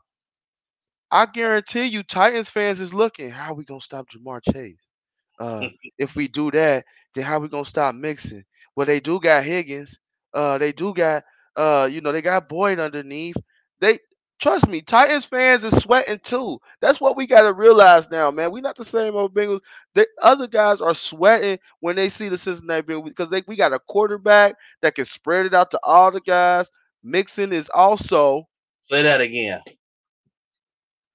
I 1.13 1.27
guarantee 1.27 1.85
you, 1.85 2.03
Titans 2.03 2.49
fans 2.49 2.81
is 2.81 2.93
looking. 2.93 3.31
How 3.31 3.51
are 3.51 3.55
we 3.55 3.65
gonna 3.65 3.81
stop 3.81 4.07
Ja'Marr 4.09 4.41
Chase? 4.53 4.91
Uh, 5.39 5.69
if 5.99 6.15
we 6.15 6.27
do 6.27 6.51
that, 6.51 6.85
then 7.15 7.25
how 7.25 7.39
we 7.39 7.49
gonna 7.49 7.65
stop 7.65 7.95
Mixon? 7.95 8.45
Well, 8.75 8.87
they 8.87 8.99
do 8.99 9.19
got 9.21 9.45
Higgins. 9.45 9.99
Uh, 10.33 10.57
they 10.57 10.73
do 10.73 10.93
got 10.93 11.23
uh, 11.55 11.87
you 11.91 12.01
know, 12.01 12.11
they 12.11 12.21
got 12.21 12.49
Boyd 12.49 12.79
underneath. 12.79 13.37
They 13.79 13.99
trust 14.39 14.67
me, 14.67 14.81
Titans 14.81 15.25
fans 15.25 15.63
is 15.63 15.81
sweating 15.81 16.19
too. 16.23 16.59
That's 16.81 17.01
what 17.01 17.17
we 17.17 17.27
got 17.27 17.43
to 17.43 17.53
realize 17.53 18.09
now, 18.09 18.31
man. 18.31 18.51
We're 18.51 18.61
not 18.61 18.75
the 18.75 18.85
same 18.85 19.15
old 19.15 19.33
Bengals. 19.35 19.61
The 19.93 20.07
other 20.21 20.47
guys 20.47 20.81
are 20.81 20.95
sweating 20.95 21.59
when 21.79 21.95
they 21.95 22.09
see 22.09 22.29
the 22.29 22.37
Cincinnati 22.37 22.83
Bengals 22.83 23.05
because 23.05 23.29
they, 23.29 23.43
we 23.47 23.55
got 23.55 23.73
a 23.73 23.79
quarterback 23.79 24.55
that 24.81 24.95
can 24.95 25.05
spread 25.05 25.45
it 25.45 25.53
out 25.53 25.71
to 25.71 25.79
all 25.83 26.11
the 26.11 26.21
guys. 26.21 26.71
Mixon 27.03 27.53
is 27.53 27.69
also. 27.73 28.47
Say 28.85 29.03
that 29.03 29.21
again. 29.21 29.61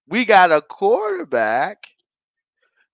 We 0.08 0.24
got 0.26 0.52
a 0.52 0.62
quarterback 0.62 1.86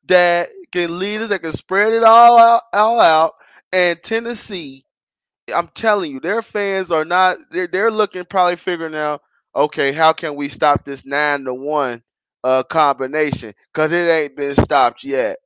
that 0.07 0.51
can 0.73 0.99
lead 0.99 1.23
us, 1.23 1.31
that 1.31 1.43
can 1.43 1.53
spread 1.53 1.93
it 1.93 2.05
all 2.05 2.39
out, 2.39 2.63
all 2.73 3.01
out. 3.01 3.35
And 3.73 4.03
Tennessee, 4.03 4.85
I'm 5.55 5.69
telling 5.75 6.13
you, 6.13 6.21
their 6.21 6.43
fans 6.43 6.91
are 6.91 7.05
not. 7.05 7.39
They're 7.51 7.69
they're 7.69 7.91
looking 7.91 8.25
probably 8.27 8.57
figuring 8.57 8.95
out 8.97 9.23
okay, 9.57 9.93
how 9.93 10.13
can 10.13 10.37
we 10.37 10.49
stop 10.49 10.85
this 10.85 11.07
nine 11.07 11.45
to 11.45 11.55
one 11.55 12.03
uh, 12.45 12.63
combination? 12.65 13.55
Because 13.73 13.93
it 13.93 14.09
ain't 14.11 14.37
been 14.37 14.55
stopped 14.57 15.05
yet. 15.05 15.39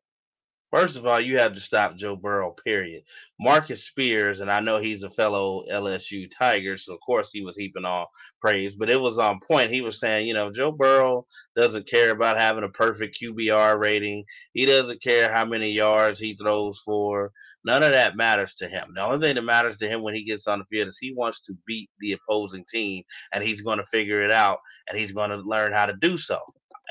First 0.70 0.96
of 0.96 1.06
all, 1.06 1.18
you 1.18 1.38
have 1.38 1.54
to 1.54 1.60
stop 1.60 1.96
Joe 1.96 2.14
Burrow, 2.14 2.50
period. 2.52 3.04
Marcus 3.40 3.86
Spears, 3.86 4.40
and 4.40 4.50
I 4.50 4.60
know 4.60 4.76
he's 4.78 5.02
a 5.02 5.08
fellow 5.08 5.64
LSU 5.70 6.30
Tiger, 6.30 6.76
so 6.76 6.92
of 6.92 7.00
course 7.00 7.30
he 7.32 7.40
was 7.40 7.56
heaping 7.56 7.86
all 7.86 8.10
praise, 8.42 8.76
but 8.76 8.90
it 8.90 9.00
was 9.00 9.16
on 9.18 9.40
point. 9.40 9.70
He 9.70 9.80
was 9.80 9.98
saying, 9.98 10.26
you 10.26 10.34
know, 10.34 10.52
Joe 10.52 10.70
Burrow 10.70 11.24
doesn't 11.56 11.88
care 11.88 12.10
about 12.10 12.36
having 12.36 12.64
a 12.64 12.68
perfect 12.68 13.18
QBR 13.18 13.78
rating. 13.78 14.24
He 14.52 14.66
doesn't 14.66 15.02
care 15.02 15.32
how 15.32 15.46
many 15.46 15.70
yards 15.70 16.20
he 16.20 16.34
throws 16.34 16.82
for. 16.84 17.32
None 17.64 17.82
of 17.82 17.92
that 17.92 18.16
matters 18.16 18.54
to 18.56 18.68
him. 18.68 18.92
The 18.94 19.02
only 19.02 19.26
thing 19.26 19.36
that 19.36 19.42
matters 19.42 19.78
to 19.78 19.88
him 19.88 20.02
when 20.02 20.14
he 20.14 20.24
gets 20.24 20.46
on 20.46 20.58
the 20.58 20.66
field 20.66 20.88
is 20.88 20.98
he 21.00 21.14
wants 21.14 21.40
to 21.42 21.56
beat 21.66 21.88
the 22.00 22.12
opposing 22.12 22.66
team, 22.70 23.04
and 23.32 23.42
he's 23.42 23.62
going 23.62 23.78
to 23.78 23.86
figure 23.86 24.20
it 24.20 24.30
out, 24.30 24.58
and 24.88 24.98
he's 24.98 25.12
going 25.12 25.30
to 25.30 25.36
learn 25.36 25.72
how 25.72 25.86
to 25.86 25.94
do 25.94 26.18
so 26.18 26.40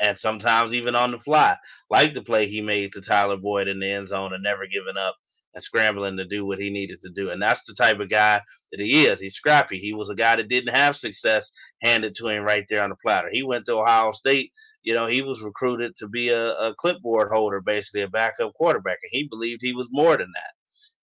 and 0.02 0.18
sometimes 0.18 0.74
even 0.74 0.96
on 0.96 1.12
the 1.12 1.20
fly, 1.20 1.58
like 1.90 2.14
the 2.14 2.22
play 2.22 2.46
he 2.46 2.62
made 2.62 2.94
to 2.94 3.02
Tyler 3.02 3.38
Boyd 3.38 3.68
in 3.68 3.80
the 3.80 3.92
end 3.92 4.10
zone 4.10 4.34
and 4.34 4.44
never 4.44 4.68
giving 4.68 4.98
up 4.98 5.16
and 5.54 5.64
scrambling 5.64 6.18
to 6.18 6.26
do 6.26 6.46
what 6.46 6.60
he 6.60 6.70
needed 6.70 7.02
to 7.02 7.10
do. 7.10 7.32
And 7.32 7.42
that's 7.42 7.64
the 7.64 7.74
type 7.74 8.00
of 8.00 8.10
guy 8.10 8.42
that 8.72 8.80
he 8.80 9.06
is. 9.06 9.20
He's 9.20 9.36
scrappy. 9.36 9.78
He 9.80 9.94
was 9.94 10.10
a 10.10 10.16
guy 10.16 10.36
that 10.36 10.50
didn't 10.50 10.76
have 10.76 10.96
success 10.96 11.52
handed 11.82 12.16
to 12.16 12.28
him 12.28 12.44
right 12.44 12.66
there 12.70 12.84
on 12.84 12.90
the 12.90 12.96
platter. 13.04 13.30
He 13.32 13.44
went 13.44 13.66
to 13.66 13.78
Ohio 13.78 14.12
State. 14.12 14.52
You 14.84 14.94
know, 14.94 15.08
he 15.08 15.22
was 15.22 15.42
recruited 15.42 15.96
to 15.98 16.08
be 16.08 16.30
a, 16.30 16.54
a 16.54 16.76
clipboard 16.76 17.30
holder, 17.32 17.60
basically 17.60 18.04
a 18.04 18.08
backup 18.08 18.54
quarterback, 18.54 19.00
and 19.04 19.10
he 19.12 19.28
believed 19.28 19.62
he 19.62 19.74
was 19.74 19.88
more 19.92 20.16
than 20.16 20.32
that. 20.34 20.52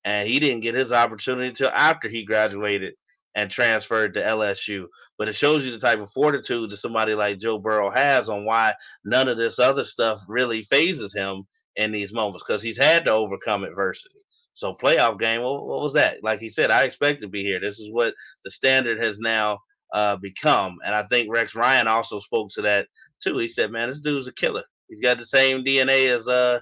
And 0.05 0.27
he 0.27 0.39
didn't 0.39 0.61
get 0.61 0.75
his 0.75 0.91
opportunity 0.91 1.47
until 1.49 1.69
after 1.69 2.07
he 2.07 2.23
graduated 2.23 2.93
and 3.35 3.49
transferred 3.49 4.13
to 4.13 4.21
LSU. 4.21 4.87
But 5.17 5.27
it 5.27 5.33
shows 5.33 5.65
you 5.65 5.71
the 5.71 5.79
type 5.79 5.99
of 5.99 6.11
fortitude 6.11 6.69
that 6.69 6.77
somebody 6.77 7.15
like 7.15 7.39
Joe 7.39 7.59
Burrow 7.59 7.89
has 7.89 8.29
on 8.29 8.45
why 8.45 8.73
none 9.03 9.27
of 9.27 9.37
this 9.37 9.59
other 9.59 9.83
stuff 9.83 10.21
really 10.27 10.63
fazes 10.63 11.13
him 11.13 11.43
in 11.75 11.91
these 11.91 12.13
moments 12.13 12.43
because 12.45 12.61
he's 12.61 12.77
had 12.77 13.05
to 13.05 13.11
overcome 13.11 13.63
adversity. 13.63 14.15
So 14.53 14.75
playoff 14.75 15.19
game, 15.19 15.41
what, 15.41 15.65
what, 15.65 15.81
was 15.81 15.93
that? 15.93 16.23
Like 16.23 16.39
he 16.39 16.49
said, 16.49 16.69
I 16.69 16.83
expect 16.83 17.21
to 17.21 17.27
be 17.27 17.43
here. 17.43 17.59
This 17.59 17.79
is 17.79 17.89
what 17.91 18.13
the 18.45 18.51
standard 18.51 19.03
has 19.03 19.17
now 19.17 19.59
uh, 19.93 20.15
become, 20.17 20.77
and 20.85 20.93
I 20.93 21.03
think 21.03 21.31
Rex 21.31 21.55
Ryan 21.55 21.87
also 21.87 22.19
spoke 22.19 22.51
to 22.51 22.61
that 22.63 22.87
too. 23.21 23.37
He 23.37 23.47
said, 23.47 23.71
"Man, 23.71 23.89
this 23.89 23.99
dude's 23.99 24.27
a 24.27 24.33
killer. 24.33 24.63
He's 24.89 25.01
got 25.01 25.17
the 25.17 25.25
same 25.25 25.63
DNA 25.63 26.07
as 26.07 26.27
uh, 26.27 26.59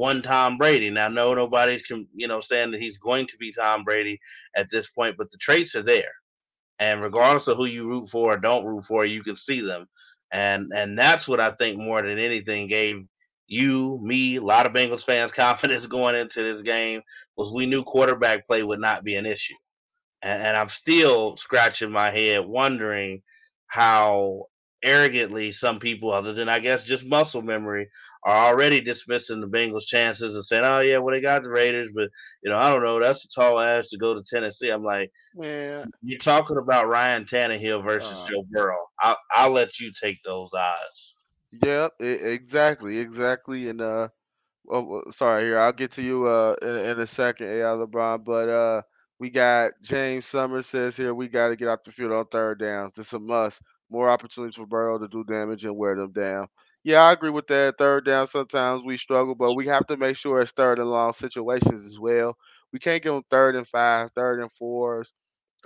one 0.00 0.22
Tom 0.22 0.56
Brady. 0.56 0.88
Now, 0.88 1.08
no, 1.08 1.34
nobody's 1.34 1.84
you 2.14 2.26
know 2.26 2.40
saying 2.40 2.70
that 2.70 2.80
he's 2.80 2.96
going 2.96 3.26
to 3.26 3.36
be 3.36 3.52
Tom 3.52 3.84
Brady 3.84 4.18
at 4.56 4.70
this 4.70 4.88
point, 4.88 5.16
but 5.18 5.30
the 5.30 5.36
traits 5.36 5.74
are 5.74 5.82
there, 5.82 6.12
and 6.78 7.02
regardless 7.02 7.48
of 7.48 7.58
who 7.58 7.66
you 7.66 7.86
root 7.86 8.08
for 8.08 8.32
or 8.32 8.38
don't 8.38 8.64
root 8.64 8.86
for, 8.86 9.04
you 9.04 9.22
can 9.22 9.36
see 9.36 9.60
them, 9.60 9.86
and 10.32 10.72
and 10.74 10.98
that's 10.98 11.28
what 11.28 11.38
I 11.38 11.50
think 11.50 11.78
more 11.78 12.00
than 12.00 12.18
anything 12.18 12.66
gave 12.66 13.04
you, 13.46 13.98
me, 14.00 14.36
a 14.36 14.40
lot 14.40 14.64
of 14.64 14.72
Bengals 14.72 15.04
fans 15.04 15.32
confidence 15.44 15.84
going 15.84 16.14
into 16.14 16.42
this 16.42 16.62
game 16.62 17.02
was 17.36 17.52
we 17.52 17.66
knew 17.66 17.82
quarterback 17.82 18.46
play 18.48 18.62
would 18.62 18.80
not 18.80 19.04
be 19.04 19.16
an 19.16 19.26
issue, 19.26 19.56
and, 20.22 20.42
and 20.42 20.56
I'm 20.56 20.70
still 20.70 21.36
scratching 21.36 21.90
my 21.90 22.10
head 22.10 22.46
wondering 22.46 23.20
how 23.66 24.46
arrogantly 24.82 25.52
some 25.52 25.78
people, 25.78 26.10
other 26.12 26.32
than 26.32 26.48
I 26.48 26.58
guess 26.58 26.84
just 26.84 27.06
muscle 27.06 27.42
memory, 27.42 27.88
are 28.24 28.48
already 28.48 28.80
dismissing 28.80 29.40
the 29.40 29.48
Bengals' 29.48 29.86
chances 29.86 30.34
and 30.34 30.44
saying, 30.44 30.64
"Oh 30.64 30.80
yeah, 30.80 30.98
well 30.98 31.14
they 31.14 31.20
got 31.20 31.42
the 31.42 31.50
Raiders, 31.50 31.90
but 31.94 32.10
you 32.42 32.50
know 32.50 32.58
I 32.58 32.70
don't 32.70 32.82
know. 32.82 32.98
That's 32.98 33.24
a 33.24 33.28
tall 33.28 33.60
ass 33.60 33.88
to 33.90 33.98
go 33.98 34.14
to 34.14 34.22
Tennessee." 34.22 34.70
I'm 34.70 34.84
like, 34.84 35.10
yeah, 35.34 35.84
you're 36.02 36.18
talking 36.18 36.58
about 36.58 36.88
Ryan 36.88 37.24
Tannehill 37.24 37.84
versus 37.84 38.12
uh, 38.12 38.28
Joe 38.28 38.44
Burrow. 38.50 38.86
I'll, 39.00 39.18
I'll 39.32 39.50
let 39.50 39.78
you 39.80 39.92
take 40.00 40.22
those 40.24 40.50
odds. 40.54 41.14
Yep, 41.62 41.92
yeah, 42.00 42.06
exactly, 42.06 42.98
exactly. 42.98 43.68
And 43.68 43.80
uh, 43.80 44.08
oh, 44.70 45.02
sorry, 45.10 45.44
here 45.44 45.58
I'll 45.58 45.72
get 45.72 45.92
to 45.92 46.02
you 46.02 46.26
uh 46.26 46.56
in, 46.62 46.68
in 46.68 47.00
a 47.00 47.06
second, 47.06 47.48
AI 47.48 47.62
LeBron, 47.64 48.24
but 48.24 48.48
uh. 48.48 48.82
We 49.20 49.28
got 49.28 49.72
James 49.82 50.24
Summers 50.24 50.66
says 50.66 50.96
here 50.96 51.12
we 51.12 51.28
got 51.28 51.48
to 51.48 51.56
get 51.56 51.68
off 51.68 51.84
the 51.84 51.90
field 51.92 52.12
on 52.12 52.24
third 52.28 52.58
downs. 52.58 52.96
It's 52.96 53.12
a 53.12 53.18
must 53.18 53.60
more 53.90 54.10
opportunities 54.10 54.56
for 54.56 54.66
Burrow 54.66 54.98
to 54.98 55.08
do 55.08 55.24
damage 55.24 55.64
and 55.64 55.76
wear 55.76 55.96
them 55.96 56.12
down. 56.12 56.48
Yeah, 56.84 57.02
I 57.02 57.12
agree 57.12 57.30
with 57.30 57.46
that. 57.48 57.76
Third 57.78 58.04
down, 58.06 58.26
sometimes 58.26 58.84
we 58.84 58.96
struggle, 58.96 59.34
but 59.34 59.54
we 59.54 59.66
have 59.66 59.86
to 59.88 59.96
make 59.96 60.16
sure 60.16 60.40
it's 60.40 60.52
third 60.52 60.78
and 60.78 60.90
long 60.90 61.12
situations 61.12 61.86
as 61.86 61.98
well. 61.98 62.36
We 62.72 62.78
can't 62.78 63.02
give 63.02 63.12
them 63.14 63.24
third 63.30 63.56
and 63.56 63.66
five, 63.68 64.10
third 64.12 64.40
and 64.40 64.50
fours, 64.52 65.12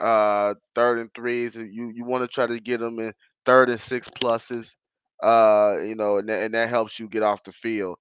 uh, 0.00 0.54
third 0.74 0.98
and 0.98 1.10
threes. 1.14 1.56
You 1.56 1.90
you 1.94 2.04
want 2.04 2.22
to 2.24 2.28
try 2.28 2.46
to 2.46 2.60
get 2.60 2.80
them 2.80 2.98
in 3.00 3.12
third 3.46 3.70
and 3.70 3.80
six 3.80 4.08
pluses, 4.08 4.76
uh, 5.22 5.78
you 5.82 5.94
know, 5.94 6.18
and 6.18 6.28
that, 6.28 6.42
and 6.44 6.54
that 6.54 6.68
helps 6.68 6.98
you 6.98 7.08
get 7.08 7.22
off 7.22 7.44
the 7.44 7.52
field. 7.52 7.98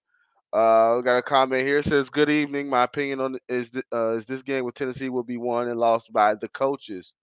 Uh, 0.53 0.95
we 0.97 1.03
got 1.03 1.17
a 1.17 1.23
comment 1.23 1.67
here. 1.67 1.81
Says, 1.83 2.09
"Good 2.09 2.29
evening. 2.29 2.69
My 2.69 2.83
opinion 2.83 3.19
on 3.21 3.37
is 3.49 3.71
th- 3.71 3.85
uh, 3.93 4.13
is 4.13 4.25
this 4.25 4.43
game 4.43 4.65
with 4.65 4.75
Tennessee 4.75 5.09
will 5.09 5.23
be 5.23 5.37
won 5.37 5.67
and 5.67 5.79
lost 5.79 6.11
by 6.13 6.35
the 6.35 6.47
coaches. 6.49 7.13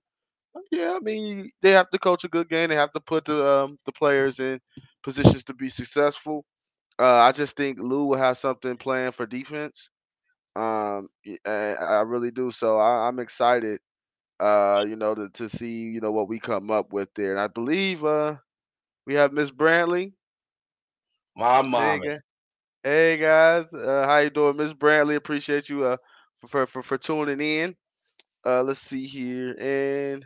Yeah, 0.71 0.95
I 0.97 1.01
mean 1.01 1.51
they 1.63 1.71
have 1.73 1.91
to 1.91 1.99
coach 1.99 2.25
a 2.25 2.29
good 2.29 2.49
game. 2.49 2.71
They 2.71 2.77
have 2.77 2.93
to 2.93 3.01
put 3.01 3.25
the 3.25 3.47
um, 3.47 3.79
the 3.87 3.93
players 3.93 4.41
in 4.41 4.61
positions 5.03 5.45
to 5.45 5.55
be 5.55 5.69
successful. 5.69 6.45
Uh, 6.99 7.19
I 7.19 7.33
just 7.33 7.57
think 7.57 7.79
Lou 7.81 8.07
will 8.07 8.19
have 8.19 8.39
something 8.39 8.77
planned 8.77 9.15
for 9.15 9.27
defense. 9.27 9.91
Um, 10.57 11.09
I 11.47 12.03
really 12.05 12.31
do. 12.31 12.51
So 12.51 12.79
I, 12.79 13.09
am 13.09 13.19
excited. 13.21 13.81
Uh, 14.39 14.85
you 14.89 14.97
know, 14.97 15.15
to, 15.15 15.29
to 15.31 15.49
see 15.49 15.83
you 15.83 16.01
know 16.01 16.13
what 16.13 16.29
we 16.29 16.39
come 16.39 16.71
up 16.71 16.93
with 16.93 17.09
there, 17.15 17.31
and 17.31 17.41
I 17.41 17.47
believe 17.47 18.05
uh 18.05 18.37
we 19.07 19.15
have 19.15 19.33
Miss 19.33 19.51
Brantley. 19.51 20.13
My 21.37 21.63
mom. 21.63 22.03
Hey, 22.03 22.19
hey 22.83 23.17
guys, 23.17 23.73
uh, 23.73 24.07
how 24.07 24.19
you 24.19 24.31
doing, 24.31 24.57
Miss 24.57 24.73
Brantley? 24.73 25.17
Appreciate 25.17 25.69
you 25.69 25.85
uh 25.85 25.97
for, 26.47 26.67
for 26.67 26.83
for 26.83 26.99
tuning 26.99 27.41
in. 27.41 27.77
Uh, 28.45 28.63
let's 28.63 28.81
see 28.81 29.07
here 29.07 29.55
and 29.61 30.25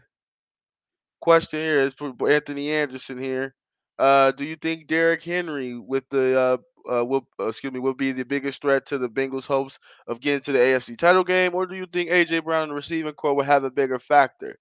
question 1.25 1.59
here 1.59 1.81
is 1.81 1.95
for 1.95 2.13
Anthony 2.29 2.71
Anderson 2.71 3.17
here. 3.17 3.55
Uh, 3.99 4.31
do 4.33 4.45
you 4.45 4.57
think 4.57 4.87
Derrick 4.87 5.23
Henry 5.23 5.75
with 5.79 6.05
the 6.11 6.39
uh, 6.39 6.57
uh, 6.93 7.05
will 7.05 7.27
uh, 7.41 7.47
excuse 7.47 7.73
me 7.73 7.81
will 7.81 7.95
be 7.95 8.13
the 8.13 8.25
biggest 8.25 8.61
threat 8.61 8.85
to 8.87 8.99
the 8.99 9.09
Bengals' 9.09 9.47
hopes 9.47 9.79
of 10.07 10.21
getting 10.21 10.43
to 10.43 10.53
the 10.53 10.59
AFC 10.59 10.99
title 10.99 11.25
game, 11.25 11.55
or 11.55 11.65
do 11.65 11.77
you 11.77 11.87
think 11.87 12.11
AJ 12.11 12.45
Brown, 12.45 12.65
and 12.65 12.73
the 12.73 12.77
receiving 12.77 13.15
corps, 13.15 13.35
will 13.35 13.45
have 13.45 13.65
a 13.65 13.71
bigger 13.71 13.99
factor? 13.99 14.59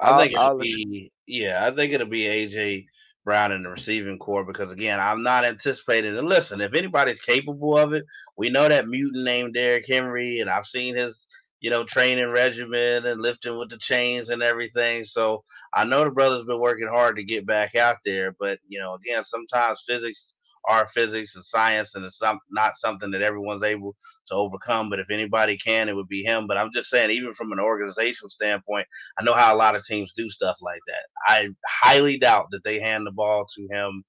I 0.00 0.18
think 0.18 0.34
it'll 0.34 0.58
be 0.58 1.10
yeah, 1.26 1.66
I 1.66 1.70
think 1.70 1.94
it'll 1.94 2.06
be 2.06 2.24
AJ 2.24 2.86
Brown 3.24 3.52
in 3.52 3.62
the 3.62 3.70
receiving 3.70 4.18
corps 4.18 4.44
because 4.44 4.70
again, 4.70 5.00
I'm 5.00 5.22
not 5.22 5.46
anticipating. 5.46 6.18
And 6.18 6.28
listen, 6.28 6.60
if 6.60 6.74
anybody's 6.74 7.22
capable 7.22 7.78
of 7.78 7.94
it, 7.94 8.04
we 8.36 8.50
know 8.50 8.68
that 8.68 8.88
mutant 8.88 9.24
named 9.24 9.54
Derrick 9.54 9.86
Henry, 9.88 10.40
and 10.40 10.50
I've 10.50 10.66
seen 10.66 10.96
his 10.96 11.26
you 11.60 11.70
know, 11.70 11.84
training 11.84 12.30
regimen 12.30 13.06
and 13.06 13.20
lifting 13.20 13.58
with 13.58 13.70
the 13.70 13.78
chains 13.78 14.30
and 14.30 14.42
everything. 14.42 15.04
So 15.04 15.44
I 15.74 15.84
know 15.84 16.04
the 16.04 16.10
brother's 16.10 16.44
been 16.44 16.60
working 16.60 16.88
hard 16.88 17.16
to 17.16 17.24
get 17.24 17.46
back 17.46 17.74
out 17.74 17.96
there, 18.04 18.34
but 18.38 18.58
you 18.68 18.78
know, 18.80 18.94
again, 18.94 19.24
sometimes 19.24 19.82
physics 19.86 20.34
are 20.68 20.86
physics 20.86 21.34
and 21.34 21.44
science, 21.44 21.94
and 21.94 22.04
it's 22.04 22.20
not 22.20 22.76
something 22.76 23.10
that 23.12 23.22
everyone's 23.22 23.62
able 23.62 23.96
to 24.26 24.34
overcome. 24.34 24.90
But 24.90 24.98
if 24.98 25.08
anybody 25.10 25.56
can, 25.56 25.88
it 25.88 25.96
would 25.96 26.08
be 26.08 26.22
him. 26.22 26.46
But 26.46 26.58
I'm 26.58 26.72
just 26.72 26.90
saying, 26.90 27.10
even 27.10 27.32
from 27.32 27.52
an 27.52 27.60
organizational 27.60 28.28
standpoint, 28.28 28.86
I 29.18 29.22
know 29.22 29.32
how 29.32 29.54
a 29.54 29.56
lot 29.56 29.76
of 29.76 29.84
teams 29.84 30.12
do 30.12 30.28
stuff 30.28 30.58
like 30.60 30.80
that. 30.86 31.06
I 31.26 31.48
highly 31.66 32.18
doubt 32.18 32.48
that 32.50 32.64
they 32.64 32.80
hand 32.80 33.06
the 33.06 33.12
ball 33.12 33.46
to 33.56 33.68
him 33.70 34.04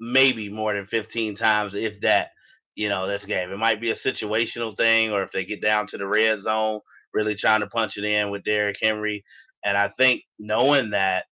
maybe 0.00 0.48
more 0.48 0.72
than 0.72 0.86
15 0.86 1.36
times, 1.36 1.74
if 1.74 2.00
that 2.00 2.30
you 2.74 2.88
know, 2.88 3.06
this 3.06 3.24
game. 3.24 3.50
It 3.50 3.58
might 3.58 3.80
be 3.80 3.90
a 3.90 3.94
situational 3.94 4.76
thing, 4.76 5.12
or 5.12 5.22
if 5.22 5.32
they 5.32 5.44
get 5.44 5.62
down 5.62 5.86
to 5.88 5.98
the 5.98 6.06
red 6.06 6.40
zone, 6.40 6.80
really 7.12 7.34
trying 7.34 7.60
to 7.60 7.66
punch 7.66 7.96
it 7.96 8.04
in 8.04 8.30
with 8.30 8.44
Derrick 8.44 8.76
Henry. 8.80 9.24
And 9.64 9.76
I 9.76 9.88
think 9.88 10.22
knowing 10.38 10.90
that, 10.90 11.24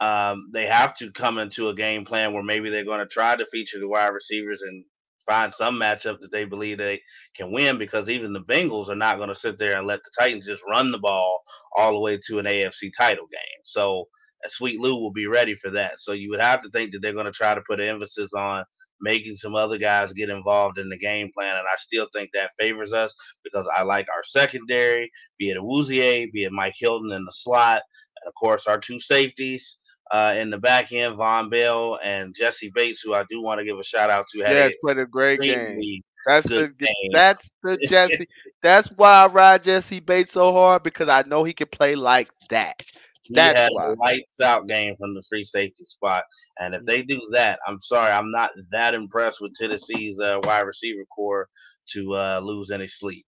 um, 0.00 0.50
they 0.52 0.66
have 0.66 0.96
to 0.96 1.12
come 1.12 1.38
into 1.38 1.68
a 1.68 1.74
game 1.74 2.04
plan 2.04 2.32
where 2.32 2.42
maybe 2.42 2.70
they're 2.70 2.84
going 2.84 3.00
to 3.00 3.06
try 3.06 3.36
to 3.36 3.46
feature 3.46 3.78
the 3.78 3.88
wide 3.88 4.08
receivers 4.08 4.62
and 4.62 4.84
find 5.26 5.52
some 5.52 5.78
matchup 5.78 6.20
that 6.20 6.32
they 6.32 6.44
believe 6.44 6.78
they 6.78 7.00
can 7.36 7.52
win 7.52 7.78
because 7.78 8.08
even 8.08 8.32
the 8.32 8.40
Bengals 8.40 8.88
are 8.88 8.96
not 8.96 9.16
going 9.16 9.28
to 9.28 9.34
sit 9.34 9.58
there 9.58 9.78
and 9.78 9.86
let 9.86 10.00
the 10.04 10.10
Titans 10.18 10.46
just 10.46 10.62
run 10.68 10.90
the 10.90 10.98
ball 10.98 11.40
all 11.76 11.92
the 11.92 12.00
way 12.00 12.18
to 12.26 12.38
an 12.38 12.46
AFC 12.46 12.90
title 12.96 13.26
game. 13.30 13.62
So 13.64 14.06
Sweet 14.48 14.80
Lou 14.80 14.96
will 15.00 15.12
be 15.12 15.26
ready 15.26 15.54
for 15.54 15.70
that. 15.70 16.00
So 16.00 16.12
you 16.12 16.30
would 16.30 16.40
have 16.40 16.60
to 16.62 16.70
think 16.70 16.92
that 16.92 17.00
they're 17.00 17.14
going 17.14 17.26
to 17.26 17.32
try 17.32 17.54
to 17.54 17.62
put 17.66 17.80
emphasis 17.80 18.32
on 18.34 18.64
making 19.04 19.36
some 19.36 19.54
other 19.54 19.78
guys 19.78 20.12
get 20.12 20.30
involved 20.30 20.78
in 20.78 20.88
the 20.88 20.96
game 20.96 21.30
plan. 21.32 21.54
And 21.56 21.66
I 21.70 21.76
still 21.76 22.08
think 22.12 22.30
that 22.32 22.50
favors 22.58 22.92
us 22.92 23.14
because 23.44 23.68
I 23.76 23.82
like 23.82 24.08
our 24.08 24.24
secondary, 24.24 25.12
be 25.38 25.50
it 25.50 25.58
Awuzie, 25.58 26.32
be 26.32 26.44
it 26.44 26.52
Mike 26.52 26.74
Hilton 26.76 27.12
in 27.12 27.24
the 27.24 27.32
slot, 27.32 27.82
and 28.22 28.28
of 28.28 28.34
course 28.34 28.66
our 28.66 28.78
two 28.78 28.98
safeties. 28.98 29.76
Uh, 30.10 30.34
in 30.36 30.50
the 30.50 30.58
back 30.58 30.92
end, 30.92 31.16
Vonn 31.16 31.50
Bell 31.50 31.98
and 32.04 32.34
Jessie 32.34 32.70
Bates, 32.74 33.00
who 33.00 33.14
I 33.14 33.24
do 33.30 33.42
want 33.42 33.58
to 33.58 33.64
give 33.64 33.78
a 33.78 33.84
shout 33.84 34.10
out 34.10 34.26
to. 34.28 34.38
Yeah, 34.40 34.68
played 34.82 34.98
a 34.98 35.06
great 35.06 35.40
game. 35.40 36.02
That's 36.26 36.46
the 36.46 36.72
game. 36.78 37.10
that's 37.12 37.50
the 37.62 37.76
Jessie. 37.88 38.26
that's 38.62 38.88
why 38.96 39.24
I 39.24 39.26
ride 39.26 39.62
Jessie 39.62 40.00
Bates 40.00 40.32
so 40.32 40.52
hard 40.52 40.82
because 40.82 41.08
I 41.08 41.22
know 41.22 41.44
he 41.44 41.52
can 41.52 41.68
play 41.68 41.94
like 41.94 42.28
that. 42.50 42.80
He 43.24 43.48
That's 43.48 43.54
had 43.54 43.72
why. 43.72 43.86
a 43.86 43.94
lights 44.02 44.40
out 44.42 44.68
game 44.68 44.96
from 44.96 45.14
the 45.14 45.22
free 45.28 45.44
safety 45.44 45.84
spot. 45.84 46.24
And 46.58 46.74
if 46.74 46.84
they 46.86 47.02
do 47.02 47.20
that, 47.32 47.60
I'm 47.66 47.80
sorry, 47.80 48.12
I'm 48.12 48.30
not 48.30 48.50
that 48.72 48.94
impressed 48.94 49.40
with 49.40 49.54
Tennessee's 49.54 50.20
uh, 50.20 50.40
wide 50.44 50.62
receiver 50.62 51.04
corps 51.06 51.48
to 51.92 52.14
uh, 52.14 52.40
lose 52.42 52.70
any 52.70 52.88
sleep. 52.88 53.26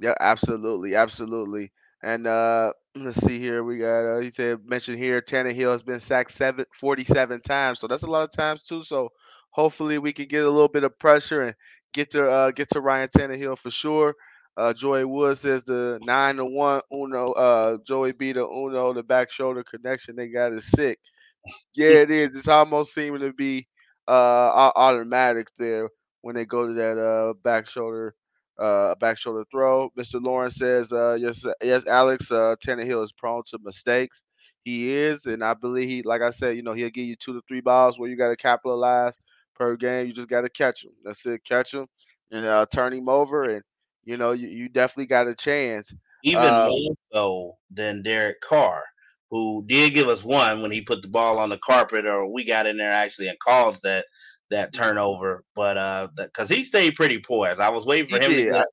Yeah, 0.00 0.14
absolutely, 0.20 0.94
absolutely. 0.94 1.72
And 2.02 2.26
uh, 2.26 2.72
let's 2.96 3.18
see 3.24 3.38
here, 3.38 3.62
we 3.64 3.78
got 3.78 4.06
uh, 4.16 4.20
he 4.20 4.30
said 4.30 4.58
mentioned 4.64 4.98
here 4.98 5.20
Tannehill 5.20 5.72
has 5.72 5.82
been 5.82 6.00
sacked 6.00 6.32
seven, 6.32 6.64
47 6.74 7.40
times, 7.40 7.80
so 7.80 7.86
that's 7.88 8.02
a 8.02 8.06
lot 8.10 8.24
of 8.24 8.32
times 8.32 8.62
too. 8.62 8.82
So 8.82 9.10
hopefully 9.50 9.98
we 9.98 10.12
can 10.12 10.26
get 10.28 10.44
a 10.44 10.50
little 10.50 10.68
bit 10.68 10.84
of 10.84 10.98
pressure 10.98 11.42
and 11.42 11.54
get 11.92 12.10
to 12.12 12.28
uh, 12.30 12.50
get 12.52 12.68
to 12.70 12.80
Ryan 12.80 13.08
Tannehill 13.08 13.58
for 13.58 13.70
sure. 13.70 14.14
Uh, 14.58 14.74
Joey 14.74 15.04
Wood 15.04 15.38
says 15.38 15.64
the 15.64 16.00
nine 16.02 16.36
to 16.36 16.46
one 16.46 16.82
Uno. 16.92 17.32
Uh, 17.32 17.78
Joey 17.86 18.12
B 18.12 18.32
the 18.32 18.46
Uno 18.46 18.92
the 18.94 19.04
back 19.04 19.30
shoulder 19.30 19.64
connection 19.64 20.16
they 20.16 20.28
got 20.28 20.52
is 20.52 20.70
sick. 20.70 21.00
Yeah, 21.76 22.02
it 22.02 22.10
is. 22.10 22.28
It's 22.38 22.48
almost 22.48 22.94
seeming 22.94 23.20
to 23.22 23.32
be 23.32 23.66
uh 24.08 24.72
automatic 24.76 25.48
there 25.58 25.88
when 26.22 26.34
they 26.36 26.44
go 26.46 26.66
to 26.66 26.74
that 26.74 26.98
uh 26.98 27.34
back 27.42 27.66
shoulder 27.66 28.14
uh 28.58 28.94
back 28.96 29.18
shoulder 29.18 29.44
throw. 29.50 29.90
Mr. 29.96 30.18
Lawrence 30.20 30.56
says 30.56 30.92
uh 30.92 31.14
yes 31.20 31.44
yes 31.62 31.86
Alex 31.86 32.30
uh 32.30 32.56
Tannehill 32.64 33.04
is 33.04 33.12
prone 33.12 33.42
to 33.48 33.58
mistakes. 33.62 34.24
He 34.64 34.90
is, 34.92 35.26
and 35.26 35.42
I 35.44 35.54
believe 35.54 35.88
he 35.88 36.02
like 36.02 36.22
I 36.22 36.30
said, 36.30 36.56
you 36.56 36.62
know, 36.62 36.74
he'll 36.74 36.90
give 36.90 37.06
you 37.06 37.16
two 37.16 37.34
to 37.34 37.42
three 37.48 37.60
balls 37.60 37.98
where 37.98 38.10
you 38.10 38.16
got 38.16 38.28
to 38.30 38.36
capitalize 38.36 39.14
per 39.54 39.76
game. 39.76 40.06
You 40.08 40.12
just 40.14 40.28
got 40.28 40.42
to 40.42 40.50
catch 40.50 40.84
him. 40.84 40.92
That's 41.04 41.26
it. 41.26 41.44
Catch 41.44 41.74
him 41.74 41.86
and 42.30 42.44
uh, 42.46 42.66
turn 42.74 42.92
him 42.92 43.08
over 43.08 43.44
and 43.44 43.62
you 44.08 44.16
know, 44.16 44.32
you, 44.32 44.48
you 44.48 44.68
definitely 44.70 45.04
got 45.04 45.28
a 45.28 45.34
chance. 45.34 45.92
Even 46.24 46.46
um, 46.46 46.70
more 46.70 46.94
so 47.12 47.56
than 47.70 48.02
Derek 48.02 48.40
Carr, 48.40 48.82
who 49.30 49.62
did 49.68 49.92
give 49.92 50.08
us 50.08 50.24
one 50.24 50.62
when 50.62 50.70
he 50.70 50.80
put 50.80 51.02
the 51.02 51.08
ball 51.08 51.38
on 51.38 51.50
the 51.50 51.58
carpet, 51.58 52.06
or 52.06 52.26
we 52.32 52.42
got 52.42 52.66
in 52.66 52.78
there 52.78 52.90
actually 52.90 53.28
and 53.28 53.38
caused 53.38 53.82
that 53.82 54.06
that 54.50 54.72
turnover. 54.72 55.44
But 55.54 55.76
uh, 55.76 56.08
because 56.16 56.48
he 56.48 56.62
stayed 56.62 56.96
pretty 56.96 57.20
poised, 57.20 57.60
I 57.60 57.68
was 57.68 57.84
waiting 57.84 58.08
for 58.08 58.18
him 58.18 58.30
to 58.30 58.44
get, 58.44 58.64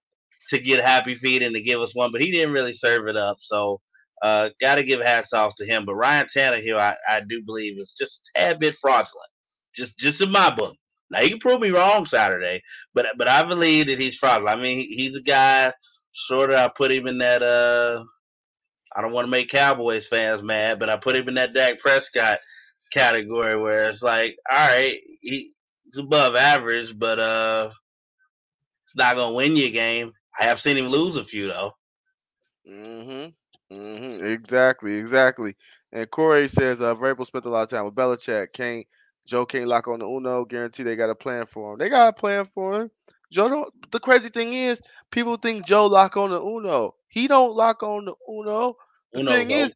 to 0.51 0.57
get 0.57 0.85
happy 0.85 1.15
feet 1.15 1.41
and 1.41 1.53
to 1.53 1.61
give 1.61 1.81
us 1.81 1.93
one, 1.93 2.13
but 2.13 2.21
he 2.21 2.31
didn't 2.31 2.53
really 2.53 2.73
serve 2.73 3.09
it 3.09 3.17
up. 3.17 3.35
So 3.41 3.81
uh, 4.21 4.51
got 4.61 4.75
to 4.75 4.83
give 4.83 5.01
hats 5.01 5.33
off 5.33 5.53
to 5.55 5.65
him. 5.65 5.83
But 5.83 5.95
Ryan 5.95 6.27
Tannehill, 6.33 6.79
I, 6.79 6.95
I 7.09 7.19
do 7.27 7.43
believe 7.43 7.77
is 7.77 7.93
just 7.99 8.31
a 8.37 8.39
tad 8.39 8.59
bit 8.59 8.75
fraudulent, 8.75 9.29
just 9.75 9.97
just 9.97 10.21
in 10.21 10.31
my 10.31 10.49
book. 10.55 10.77
Now 11.11 11.19
he 11.19 11.29
can 11.29 11.39
prove 11.39 11.61
me 11.61 11.69
wrong 11.71 12.05
Saturday, 12.05 12.61
but 12.93 13.07
but 13.17 13.27
I 13.27 13.43
believe 13.43 13.87
that 13.87 13.99
he's 13.99 14.17
fraudulent. 14.17 14.59
I 14.59 14.61
mean, 14.61 14.79
he's 14.79 15.15
a 15.15 15.21
guy. 15.21 15.73
Sort 16.11 16.49
of, 16.51 16.57
I 16.57 16.69
put 16.69 16.91
him 16.91 17.07
in 17.07 17.17
that. 17.19 17.43
Uh, 17.43 18.03
I 18.95 19.01
don't 19.01 19.11
want 19.11 19.25
to 19.25 19.31
make 19.31 19.49
Cowboys 19.49 20.07
fans 20.07 20.41
mad, 20.41 20.79
but 20.79 20.89
I 20.89 20.97
put 20.97 21.15
him 21.15 21.27
in 21.27 21.35
that 21.35 21.53
Dak 21.53 21.79
Prescott 21.79 22.39
category 22.93 23.57
where 23.57 23.89
it's 23.89 24.01
like, 24.01 24.37
all 24.49 24.57
right, 24.69 24.97
he, 25.21 25.51
he's 25.83 25.97
above 25.97 26.35
average, 26.35 26.97
but 26.97 27.19
uh, 27.19 27.69
it's 28.85 28.95
not 28.95 29.15
gonna 29.15 29.35
win 29.35 29.55
you 29.55 29.67
a 29.67 29.71
game. 29.71 30.13
I 30.39 30.45
have 30.45 30.59
seen 30.61 30.77
him 30.77 30.87
lose 30.87 31.17
a 31.17 31.23
few 31.25 31.47
though. 31.47 31.73
Mhm. 32.67 33.33
Mhm. 33.71 34.21
Exactly. 34.23 34.95
Exactly. 34.95 35.55
And 35.91 36.09
Corey 36.11 36.47
says, 36.47 36.81
uh, 36.81 36.95
Vrabel 36.95 37.25
spent 37.25 37.45
a 37.45 37.49
lot 37.49 37.63
of 37.63 37.69
time 37.69 37.85
with 37.85 37.95
Belichick. 37.95 38.53
Can't 38.53 38.85
Joe 39.25 39.45
can't 39.45 39.67
lock 39.67 39.87
on 39.87 39.99
the 39.99 40.07
Uno. 40.07 40.45
Guarantee 40.45 40.83
they 40.83 40.95
got 40.95 41.09
a 41.09 41.15
plan 41.15 41.45
for 41.45 41.73
him. 41.73 41.79
They 41.79 41.89
got 41.89 42.09
a 42.09 42.13
plan 42.13 42.45
for 42.53 42.81
him. 42.81 42.91
Joe 43.31 43.49
don't. 43.49 43.91
The 43.91 43.99
crazy 43.99 44.29
thing 44.29 44.53
is, 44.53 44.81
people 45.11 45.35
think 45.37 45.65
Joe 45.65 45.87
lock 45.87 46.15
on 46.17 46.29
the 46.29 46.41
Uno. 46.41 46.95
He 47.07 47.27
don't 47.27 47.55
lock 47.55 47.83
on 47.83 48.05
the 48.05 48.13
Uno. 48.29 48.75
The 49.13 49.19
Uno 49.21 49.31
thing 49.31 49.51
is, 49.51 49.71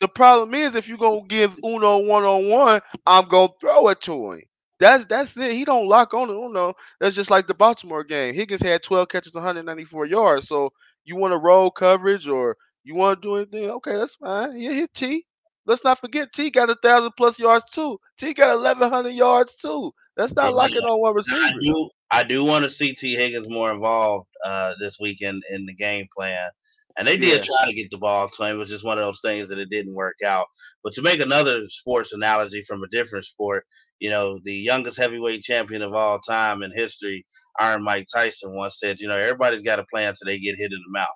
the 0.00 0.08
problem 0.08 0.54
is 0.54 0.74
if 0.74 0.88
you 0.88 0.96
gonna 0.96 1.22
give 1.26 1.56
Uno 1.64 1.98
one 1.98 2.24
on 2.24 2.48
one, 2.48 2.80
I'm 3.06 3.26
gonna 3.26 3.48
throw 3.60 3.88
it 3.88 4.00
to 4.02 4.32
him. 4.32 4.42
That's 4.78 5.04
that's 5.06 5.36
it. 5.36 5.52
He 5.52 5.64
don't 5.64 5.88
lock 5.88 6.14
on 6.14 6.28
the 6.28 6.34
Uno. 6.34 6.74
That's 7.00 7.16
just 7.16 7.30
like 7.30 7.46
the 7.46 7.54
Baltimore 7.54 8.04
game. 8.04 8.34
Higgins 8.34 8.62
had 8.62 8.82
12 8.82 9.08
catches, 9.08 9.34
194 9.34 10.06
yards. 10.06 10.48
So 10.48 10.72
you 11.04 11.16
want 11.16 11.32
to 11.32 11.38
roll 11.38 11.70
coverage 11.70 12.28
or 12.28 12.56
you 12.84 12.94
want 12.94 13.22
to 13.22 13.28
do 13.28 13.36
anything? 13.36 13.70
Okay, 13.70 13.96
that's 13.96 14.16
fine. 14.16 14.58
Yeah, 14.58 14.72
hit 14.72 14.92
T. 14.94 15.26
Let's 15.66 15.84
not 15.84 15.98
forget 15.98 16.32
T 16.32 16.50
got 16.50 16.70
a 16.70 16.76
thousand 16.82 17.12
plus 17.16 17.38
yards 17.38 17.64
too. 17.72 17.98
T 18.18 18.34
got 18.34 18.54
eleven 18.54 18.90
hundred 18.90 19.14
yards 19.14 19.54
too. 19.54 19.92
That's 20.16 20.34
not 20.34 20.54
locking 20.54 20.82
on 20.82 21.00
one 21.00 21.14
receiver. 21.14 21.40
I 21.42 21.52
do, 21.60 21.90
I 22.10 22.22
do 22.22 22.44
want 22.44 22.64
to 22.64 22.70
see 22.70 22.94
T 22.94 23.14
Higgins 23.14 23.48
more 23.48 23.72
involved 23.72 24.28
uh, 24.44 24.74
this 24.78 24.98
weekend 25.00 25.42
in 25.50 25.66
the 25.66 25.74
game 25.74 26.06
plan. 26.16 26.50
And 26.96 27.08
they 27.08 27.16
did 27.16 27.44
yes. 27.44 27.46
try 27.46 27.66
to 27.66 27.74
get 27.74 27.90
the 27.90 27.98
ball 27.98 28.28
to 28.28 28.44
him. 28.44 28.54
It 28.54 28.58
was 28.58 28.68
just 28.68 28.84
one 28.84 28.98
of 28.98 29.04
those 29.04 29.20
things 29.20 29.48
that 29.48 29.58
it 29.58 29.68
didn't 29.68 29.94
work 29.94 30.14
out. 30.24 30.46
But 30.84 30.92
to 30.92 31.02
make 31.02 31.18
another 31.18 31.68
sports 31.68 32.12
analogy 32.12 32.62
from 32.62 32.84
a 32.84 32.88
different 32.88 33.24
sport, 33.24 33.66
you 33.98 34.10
know, 34.10 34.38
the 34.44 34.54
youngest 34.54 34.98
heavyweight 34.98 35.42
champion 35.42 35.82
of 35.82 35.92
all 35.92 36.20
time 36.20 36.62
in 36.62 36.70
history, 36.70 37.26
Iron 37.58 37.82
Mike 37.82 38.06
Tyson, 38.14 38.54
once 38.54 38.78
said, 38.78 39.00
you 39.00 39.08
know, 39.08 39.16
everybody's 39.16 39.62
got 39.62 39.80
a 39.80 39.86
plan 39.92 40.10
until 40.10 40.26
they 40.26 40.38
get 40.38 40.56
hit 40.56 40.72
in 40.72 40.80
the 40.86 40.92
mouth. 40.92 41.08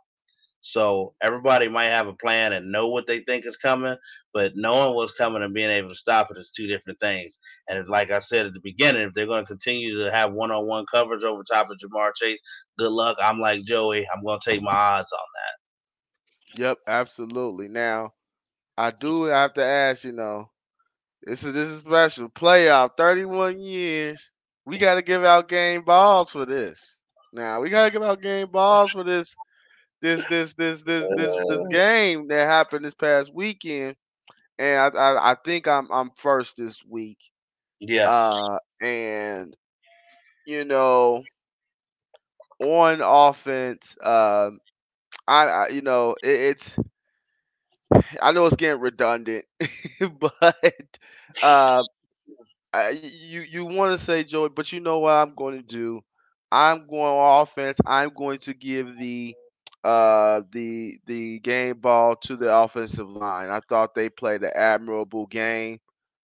So 0.61 1.14
everybody 1.22 1.68
might 1.68 1.90
have 1.90 2.09
a 2.09 2.12
plan 2.12 2.52
and 2.52 2.72
know 2.72 2.88
what 2.88 3.06
they 3.06 3.20
think 3.20 3.46
is 3.46 3.56
coming, 3.56 3.96
but 4.34 4.52
knowing 4.56 4.94
what's 4.94 5.14
coming 5.14 5.42
and 5.42 5.54
being 5.54 5.70
able 5.70 5.90
to 5.90 5.94
stop 5.94 6.30
it 6.30 6.38
is 6.38 6.50
two 6.50 6.66
different 6.66 6.98
things. 7.00 7.38
And 7.68 7.88
like 7.88 8.11
I 8.11 8.18
said 8.18 8.46
at 8.46 8.54
the 8.54 8.61
beginning, 8.61 9.02
if 9.02 9.14
they're 9.14 9.26
going 9.26 9.44
to 9.44 9.48
continue 9.48 9.98
to 9.98 10.11
have 10.11 10.32
one-on-one 10.32 10.86
coverage 10.90 11.22
over 11.22 11.42
top 11.44 11.70
of 11.70 11.78
Ja'Marr 11.78 12.14
Chase, 12.14 12.40
good 12.78 12.90
luck. 12.90 13.16
I'm 13.22 13.40
like 13.40 13.64
Joey. 13.64 14.06
I'm 14.12 14.24
going 14.24 14.40
to 14.40 14.50
take 14.50 14.62
my 14.62 14.72
odds 14.72 15.12
on 15.12 15.18
that. 15.34 16.61
Yep, 16.61 16.78
absolutely. 16.86 17.68
Now, 17.68 18.14
I 18.76 18.90
do 18.90 19.24
have 19.24 19.54
to 19.54 19.64
ask, 19.64 20.04
you 20.04 20.12
know, 20.12 20.50
this 21.22 21.44
is 21.44 21.52
this 21.54 21.68
is 21.68 21.80
special 21.80 22.28
playoff, 22.28 22.96
31 22.96 23.61
years. 23.61 24.30
We 24.64 24.78
got 24.78 24.94
to 24.94 25.02
give 25.02 25.24
out 25.24 25.48
game 25.48 25.82
balls 25.84 26.30
for 26.30 26.46
this. 26.46 27.00
Now 27.32 27.61
we 27.61 27.70
got 27.70 27.86
to 27.86 27.90
give 27.90 28.02
out 28.02 28.22
game 28.22 28.48
balls 28.50 28.92
for 28.92 29.04
this 29.04 29.28
this 30.01 30.24
this 30.26 30.55
this 30.55 30.82
this 30.82 31.09
this 31.09 31.36
this 31.46 31.61
game 31.70 32.28
that 32.28 32.46
happened 32.49 32.84
this 32.84 32.94
past 32.94 33.32
weekend, 33.34 33.96
and 34.59 34.96
I 34.96 35.01
I, 35.01 35.32
I 35.32 35.36
think 35.44 35.66
I'm 35.68 35.90
I'm 35.90 36.11
first 36.16 36.57
this 36.57 36.84
week. 36.84 37.18
Yeah. 37.80 38.11
Uh, 38.11 38.59
and 38.82 39.57
you 40.46 40.64
know, 40.64 41.24
on 42.61 43.01
offense, 43.03 43.96
um, 44.03 44.61
I, 45.26 45.46
I 45.46 45.68
you 45.68 45.82
know 45.82 46.16
it, 46.22 46.30
it's 46.30 46.76
I 48.22 48.32
know 48.32 48.46
it's 48.46 48.57
getting 48.57 48.80
redundant, 48.80 49.44
but 50.20 50.99
uh, 51.42 51.82
I, 52.72 52.90
you 52.90 53.40
you 53.42 53.64
want 53.64 53.99
to 53.99 54.05
say 54.05 54.24
Joey, 54.24 54.49
but 54.51 54.72
you 54.72 54.80
know 54.80 55.01
what 55.01 55.12
I'm 55.12 55.34
going 55.34 55.57
to 55.57 55.62
do? 55.62 56.03
I'm 56.51 56.86
going 56.86 57.42
offense. 57.42 57.78
I'm 57.86 58.11
going 58.14 58.38
to 58.40 58.55
give 58.55 58.99
the 58.99 59.34
uh, 59.84 60.42
the 60.52 60.98
the 61.06 61.38
game 61.40 61.78
ball 61.80 62.16
to 62.16 62.36
the 62.36 62.52
offensive 62.54 63.08
line. 63.08 63.50
I 63.50 63.60
thought 63.68 63.94
they 63.94 64.08
played 64.08 64.42
an 64.42 64.52
admirable 64.54 65.26
game. 65.26 65.78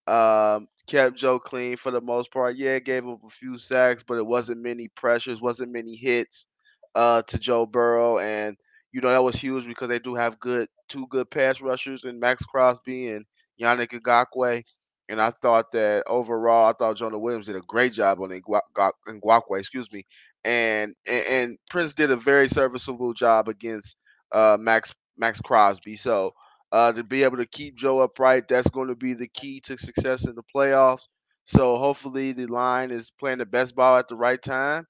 Um, 0.06 0.68
kept 0.86 1.16
Joe 1.16 1.38
clean 1.38 1.76
for 1.76 1.90
the 1.90 2.00
most 2.00 2.32
part. 2.32 2.56
Yeah, 2.56 2.78
gave 2.78 3.06
up 3.08 3.24
a 3.24 3.30
few 3.30 3.56
sacks, 3.58 4.02
but 4.06 4.18
it 4.18 4.26
wasn't 4.26 4.62
many 4.62 4.88
pressures, 4.88 5.40
wasn't 5.40 5.72
many 5.72 5.96
hits 5.96 6.46
uh, 6.94 7.22
to 7.22 7.38
Joe 7.38 7.66
Burrow, 7.66 8.18
and 8.18 8.56
you 8.92 9.00
know 9.00 9.10
that 9.10 9.24
was 9.24 9.36
huge 9.36 9.66
because 9.66 9.88
they 9.88 9.98
do 9.98 10.14
have 10.14 10.38
good 10.40 10.68
two 10.88 11.06
good 11.08 11.30
pass 11.30 11.60
rushers 11.60 12.04
in 12.04 12.20
Maxx 12.20 12.44
Crosby 12.44 13.08
and 13.08 13.24
Yannick 13.60 13.90
Ngakoue. 13.92 14.62
And 15.08 15.20
I 15.20 15.30
thought 15.30 15.72
that 15.72 16.04
overall, 16.06 16.70
I 16.70 16.72
thought 16.72 16.96
Jonah 16.96 17.18
Williams 17.18 17.46
did 17.46 17.56
a 17.56 17.60
great 17.60 17.92
job 17.92 18.20
on 18.20 18.30
Ngakoue, 18.30 19.58
excuse 19.58 19.90
me, 19.92 20.04
and, 20.44 20.94
and, 21.06 21.58
Prince 21.70 21.94
did 21.94 22.10
a 22.10 22.16
very 22.16 22.48
serviceable 22.48 23.14
job 23.14 23.48
against 23.48 23.96
uh, 24.32 24.56
Max 24.60 24.94
Maxx 25.16 25.40
Crosby. 25.40 25.96
So 25.96 26.32
uh, 26.72 26.92
to 26.92 27.04
be 27.04 27.22
able 27.22 27.36
to 27.38 27.46
keep 27.46 27.76
Joe 27.76 28.00
upright, 28.00 28.48
that's 28.48 28.68
going 28.68 28.88
to 28.88 28.96
be 28.96 29.14
the 29.14 29.28
key 29.28 29.60
to 29.60 29.78
success 29.78 30.26
in 30.26 30.34
the 30.34 30.42
playoffs. 30.54 31.02
So 31.46 31.76
hopefully 31.76 32.32
the 32.32 32.46
line 32.46 32.90
is 32.90 33.12
playing 33.18 33.38
the 33.38 33.46
best 33.46 33.76
ball 33.76 33.96
at 33.96 34.08
the 34.08 34.16
right 34.16 34.40
time. 34.40 34.86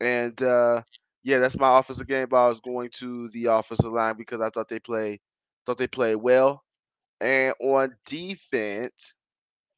And 0.00 0.40
uh, 0.42 0.82
yeah, 1.22 1.38
that's 1.38 1.58
my 1.58 1.78
offensive 1.78 2.08
game 2.08 2.28
ball 2.28 2.50
is 2.50 2.60
going 2.60 2.90
to 2.94 3.28
the 3.28 3.46
offensive 3.46 3.92
line 3.92 4.16
because 4.16 4.40
I 4.40 4.50
thought 4.50 4.68
they 4.68 4.80
play 4.80 5.20
thought 5.66 5.78
they 5.78 5.86
played 5.86 6.16
well. 6.16 6.62
And 7.20 7.54
on 7.60 7.94
defense, 8.06 9.16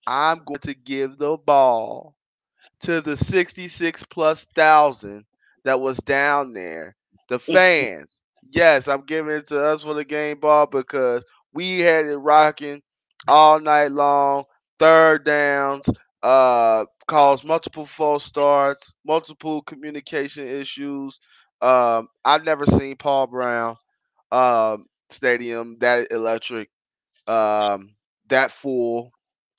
I'm 0.07 0.39
going 0.45 0.61
to 0.61 0.75
give 0.75 1.19
the 1.19 1.37
ball 1.37 2.15
to 2.83 3.01
the 3.01 3.17
66 3.17 4.05
plus 4.05 4.45
thousand 4.55 5.25
that 5.65 5.81
was 5.81 5.99
down 5.99 6.53
there. 6.53 6.97
The 7.29 7.39
fans. 7.39 8.23
Yes, 8.53 8.89
I'm 8.89 9.05
giving 9.07 9.37
it 9.37 9.49
to 9.49 9.65
us 9.65 9.83
for 9.83 9.95
the 9.95 10.05
game 10.05 10.41
ball 10.41 10.67
because 10.67 11.25
we 11.53 11.81
had 11.81 12.07
it 12.07 12.17
rocking 12.17 12.83
all 13.29 13.61
night 13.61 13.93
long. 13.93 14.45
Third 14.79 15.25
downs, 15.25 15.89
uh, 16.23 16.85
caused 17.07 17.45
multiple 17.45 17.85
false 17.87 18.25
starts, 18.25 18.93
multiple 19.07 19.63
communication 19.63 20.47
issues. 20.47 21.21
Um, 21.61 22.09
I've 22.25 22.45
never 22.45 22.67
seen 22.67 22.97
Paul 22.97 23.27
Brown 23.29 23.77
um, 24.31 24.87
Stadium 25.11 25.79
that 25.81 26.11
electric, 26.11 26.71
um, 27.27 27.95
that 28.29 28.51
full, 28.51 29.13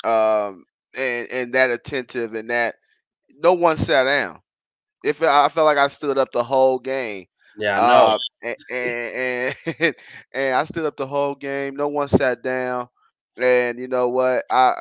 um, 0.03 0.65
and 0.95 1.28
and 1.32 1.53
that 1.53 1.71
attentive, 1.71 2.34
and 2.34 2.49
that 2.49 2.76
no 3.40 3.54
one 3.54 3.78
sat 3.78 4.04
down. 4.06 4.40
If 5.04 5.22
I 5.22 5.48
felt 5.50 5.66
like 5.66 5.78
I 5.78 5.88
stood 5.88 6.18
up 6.18 6.32
the 6.32 6.44
whole 6.44 6.80
game. 6.80 7.26
Yeah, 7.56 7.78
I 7.78 7.82
know. 7.82 8.14
Uh, 8.14 8.18
and, 8.42 8.56
and 8.70 9.56
and 9.80 9.96
and 10.34 10.56
I 10.56 10.64
stood 10.66 10.86
up 10.86 10.98
the 10.98 11.08
whole 11.08 11.36
game. 11.36 11.76
No 11.76 11.88
one 11.88 12.08
sat 12.08 12.42
down. 12.44 12.90
And 13.38 13.80
you 13.80 13.88
know 13.88 14.10
what? 14.10 14.44
I 14.50 14.74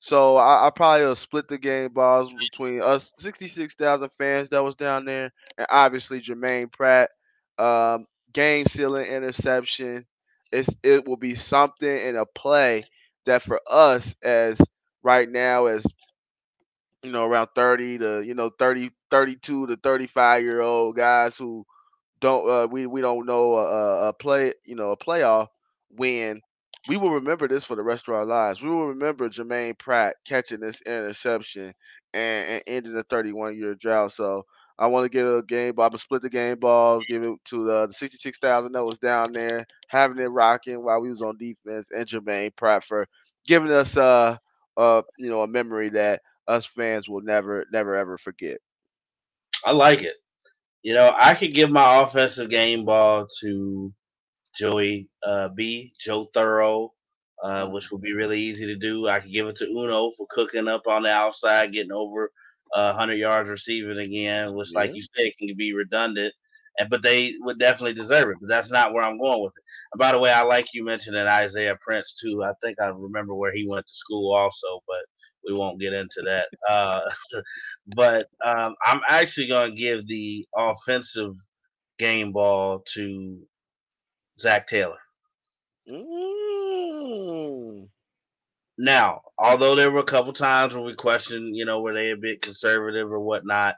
so 0.00 0.36
I, 0.36 0.66
I 0.66 0.70
probably 0.70 1.06
will 1.06 1.14
split 1.14 1.48
the 1.48 1.58
game 1.58 1.92
balls 1.92 2.32
between 2.32 2.82
us, 2.82 3.12
sixty-six 3.18 3.74
thousand 3.74 4.10
fans 4.10 4.48
that 4.50 4.62
was 4.62 4.76
down 4.76 5.04
there, 5.04 5.32
and 5.56 5.66
obviously 5.70 6.20
Jermaine 6.20 6.72
Pratt, 6.72 7.10
um, 7.58 8.06
game 8.32 8.66
sealing 8.66 9.06
interception. 9.06 10.06
It's 10.52 10.68
it 10.82 11.06
will 11.06 11.16
be 11.16 11.34
something 11.34 11.88
in 11.88 12.16
a 12.16 12.24
play 12.26 12.86
that 13.26 13.42
for 13.42 13.60
us 13.68 14.14
as 14.22 14.60
right 15.02 15.28
now 15.28 15.66
as 15.66 15.84
you 17.02 17.12
know 17.12 17.24
around 17.26 17.48
30 17.54 17.98
to 17.98 18.22
you 18.22 18.34
know 18.34 18.50
30 18.58 18.90
32 19.10 19.66
to 19.68 19.76
35 19.76 20.42
year 20.42 20.60
old 20.60 20.96
guys 20.96 21.36
who 21.36 21.64
don't 22.20 22.48
uh, 22.50 22.66
we 22.68 22.86
we 22.86 23.00
don't 23.00 23.26
know 23.26 23.54
a, 23.56 24.08
a- 24.08 24.12
play 24.14 24.54
you 24.64 24.74
know 24.76 24.92
a 24.92 24.96
playoff 24.96 25.48
win. 25.90 26.40
We 26.88 26.96
will 26.96 27.10
remember 27.10 27.48
this 27.48 27.64
for 27.64 27.76
the 27.76 27.82
rest 27.82 28.08
of 28.08 28.14
our 28.14 28.24
lives. 28.24 28.62
We 28.62 28.70
will 28.70 28.88
remember 28.88 29.28
Jermaine 29.28 29.78
Pratt 29.78 30.16
catching 30.26 30.60
this 30.60 30.80
interception 30.82 31.74
and, 32.14 32.48
and 32.50 32.62
ending 32.66 32.96
a 32.96 33.02
31 33.04 33.56
year 33.56 33.74
drought. 33.74 34.12
So 34.12 34.44
I 34.78 34.86
want 34.86 35.04
to 35.04 35.08
get 35.10 35.24
a 35.26 35.42
game 35.42 35.74
ball. 35.74 35.86
I'm 35.86 35.90
gonna 35.90 35.98
split 35.98 36.22
the 36.22 36.30
game 36.30 36.58
balls, 36.58 37.04
give 37.04 37.22
it 37.22 37.34
to 37.46 37.64
the, 37.64 37.86
the 37.88 37.92
66,000 37.92 38.72
that 38.72 38.84
was 38.84 38.98
down 38.98 39.32
there, 39.32 39.66
having 39.88 40.18
it 40.18 40.26
rocking 40.26 40.82
while 40.82 41.00
we 41.00 41.10
was 41.10 41.22
on 41.22 41.36
defense, 41.36 41.88
and 41.94 42.06
Jermaine 42.06 42.54
Pratt 42.56 42.84
for 42.84 43.06
giving 43.46 43.70
us 43.72 43.96
uh 43.96 44.36
uh 44.76 45.02
you 45.18 45.30
know 45.30 45.42
a 45.42 45.48
memory 45.48 45.90
that 45.90 46.20
us 46.48 46.66
fans 46.66 47.08
will 47.08 47.22
never 47.22 47.66
never 47.72 47.96
ever 47.96 48.18
forget. 48.18 48.58
I 49.64 49.72
like 49.72 50.02
it. 50.02 50.16
You 50.82 50.94
know, 50.94 51.14
I 51.18 51.34
could 51.34 51.54
give 51.54 51.70
my 51.70 52.02
offensive 52.02 52.50
game 52.50 52.84
ball 52.84 53.26
to 53.40 53.92
Joey 54.56 55.08
uh, 55.24 55.48
B, 55.50 55.92
Joe 56.00 56.26
Thorough, 56.34 56.94
uh, 57.42 57.68
which 57.68 57.90
would 57.90 58.02
be 58.02 58.14
really 58.14 58.40
easy 58.40 58.66
to 58.66 58.76
do. 58.76 59.08
I 59.08 59.20
could 59.20 59.32
give 59.32 59.46
it 59.48 59.56
to 59.58 59.66
Uno 59.68 60.10
for 60.16 60.26
cooking 60.30 60.68
up 60.68 60.86
on 60.88 61.02
the 61.04 61.10
outside, 61.10 61.72
getting 61.72 61.92
over 61.92 62.32
uh, 62.74 62.92
100 62.92 63.14
yards 63.14 63.48
receiving 63.50 63.98
again, 63.98 64.54
which, 64.54 64.74
like 64.74 64.90
Yeah. 64.90 64.94
you 64.94 65.02
said, 65.16 65.32
can 65.38 65.56
be 65.56 65.72
redundant. 65.74 66.34
And 66.78 66.90
but 66.90 67.02
they 67.02 67.34
would 67.40 67.58
definitely 67.58 67.94
deserve 67.94 68.30
it. 68.30 68.38
But 68.40 68.48
that's 68.48 68.70
not 68.70 68.92
where 68.92 69.02
I'm 69.04 69.18
going 69.18 69.42
with 69.42 69.54
it. 69.56 69.64
And 69.92 69.98
by 69.98 70.12
the 70.12 70.18
way, 70.20 70.32
I 70.32 70.42
like 70.42 70.68
you 70.74 70.84
mentioning 70.84 71.26
Isaiah 71.26 71.78
Prince 71.80 72.14
too. 72.20 72.42
I 72.44 72.52
think 72.62 72.80
I 72.80 72.88
remember 72.88 73.34
where 73.34 73.52
he 73.52 73.66
went 73.68 73.86
to 73.86 73.92
school 73.94 74.34
also, 74.34 74.82
but 74.86 75.04
we 75.46 75.54
won't 75.54 75.80
get 75.80 75.92
into 75.92 76.22
that. 76.24 76.48
Uh, 76.68 77.02
but 77.96 78.28
um, 78.44 78.74
I'm 78.84 79.00
actually 79.08 79.48
going 79.48 79.70
to 79.72 79.76
give 79.76 80.06
the 80.06 80.46
offensive 80.54 81.34
game 81.98 82.32
ball 82.32 82.80
to 82.94 83.40
Zac 84.40 84.66
Taylor. 84.66 84.98
Mm. 85.90 87.88
Now, 88.78 89.22
although 89.38 89.74
there 89.74 89.90
were 89.90 90.00
a 90.00 90.04
couple 90.04 90.32
times 90.32 90.74
when 90.74 90.84
we 90.84 90.94
questioned, 90.94 91.56
you 91.56 91.64
know, 91.64 91.82
were 91.82 91.94
they 91.94 92.10
a 92.10 92.16
bit 92.16 92.42
conservative 92.42 93.10
or 93.10 93.20
whatnot, 93.20 93.74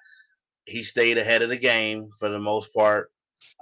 he 0.67 0.83
stayed 0.83 1.17
ahead 1.17 1.43
of 1.43 1.49
the 1.49 1.57
game 1.57 2.11
for 2.19 2.29
the 2.29 2.39
most 2.39 2.73
part. 2.75 3.11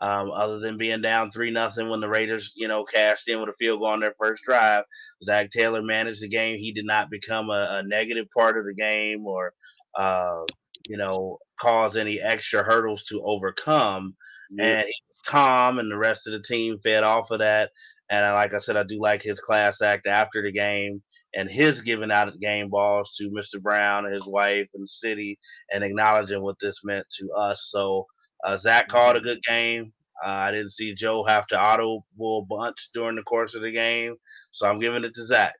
Um, 0.00 0.30
other 0.30 0.58
than 0.58 0.78
being 0.78 1.00
down 1.02 1.30
three 1.30 1.50
nothing 1.50 1.88
when 1.88 2.00
the 2.00 2.08
Raiders, 2.08 2.52
you 2.56 2.68
know, 2.68 2.84
cashed 2.84 3.28
in 3.28 3.40
with 3.40 3.48
a 3.48 3.54
field 3.54 3.80
goal 3.80 3.88
on 3.90 4.00
their 4.00 4.14
first 4.20 4.42
drive, 4.44 4.84
Zac 5.24 5.50
Taylor 5.50 5.82
managed 5.82 6.22
the 6.22 6.28
game. 6.28 6.58
He 6.58 6.72
did 6.72 6.84
not 6.86 7.10
become 7.10 7.50
a, 7.50 7.68
a 7.70 7.82
negative 7.82 8.26
part 8.36 8.58
of 8.58 8.64
the 8.64 8.74
game 8.74 9.26
or, 9.26 9.52
uh, 9.96 10.42
you 10.88 10.96
know, 10.96 11.38
cause 11.60 11.96
any 11.96 12.20
extra 12.20 12.62
hurdles 12.62 13.04
to 13.04 13.20
overcome. 13.22 14.14
And 14.58 14.86
he 14.86 14.94
was 15.08 15.22
calm, 15.26 15.78
and 15.78 15.90
the 15.90 15.98
rest 15.98 16.26
of 16.26 16.32
the 16.32 16.42
team 16.42 16.78
fed 16.78 17.04
off 17.04 17.30
of 17.30 17.40
that. 17.40 17.70
And 18.10 18.24
I- 18.24 18.32
like 18.34 18.54
I 18.54 18.58
said, 18.60 18.76
I 18.76 18.84
do 18.84 19.00
like 19.00 19.22
his 19.22 19.40
class 19.40 19.82
act 19.82 20.06
after 20.06 20.42
the 20.42 20.52
game 20.52 21.02
and 21.34 21.50
his 21.50 21.82
giving 21.82 22.10
out 22.10 22.28
of 22.28 22.40
game 22.40 22.70
balls 22.70 23.12
to 23.16 23.30
Mr. 23.30 23.60
Brown 23.60 24.06
and 24.06 24.14
his 24.14 24.26
wife 24.26 24.68
and 24.74 24.84
the 24.84 24.88
city 24.88 25.38
and 25.72 25.84
acknowledging 25.84 26.42
what 26.42 26.56
this 26.60 26.84
meant 26.84 27.06
to 27.18 27.30
us. 27.32 27.66
So 27.70 28.06
uh, 28.44 28.58
Zac 28.58 28.88
called 28.88 29.16
a 29.16 29.20
good 29.20 29.42
game. 29.42 29.92
Uh, 30.24 30.28
I 30.28 30.50
didn't 30.50 30.72
see 30.72 30.94
Joe 30.94 31.24
have 31.24 31.46
to 31.48 31.60
auto 31.60 32.04
a 32.20 32.40
bunch 32.48 32.90
during 32.92 33.16
the 33.16 33.22
course 33.22 33.54
of 33.54 33.62
the 33.62 33.70
game, 33.70 34.16
so 34.50 34.68
I'm 34.68 34.80
giving 34.80 35.04
it 35.04 35.14
to 35.14 35.26
Zac. 35.26 35.54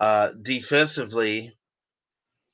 Uh, 0.00 0.30
defensively, 0.42 1.52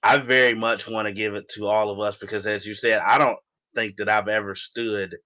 I 0.02 0.18
very 0.18 0.54
much 0.54 0.86
want 0.86 1.08
to 1.08 1.14
give 1.14 1.34
it 1.34 1.48
to 1.54 1.66
all 1.66 1.90
of 1.90 1.98
us 2.00 2.16
because, 2.18 2.46
as 2.46 2.66
you 2.66 2.74
said, 2.74 2.98
I 2.98 3.16
don't 3.16 3.38
think 3.74 3.96
that 3.96 4.08
I've 4.10 4.28
ever 4.28 4.54
stood 4.54 5.16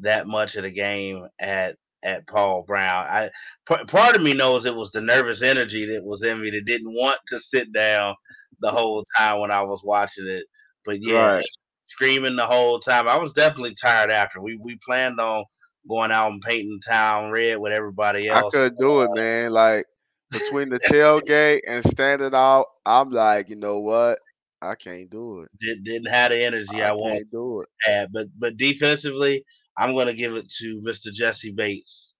that 0.00 0.28
much 0.28 0.56
of 0.56 0.62
the 0.62 0.70
game 0.70 1.26
at 1.40 1.76
at 2.04 2.26
Paul 2.28 2.62
Brown. 2.62 3.04
I 3.06 3.30
p- 3.68 3.84
part 3.86 4.14
of 4.14 4.22
me 4.22 4.32
knows 4.32 4.64
it 4.64 4.74
was 4.74 4.92
the 4.92 5.00
nervous 5.00 5.42
energy 5.42 5.86
that 5.86 6.04
was 6.04 6.22
in 6.22 6.40
me 6.40 6.50
that 6.50 6.64
didn't 6.64 6.94
want 6.94 7.18
to 7.28 7.40
sit 7.40 7.72
down 7.72 8.14
the 8.60 8.70
whole 8.70 9.02
time 9.16 9.40
when 9.40 9.50
I 9.50 9.62
was 9.62 9.82
watching 9.84 10.28
it. 10.28 10.44
But 10.84 11.02
yeah, 11.02 11.32
Right. 11.34 11.44
Screaming 11.88 12.36
the 12.36 12.46
whole 12.46 12.78
time. 12.78 13.08
I 13.08 13.16
was 13.16 13.32
definitely 13.32 13.74
tired 13.74 14.10
after. 14.10 14.40
We 14.40 14.56
we 14.62 14.78
planned 14.84 15.18
on 15.20 15.44
going 15.88 16.10
out 16.10 16.30
and 16.30 16.42
painting 16.42 16.80
town 16.86 17.30
red 17.30 17.58
with 17.58 17.72
everybody 17.72 18.28
else. 18.28 18.46
I 18.54 18.56
couldn't 18.56 18.78
do 18.78 19.02
it, 19.02 19.10
man. 19.14 19.52
Like 19.52 19.86
between 20.30 20.68
the 20.68 20.78
tailgate 20.80 21.60
and 21.66 21.84
standing 21.84 22.34
out, 22.34 22.66
I'm 22.84 23.08
like, 23.08 23.48
you 23.48 23.56
know 23.56 23.80
what? 23.80 24.18
I 24.60 24.74
can't 24.74 25.08
do 25.08 25.40
it. 25.40 25.50
Did, 25.60 25.84
didn't 25.84 26.10
have 26.10 26.30
the 26.30 26.44
energy 26.44 26.82
I, 26.82 26.90
I 26.90 26.92
wanted 26.92 27.30
do 27.30 27.62
it. 27.62 27.68
have. 27.82 28.12
But 28.12 28.26
but 28.36 28.56
defensively, 28.56 29.44
I'm 29.76 29.94
gonna 29.94 30.14
give 30.14 30.36
it 30.36 30.48
to 30.58 30.82
Mr. 30.84 31.12
Jessie 31.12 31.52
Bates. 31.52 32.14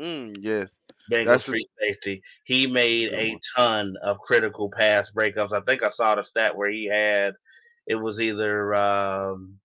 Mm, 0.00 0.36
yes. 0.40 0.78
Bengals 1.12 1.26
That's 1.26 1.44
free 1.44 1.66
safety. 1.80 2.22
He 2.44 2.66
made 2.66 3.12
a 3.12 3.38
ton 3.56 3.94
of 4.02 4.18
critical 4.20 4.70
pass 4.70 5.10
breakups. 5.10 5.52
I 5.52 5.60
think 5.60 5.82
I 5.82 5.90
saw 5.90 6.14
the 6.14 6.22
stat 6.22 6.56
where 6.56 6.70
he 6.70 6.86
had 6.86 7.34
it 7.86 7.96
was 7.96 8.20
either 8.20 8.74
um, 8.74 9.58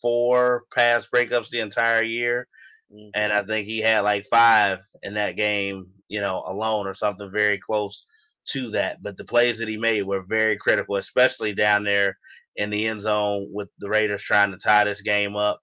four 0.00 0.64
pass 0.74 1.08
breakups 1.08 1.50
the 1.50 1.60
entire 1.60 2.02
year, 2.02 2.48
Mhm. 2.90 3.14
and 3.14 3.32
I 3.32 3.42
think 3.44 3.66
he 3.66 3.80
had 3.80 4.00
like 4.00 4.26
five 4.30 4.80
in 5.02 5.14
that 5.14 5.36
game, 5.36 5.86
you 6.08 6.20
know, 6.20 6.42
alone 6.46 6.86
or 6.86 6.94
something 6.94 7.30
very 7.32 7.58
close 7.58 8.06
to 8.48 8.70
that. 8.70 9.02
But 9.02 9.16
the 9.16 9.24
plays 9.24 9.58
that 9.58 9.68
he 9.68 9.76
made 9.76 10.02
were 10.02 10.22
very 10.22 10.56
critical, 10.56 10.96
especially 10.96 11.54
down 11.54 11.84
there 11.84 12.18
in 12.56 12.70
the 12.70 12.86
end 12.86 13.02
zone 13.02 13.48
with 13.52 13.68
the 13.78 13.88
Raiders 13.88 14.22
trying 14.22 14.52
to 14.52 14.58
tie 14.58 14.84
this 14.84 15.00
game 15.02 15.36
up. 15.36 15.60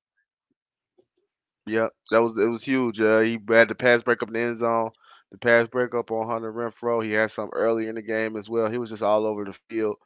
Yep. 1.68 1.92
That 2.12 2.22
was 2.22 2.38
it 2.38 2.46
was 2.46 2.64
huge. 2.64 3.00
Uh, 3.02 3.20
he 3.20 3.40
had 3.50 3.70
the 3.70 3.76
pass 3.76 4.04
break 4.04 4.22
up 4.22 4.30
in 4.30 4.34
the 4.34 4.40
end 4.42 4.58
zone, 4.58 4.92
the 5.32 5.38
pass 5.38 5.68
break 5.68 5.94
up 5.96 6.12
on 6.12 6.28
Hunter 6.28 6.52
Renfrow. 6.54 7.04
He 7.04 7.12
had 7.12 7.32
some 7.32 7.50
early 7.54 7.88
in 7.88 7.96
the 7.96 8.02
game 8.02 8.36
as 8.38 8.50
well. 8.50 8.70
He 8.70 8.78
was 8.78 8.90
just 8.90 9.04
all 9.04 9.26
over 9.26 9.46
the 9.46 9.54
field. 9.54 9.98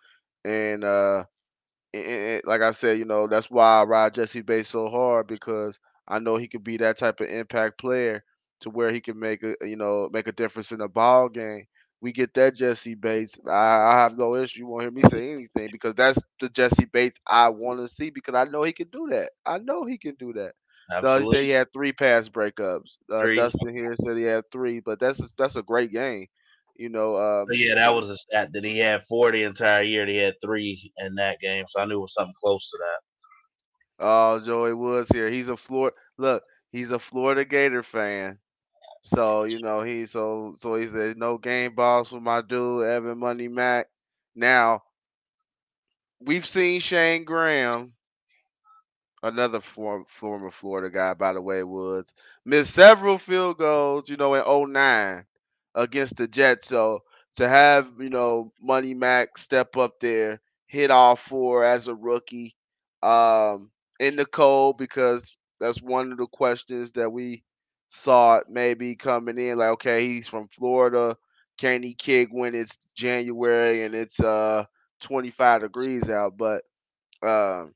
And 0.46 0.84
uh 0.84 1.26
and, 1.94 2.42
like 2.46 2.62
I 2.62 2.72
said, 2.72 2.98
you 2.98 3.06
know, 3.06 3.28
that's 3.28 3.50
why 3.50 3.82
I 3.82 3.84
ride 3.84 4.14
Jessie 4.14 4.42
Bates 4.42 4.70
so 4.70 4.90
hard 4.90 5.28
because 5.28 5.80
I 6.08 6.20
know 6.20 6.38
he 6.38 6.48
could 6.48 6.64
be 6.64 6.78
that 6.78 6.98
type 6.98 7.20
of 7.20 7.28
impact 7.28 7.80
player 7.80 8.24
to 8.62 8.70
where 8.70 8.92
he 8.92 9.00
can 9.02 9.20
make 9.20 9.44
a 9.44 9.54
you 9.62 9.76
know 9.78 10.10
make 10.12 10.28
a 10.28 10.32
difference 10.32 10.72
in 10.72 10.80
the 10.80 10.88
ball 10.88 11.30
game. 11.30 11.66
We 12.02 12.12
get 12.12 12.34
that 12.36 12.56
Jessie 12.56 12.96
Bates. 12.96 13.38
I, 13.48 13.52
I 13.52 14.00
have 14.00 14.18
no 14.18 14.36
issue. 14.36 14.60
You 14.60 14.68
won't 14.68 14.84
hear 14.84 14.92
me 14.92 15.04
say 15.04 15.32
anything 15.32 15.70
because 15.70 15.96
that's 15.96 16.20
the 16.40 16.50
Jessie 16.50 16.86
Bates 16.86 17.20
I 17.28 17.50
want 17.50 17.80
to 17.80 17.88
see 17.88 18.10
because 18.10 18.36
I 18.36 18.46
know 18.46 18.64
he 18.64 18.74
can 18.74 18.90
do 18.90 19.08
that. 19.12 19.32
I 19.46 19.58
know 19.60 19.84
he 19.86 19.98
can 19.98 20.16
do 20.16 20.34
that. 20.34 20.54
He 21.14 21.24
said 21.26 21.44
he 21.44 21.50
had 21.50 21.72
three 21.74 21.92
pass 21.94 22.30
breakups. 22.30 22.98
Uh, 23.12 23.28
Three. 23.28 23.34
Dustin 23.34 23.74
here 23.74 23.96
said 24.04 24.18
he 24.18 24.24
had 24.24 24.44
three, 24.52 24.80
but 24.80 25.00
that's 25.00 25.20
that's 25.38 25.56
a 25.56 25.64
great 25.64 25.92
game. 25.92 26.28
You 26.78 26.90
know, 26.90 27.18
um, 27.18 27.50
yeah, 27.52 27.76
that 27.76 27.94
was 27.96 28.10
a 28.10 28.18
stat 28.18 28.54
that 28.54 28.64
he 28.66 28.80
had 28.80 29.04
four 29.06 29.32
the 29.32 29.44
entire 29.44 29.84
year. 29.84 30.06
He 30.06 30.18
had 30.18 30.36
three 30.42 30.92
in 30.98 31.16
that 31.16 31.40
game, 31.40 31.66
so 31.68 31.80
I 31.82 31.86
knew 31.86 31.98
it 31.98 32.02
was 32.02 32.14
something 32.14 32.36
close 32.40 32.70
to 32.72 32.78
that. 32.80 33.00
Oh, 34.00 34.40
Joey 34.40 34.74
Woods 34.74 35.10
here. 35.12 35.30
He's 35.30 35.50
a 35.50 35.58
Florida. 35.58 35.96
Look, 36.18 36.44
he's 36.72 36.92
a 36.92 37.00
Florida 37.00 37.46
Gator 37.46 37.84
fan. 37.84 38.40
So 39.04 39.44
you 39.46 39.60
know 39.60 39.82
he 39.82 40.06
so 40.08 40.56
so 40.58 40.76
he 40.76 40.88
said 40.88 41.18
no 41.18 41.38
game 41.38 41.76
balls 41.76 42.10
for 42.10 42.22
my 42.22 42.42
dude 42.42 42.86
Evan 42.86 43.20
Money 43.20 43.48
Mac. 43.50 43.90
Now 44.36 44.84
we've 46.20 46.46
seen 46.48 46.82
Shayne 46.82 47.26
Graham, 47.26 47.94
another 49.24 49.62
form, 49.62 50.06
former 50.06 50.52
Florida 50.52 50.90
guy 50.90 51.14
by 51.14 51.34
the 51.34 51.42
way, 51.42 51.64
Woods 51.64 52.14
missed 52.46 52.74
several 52.74 53.18
field 53.20 53.60
goals. 53.60 54.10
You 54.10 54.18
know 54.18 54.36
in 54.36 54.74
09 54.74 55.27
against 55.78 56.18
the 56.18 56.28
Jets. 56.28 56.70
So 56.70 57.04
to 57.38 57.50
have 57.50 57.94
you 58.00 58.10
know 58.10 58.54
Money 58.62 58.96
Mac 58.96 59.38
step 59.40 59.78
up 59.78 60.00
there, 60.02 60.42
hit 60.68 60.92
all 60.92 61.18
four 61.18 61.66
as 61.66 61.88
a 61.90 61.96
rookie, 61.96 62.56
um, 63.04 63.72
in 64.00 64.18
the 64.18 64.26
cold 64.26 64.78
because 64.80 65.38
that's 65.60 65.82
one 65.82 66.12
of 66.14 66.20
the 66.20 66.28
questions 66.28 66.94
that 66.94 67.12
we 67.12 67.44
thought 67.94 68.50
maybe 68.50 68.96
coming 68.96 69.38
in. 69.40 69.60
Like, 69.60 69.70
okay, 69.72 70.06
he's 70.08 70.28
from 70.28 70.48
Florida. 70.50 71.18
Can 71.58 71.84
he 71.84 71.96
kick 71.96 72.30
when 72.32 72.56
it's 72.56 72.78
January 72.96 73.86
and 73.86 73.96
it's 73.96 74.20
uh 74.20 74.66
25 75.02 75.62
degrees 75.62 76.10
out? 76.10 76.38
But 76.38 76.64
um, 77.24 77.74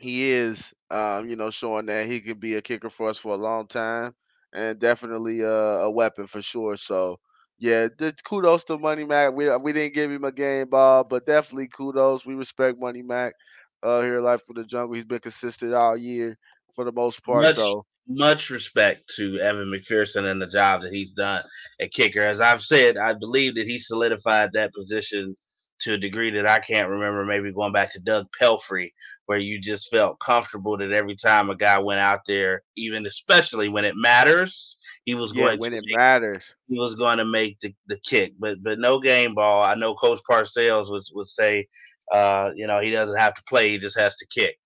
he 0.00 0.30
is, 0.32 0.74
um, 0.90 1.28
you 1.28 1.36
know, 1.36 1.50
showing 1.50 1.86
that 1.86 2.06
he 2.06 2.20
can 2.20 2.38
be 2.38 2.54
a 2.54 2.62
kicker 2.62 2.90
for 2.90 3.10
us 3.10 3.18
for 3.18 3.34
a 3.34 3.38
long 3.38 3.66
time 3.66 4.14
and 4.52 4.78
definitely 4.78 5.44
uh, 5.44 5.48
a 5.48 5.90
weapon 5.90 6.26
for 6.26 6.42
sure. 6.42 6.76
So, 6.76 7.18
yeah, 7.58 7.88
the, 7.98 8.14
kudos 8.24 8.64
to 8.64 8.78
Money 8.78 9.04
Mac. 9.04 9.32
We 9.34 9.54
we 9.56 9.72
didn't 9.72 9.94
give 9.94 10.10
him 10.10 10.24
a 10.24 10.32
game 10.32 10.68
ball, 10.68 11.04
but 11.04 11.26
definitely 11.26 11.68
kudos. 11.68 12.24
We 12.24 12.34
respect 12.34 12.80
Money 12.80 13.02
Mac 13.02 13.34
uh, 13.82 14.00
here, 14.00 14.20
Life 14.20 14.42
for 14.46 14.54
the 14.54 14.64
Jungle. 14.64 14.94
He's 14.94 15.04
been 15.04 15.20
consistent 15.20 15.74
all 15.74 15.96
year 15.96 16.36
for 16.74 16.84
the 16.84 16.92
most 16.92 17.22
part. 17.24 17.42
Much, 17.42 17.56
so 17.56 17.84
much 18.08 18.50
respect 18.50 19.04
to 19.16 19.38
Evan 19.38 19.68
McPherson 19.70 20.30
and 20.30 20.40
the 20.40 20.46
job 20.46 20.82
that 20.82 20.92
he's 20.92 21.12
done 21.12 21.42
at 21.80 21.92
kicker. 21.92 22.20
As 22.20 22.40
I've 22.40 22.62
said, 22.62 22.96
I 22.96 23.14
believe 23.14 23.54
that 23.54 23.66
he 23.66 23.78
solidified 23.78 24.52
that 24.52 24.74
position 24.74 25.36
to 25.80 25.94
a 25.94 25.98
degree 25.98 26.30
that 26.30 26.46
I 26.46 26.58
can't 26.58 26.88
remember. 26.88 27.24
Maybe 27.24 27.52
going 27.52 27.72
back 27.72 27.92
to 27.92 28.00
Doug 28.00 28.26
Pelfrey, 28.40 28.90
where 29.30 29.38
you 29.38 29.60
just 29.60 29.92
felt 29.92 30.18
comfortable 30.18 30.76
that 30.76 30.90
every 30.90 31.14
time 31.14 31.50
a 31.50 31.54
guy 31.54 31.78
went 31.78 32.00
out 32.00 32.18
there, 32.26 32.64
even 32.76 33.06
especially 33.06 33.68
when 33.68 33.84
it 33.84 33.94
matters, 33.94 34.76
he 35.04 35.14
was 35.14 35.32
yeah, 35.32 35.44
going 35.44 35.60
when 35.60 35.70
to 35.70 35.76
it 35.76 35.84
matters. 35.86 36.52
He 36.68 36.76
was 36.76 36.96
going 36.96 37.18
to 37.18 37.24
make 37.24 37.60
the, 37.60 37.72
the 37.86 37.96
kick, 37.98 38.32
but 38.40 38.60
but 38.60 38.80
no 38.80 38.98
game 38.98 39.36
ball. 39.36 39.62
I 39.62 39.76
know 39.76 39.94
Coach 39.94 40.18
Parcells 40.28 40.90
would 40.90 41.04
would 41.14 41.28
say, 41.28 41.68
uh, 42.10 42.50
you 42.56 42.66
know, 42.66 42.80
he 42.80 42.90
doesn't 42.90 43.18
have 43.18 43.34
to 43.34 43.42
play; 43.48 43.68
he 43.68 43.78
just 43.78 43.96
has 43.96 44.16
to 44.16 44.26
kick. 44.26 44.58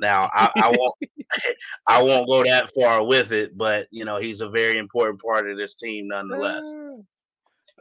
Now 0.00 0.28
I, 0.32 0.50
I 0.56 0.68
won't 0.70 0.94
I 1.86 2.02
won't 2.02 2.28
go 2.28 2.42
that 2.42 2.72
far 2.74 3.06
with 3.06 3.30
it, 3.30 3.56
but 3.56 3.86
you 3.92 4.04
know 4.04 4.16
he's 4.16 4.40
a 4.40 4.50
very 4.50 4.78
important 4.78 5.20
part 5.22 5.48
of 5.48 5.56
this 5.56 5.76
team 5.76 6.08
nonetheless. 6.08 6.64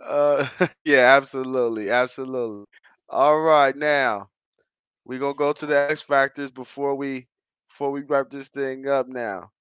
Uh, 0.04 0.48
yeah, 0.86 1.16
absolutely, 1.18 1.90
absolutely. 1.90 2.66
All 3.10 3.40
right, 3.40 3.76
now 3.76 4.30
we're 5.08 5.20
gonna 5.20 5.36
go 5.36 5.53
to 5.53 5.66
the 5.66 5.78
X 5.89 6.01
factors 6.01 6.51
before 6.51 6.95
we 6.95 7.28
before 7.70 7.91
we 7.91 8.01
wrap 8.01 8.30
this 8.30 8.49
thing 8.49 8.88
up. 8.88 9.08
Now, 9.08 9.51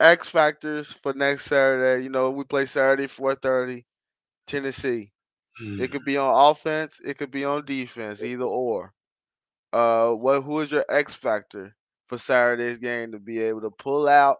X 0.00 0.28
factors 0.28 0.92
for 0.92 1.14
next 1.14 1.46
Saturday. 1.46 2.04
You 2.04 2.10
know, 2.10 2.30
we 2.30 2.44
play 2.44 2.66
Saturday 2.66 3.06
four 3.06 3.34
thirty, 3.36 3.86
Tennessee. 4.46 5.12
It 5.78 5.92
could 5.92 6.04
be 6.04 6.16
on 6.16 6.50
offense, 6.50 7.00
it 7.04 7.18
could 7.18 7.30
be 7.30 7.44
on 7.44 7.64
defense, 7.64 8.22
either 8.22 8.44
or. 8.44 8.92
Uh, 9.72 10.10
what 10.10 10.42
who 10.42 10.60
is 10.60 10.72
your 10.72 10.84
X 10.88 11.14
factor 11.14 11.74
for 12.08 12.18
Saturday's 12.18 12.78
game 12.78 13.12
to 13.12 13.18
be 13.20 13.40
able 13.40 13.62
to 13.62 13.70
pull 13.70 14.08
out 14.08 14.38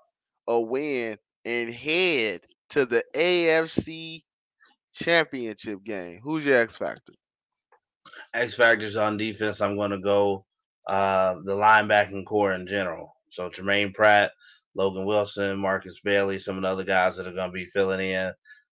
a 0.49 0.61
win 0.61 1.19
and 1.45 1.73
head 1.73 2.43
to 2.71 2.87
the 2.87 3.05
AFC 3.15 4.25
championship 4.95 5.85
game? 5.85 6.21
Who's 6.23 6.45
your 6.47 6.61
X 6.61 6.77
factor? 6.77 7.15
X 8.33 8.55
factors 8.55 8.97
on 8.97 9.17
defense. 9.17 9.61
I'm 9.61 9.77
going 9.77 9.91
to 9.91 9.99
go 9.99 10.45
uh, 10.87 11.37
the 11.45 11.55
linebacking 11.55 12.25
corps 12.27 12.53
in 12.53 12.67
general. 12.67 13.15
So 13.31 13.51
Jermaine 13.51 13.95
Pratt, 13.95 14.33
Logan 14.75 15.07
Wilson, 15.07 15.59
Markus 15.59 16.01
Bailey, 16.01 16.39
some 16.39 16.57
of 16.57 16.63
the 16.63 16.69
other 16.69 16.85
guys 16.85 17.17
that 17.17 17.27
are 17.27 17.33
going 17.33 17.51
to 17.51 17.55
be 17.55 17.67
filling 17.67 18.01
in 18.01 18.33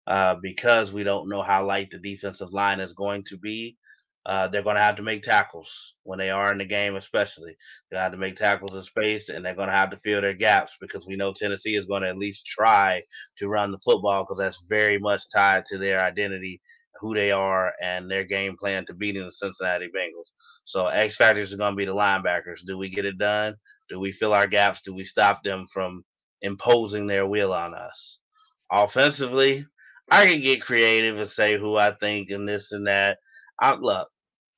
uh, 0.08 0.36
because 0.42 0.92
we 0.92 1.04
don't 1.04 1.30
know 1.30 1.42
how 1.42 1.64
light 1.66 1.92
the 1.92 2.00
defensive 2.00 2.52
line 2.52 2.80
is 2.80 2.94
going 2.94 3.24
to 3.26 3.38
be. 3.38 3.78
Uh, 4.26 4.48
they're 4.48 4.64
going 4.64 4.76
to 4.76 4.82
have 4.82 4.98
to 4.98 5.02
make 5.02 5.24
tackles 5.24 5.96
when 6.04 6.20
they 6.20 6.30
are 6.30 6.52
in 6.52 6.58
the 6.58 6.66
game, 6.66 6.96
especially. 6.96 7.56
They 7.90 7.98
have 7.98 8.12
to 8.12 8.18
make 8.18 8.36
tackles 8.36 8.76
in 8.76 8.84
space, 8.84 9.30
and 9.30 9.46
they're 9.46 9.56
going 9.56 9.70
to 9.70 9.74
have 9.74 9.92
to 9.92 9.98
fill 9.98 10.22
their 10.22 10.34
gaps 10.34 10.76
because 10.82 11.08
we 11.08 11.16
know 11.16 11.34
Tennessee 11.34 11.76
is 11.76 11.86
going 11.86 12.04
to 12.04 12.10
at 12.10 12.18
least 12.18 12.46
try 12.46 13.02
to 13.38 13.48
run 13.48 13.72
the 13.72 13.80
football 13.80 14.24
because 14.24 14.38
that's 14.38 14.66
very 14.68 15.00
much 15.00 15.24
tied 15.34 15.66
to 15.68 15.78
their 15.78 16.02
identity, 16.02 16.62
who 17.00 17.14
they 17.14 17.32
are, 17.32 17.74
and 17.82 18.10
their 18.10 18.24
game 18.24 18.58
plan 18.58 18.86
to 18.86 18.93
beating 18.93 19.26
the 19.26 19.32
Cincinnati 19.32 19.88
Bengals. 19.88 20.30
So 20.66 20.88
X 20.88 21.16
factors 21.16 21.54
are 21.54 21.58
going 21.58 21.74
to 21.74 21.78
be 21.78 21.86
the 21.86 21.95
linebackers. 21.95 22.66
Do 22.66 22.78
we 22.78 22.89
get 22.89 23.06
it 23.06 23.18
done? 23.18 23.56
Do 23.89 24.00
we 24.00 24.12
fill 24.12 24.34
our 24.34 24.47
gaps? 24.47 24.82
Do 24.82 24.93
we 24.93 25.06
stop 25.06 25.41
them 25.43 25.66
from 25.72 26.04
imposing 26.41 27.08
their 27.08 27.26
will 27.26 27.54
on 27.54 27.74
us? 27.74 28.20
Offensively, 28.72 29.66
I 30.12 30.26
can 30.26 30.41
get 30.41 30.62
creative 30.62 31.18
and 31.18 31.30
say 31.30 31.58
who 31.58 31.76
I 31.76 31.91
think 31.91 32.30
and 32.30 32.47
this 32.47 32.72
and 32.72 32.88
that. 32.88 33.18
I 33.60 33.76
look, 33.76 34.10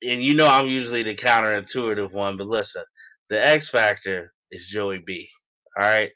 and 0.02 0.22
you 0.22 0.34
know 0.34 0.46
I'm 0.46 0.66
usually 0.66 1.02
the 1.02 1.14
counterintuitive 1.14 2.12
one, 2.12 2.36
but 2.36 2.46
listen, 2.46 2.84
the 3.30 3.44
X 3.44 3.70
factor 3.70 4.32
is 4.50 4.66
Joey 4.66 4.98
B. 4.98 5.28
All 5.80 5.88
right, 5.88 6.10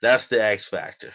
that's 0.00 0.26
the 0.28 0.42
X 0.42 0.68
factor. 0.68 1.12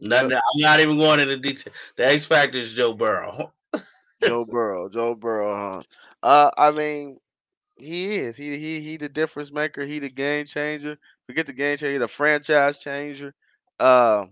Nothing, 0.00 0.32
I'm 0.32 0.60
not 0.60 0.80
even 0.80 0.98
going 0.98 1.20
into 1.20 1.38
detail. 1.38 1.72
The 1.96 2.06
X 2.06 2.26
factor 2.26 2.58
is 2.58 2.72
Joe 2.72 2.94
Burrow. 2.94 3.52
Joe 4.20 4.44
Burrow, 4.44 4.88
Joe 4.88 5.14
Burrow, 5.14 5.82
huh? 6.22 6.26
Uh, 6.26 6.50
I 6.56 6.70
mean, 6.70 7.18
he 7.78 8.16
is. 8.16 8.36
He 8.36 8.58
he 8.58 8.80
he 8.80 8.96
the 8.96 9.08
difference 9.08 9.52
maker. 9.52 9.84
He 9.84 9.98
the 9.98 10.10
game 10.10 10.46
changer. 10.46 10.98
Forget 11.26 11.46
the 11.46 11.52
game 11.52 11.76
changer. 11.76 11.98
The 11.98 12.08
franchise 12.08 12.78
changer. 12.80 13.34
Uh, 13.78 14.26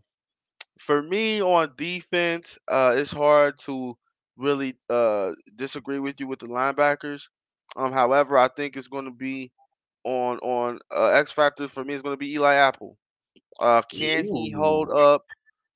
for 0.79 1.03
me 1.03 1.43
on 1.43 1.73
defense, 1.77 2.59
uh, 2.69 2.95
it's 2.97 3.13
hard 3.13 3.59
to 3.61 3.97
really 4.37 4.77
uh 4.91 5.33
disagree 5.57 5.99
with 5.99 6.21
you 6.21 6.27
with 6.27 6.41
the 6.41 6.47
linebackers. 6.47 7.29
Um, 7.77 7.93
however, 7.93 8.39
I 8.39 8.49
think 8.49 8.77
it's 8.77 8.89
going 8.89 9.07
to 9.07 9.11
be 9.13 9.53
on 10.05 10.39
on 10.39 10.79
uh, 10.95 11.07
X 11.09 11.33
factors 11.33 11.73
for 11.73 11.85
me. 11.85 11.95
It's 11.95 12.03
going 12.03 12.15
to 12.15 12.19
be 12.19 12.33
Eli 12.35 12.55
Apple. 12.55 12.97
Uh, 13.61 13.83
can 13.83 14.27
he 14.27 14.51
hold 14.51 14.91
up? 14.91 15.25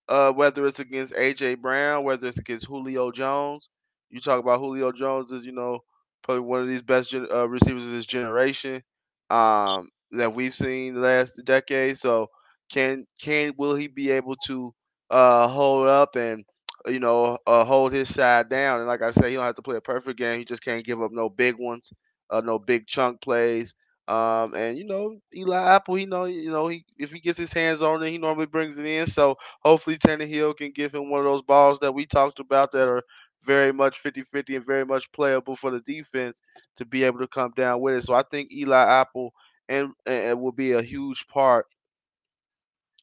Uh, 0.09 0.33
whether 0.33 0.67
it's 0.67 0.81
against 0.81 1.15
AJ 1.15 1.55
Brown, 1.55 2.05
whether 2.05 2.27
it's 2.29 2.39
against 2.39 2.67
Julio 2.67 3.11
Jones. 3.13 3.69
You 4.11 4.21
talk 4.21 4.41
about 4.41 4.59
Julio 4.61 4.93
Jones 4.93 5.33
as 5.33 5.45
you 5.45 5.53
know 5.53 5.81
probably 6.23 6.41
one 6.41 6.61
of 6.63 6.69
these 6.69 6.83
best 6.83 7.15
uh, 7.15 7.49
receivers 7.49 7.85
of 7.85 7.93
this 7.93 8.07
generation 8.07 8.83
um, 9.31 9.89
that 10.13 10.35
we've 10.35 10.55
seen 10.55 10.95
the 10.95 11.01
last 11.01 11.41
decade. 11.45 11.99
So 11.99 12.29
can 12.71 13.07
can 13.21 13.55
will 13.57 13.75
he 13.75 13.89
be 13.89 14.11
able 14.11 14.37
to 14.47 14.75
uh, 15.11 15.49
hold 15.49 15.89
up 15.89 16.17
and 16.17 16.45
you 16.87 16.99
know 17.01 17.39
uh, 17.47 17.65
hold 17.65 17.93
his 17.93 18.13
side 18.15 18.49
down? 18.49 18.79
And 18.81 18.89
like 18.89 19.03
I 19.03 19.11
said, 19.11 19.27
he 19.29 19.35
don't 19.35 19.45
have 19.45 19.57
to 19.57 19.63
play 19.63 19.77
a 19.77 19.81
perfect 19.81 20.19
game. 20.19 20.39
He 20.39 20.45
just 20.45 20.65
can't 20.65 20.85
give 20.85 21.01
up 21.03 21.13
no 21.13 21.29
big 21.29 21.57
ones, 21.59 21.93
uh, 22.31 22.41
no 22.41 22.59
big 22.59 22.87
chunk 22.87 23.21
plays. 23.21 23.75
Um, 24.09 24.55
and 24.55 24.77
you 24.77 24.85
know, 24.87 25.17
Eli 25.35 25.57
Apple, 25.75 25.95
he 25.95 26.07
know, 26.07 26.25
you 26.25 26.51
know, 26.51 26.67
he 26.69 26.85
if 26.99 27.13
he 27.13 27.21
gets 27.21 27.39
his 27.39 27.53
hands 27.53 27.81
on 27.83 28.03
it, 28.03 28.11
he 28.11 28.19
normally 28.19 28.47
brings 28.47 28.79
it 28.79 28.87
in. 28.87 29.07
So 29.07 29.37
hopefully 29.63 29.97
Tannehill 29.99 30.57
can 30.57 30.73
give 30.73 30.95
him 30.95 31.11
one 31.11 31.21
of 31.21 31.27
those 31.27 31.43
balls 31.43 31.79
that 31.81 31.93
we 31.93 32.07
talked 32.07 32.41
about 32.41 32.73
that 32.73 32.89
are 32.89 33.03
very 33.45 33.73
much 33.73 33.99
50-50 33.99 34.57
and 34.57 34.65
very 34.67 34.85
much 34.85 35.11
playable 35.13 35.57
for 35.57 35.71
the 35.71 35.81
defense 35.81 36.41
to 36.77 36.85
be 36.85 37.05
able 37.05 37.21
to 37.21 37.29
come 37.29 37.53
down 37.57 37.81
with 37.81 37.95
it. 37.97 38.05
So 38.05 38.15
I 38.15 38.23
think 38.31 38.53
Eli 38.53 38.83
Apple 39.01 39.33
and, 39.69 39.93
and 40.07 40.41
will 40.41 40.53
be 40.53 40.73
a 40.73 40.83
huge 40.83 41.27
part 41.29 41.67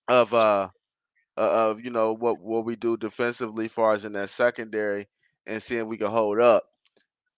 of 0.07 0.33
uh 0.33 0.69
of 1.37 1.81
you 1.83 1.91
know 1.91 2.13
what 2.13 2.39
what 2.39 2.65
we 2.65 2.75
do 2.75 2.97
defensively, 2.97 3.67
far 3.67 3.93
as 3.93 4.05
in 4.05 4.13
that 4.13 4.29
secondary, 4.29 5.07
and 5.47 5.61
seeing 5.61 5.87
we 5.87 5.97
can 5.97 6.11
hold 6.11 6.39
up. 6.39 6.63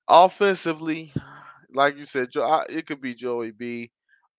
Offensively, 0.08 1.14
like 1.74 1.98
you 1.98 2.06
said, 2.06 2.30
it 2.36 2.88
could 2.88 3.02
be 3.02 3.16
Joey 3.16 3.52
B. 3.52 3.92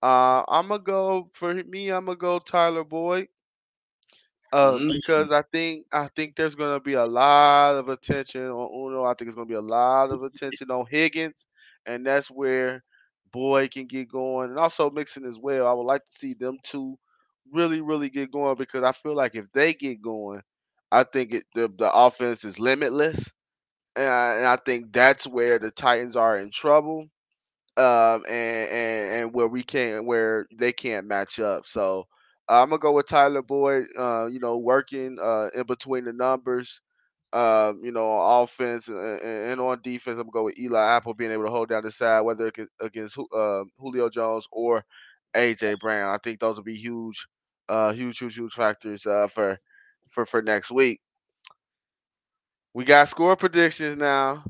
Uh, 0.03 0.45
I'm 0.49 0.69
gonna 0.69 0.83
go 0.83 1.31
for 1.35 1.55
me. 1.55 1.91
I'm 1.91 2.07
gonna 2.07 2.17
go 2.17 2.39
Tyler 2.39 2.85
Boyd. 2.85 3.29
Uh, 4.53 4.79
Mm. 4.79 5.01
because 5.05 5.31
I 5.31 5.43
think 5.53 5.87
I 5.93 6.09
think 6.15 6.37
there's 6.37 6.55
gonna 6.55 6.81
be 6.81 6.95
a 6.95 7.05
lot 7.07 7.77
of 7.77 7.89
attention 7.89 8.47
on 8.47 8.71
Uno. 8.73 9.05
I 9.05 9.15
think 9.15 9.29
it's 9.29 9.35
gonna 9.37 9.47
be 9.47 9.55
a 9.55 9.61
lot 9.61 10.11
of 10.11 10.23
attention 10.23 10.71
on 10.71 10.87
Higgins, 10.89 11.47
and 11.87 12.07
that's 12.07 12.31
where 12.31 12.83
Boyd 13.33 13.71
can 13.73 13.87
get 13.87 14.09
going, 14.11 14.51
and 14.51 14.59
also 14.59 14.91
Mixon 14.91 15.25
as 15.27 15.39
well. 15.39 15.67
I 15.67 15.73
would 15.73 15.83
like 15.85 16.05
to 16.07 16.13
see 16.13 16.35
them 16.35 16.59
two 16.63 16.99
really, 17.53 17.81
really 17.81 18.11
get 18.11 18.33
going 18.33 18.57
because 18.57 18.85
I 18.85 18.93
feel 18.93 19.15
like 19.15 19.35
if 19.35 19.51
they 19.53 19.75
get 19.75 20.03
going, 20.03 20.43
I 20.91 21.05
think 21.05 21.35
it, 21.35 21.45
the 21.55 21.69
the 21.69 21.91
offense 21.93 22.45
is 22.45 22.59
limitless, 22.59 23.33
and 23.97 24.09
I, 24.09 24.37
and 24.37 24.47
I 24.47 24.57
think 24.57 24.93
that's 24.93 25.27
where 25.27 25.59
the 25.59 25.71
Titans 25.71 26.17
are 26.17 26.37
in 26.37 26.51
trouble, 26.51 27.07
um, 27.77 28.25
and, 28.29 28.71
and 28.71 29.13
and 29.25 29.35
where 29.35 29.49
we 29.49 29.63
can't 29.63 30.05
where 30.07 30.47
they 30.57 30.73
can't 30.73 31.07
match 31.07 31.39
up. 31.41 31.67
So 31.67 32.07
uh, 32.51 32.63
I'm 32.63 32.69
gonna 32.69 32.81
go 32.81 32.93
with 32.93 33.07
Tyler 33.07 33.43
Boyd. 33.43 33.87
Uh, 33.97 34.27
you 34.27 34.41
know, 34.41 34.59
working 34.59 35.19
uh, 35.23 35.51
in 35.55 35.63
between 35.65 36.05
the 36.05 36.13
numbers. 36.13 36.83
Um, 37.33 37.79
you 37.81 37.93
know, 37.93 38.11
on 38.11 38.43
offense 38.43 38.89
and, 38.89 39.21
and, 39.23 39.61
on 39.61 39.81
defense, 39.85 40.19
I'm 40.19 40.29
gonna 40.29 40.33
go 40.33 40.45
with 40.47 40.59
Eli 40.59 40.83
Apple 40.83 41.15
being 41.15 41.31
able 41.31 41.45
to 41.45 41.51
hold 41.51 41.69
down 41.69 41.85
the 41.85 41.93
side, 41.93 42.23
whether 42.23 42.51
against 42.81 43.17
uh, 43.17 43.63
Julio 43.79 44.09
Jones 44.11 44.49
or 44.51 44.85
AJ 45.37 45.79
Brown. 45.79 46.13
I 46.13 46.19
think 46.19 46.41
those 46.41 46.57
will 46.57 46.65
be 46.65 46.75
huge, 46.75 47.25
uh, 47.69 47.93
huge, 47.93 48.19
huge, 48.19 48.35
huge 48.35 48.53
factors 48.53 49.07
uh, 49.07 49.29
for 49.29 49.57
for 50.09 50.27
for 50.27 50.43
next 50.43 50.73
week. 50.73 51.01
We 52.75 52.85
got 52.85 53.09
score 53.09 53.37
predictions 53.37 53.97
now. 53.97 54.43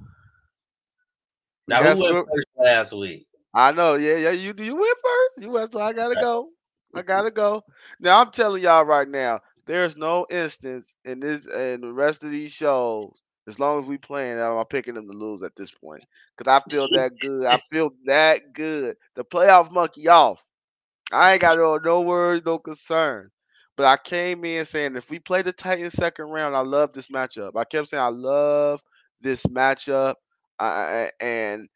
We 1.68 1.74
now 1.74 1.82
who 1.82 2.02
went 2.02 2.28
first 2.32 2.48
last 2.56 2.92
week? 2.96 3.26
I 3.52 3.72
know, 3.72 3.96
yeah, 3.96 4.16
yeah. 4.16 4.30
You 4.30 4.54
you 4.56 4.74
went 4.74 4.96
first. 5.02 5.42
You 5.42 5.50
went, 5.50 5.72
so 5.72 5.80
I 5.82 5.92
gotta 5.92 6.14
go. 6.14 6.48
I 6.94 7.02
gotta 7.02 7.30
go. 7.30 7.62
Now 8.00 8.20
I'm 8.20 8.30
telling 8.30 8.62
y'all 8.62 8.84
right 8.84 9.08
now, 9.08 9.40
there's 9.66 9.96
no 9.96 10.26
instance 10.30 10.94
in 11.04 11.20
this 11.20 11.46
and 11.46 11.82
the 11.82 11.92
rest 11.92 12.24
of 12.24 12.30
these 12.30 12.52
shows, 12.52 13.22
as 13.46 13.58
long 13.58 13.80
as 13.82 13.86
we 13.88 13.98
playing, 13.98 14.40
I'm 14.40 14.64
picking 14.66 14.94
them 14.94 15.06
to 15.08 15.12
lose 15.14 15.42
at 15.42 15.56
this 15.56 15.70
point. 15.70 16.04
Cause 16.36 16.48
I 16.48 16.60
feel 16.68 16.88
that 16.92 17.18
good. 17.18 17.46
I 17.46 17.58
feel 17.70 17.90
that 18.06 18.52
good. 18.52 18.96
The 19.16 19.24
playoff 19.24 19.70
monkey 19.70 20.08
off. 20.08 20.42
I 21.12 21.32
ain't 21.32 21.40
got 21.42 21.58
no 21.58 21.78
no 21.78 22.00
worries, 22.02 22.42
no 22.44 22.58
concern. 22.58 23.30
But 23.76 23.86
I 23.86 23.96
came 23.96 24.44
in 24.44 24.64
saying 24.66 24.96
if 24.96 25.10
we 25.10 25.18
play 25.18 25.42
the 25.42 25.52
Titans 25.52 25.94
second 25.94 26.26
round, 26.26 26.56
I 26.56 26.60
love 26.60 26.92
this 26.92 27.08
matchup. 27.08 27.52
I 27.56 27.64
kept 27.64 27.88
saying 27.90 28.02
I 28.02 28.08
love 28.08 28.82
this 29.20 29.44
matchup. 29.46 30.14
I, 30.58 31.10
and 31.20 31.68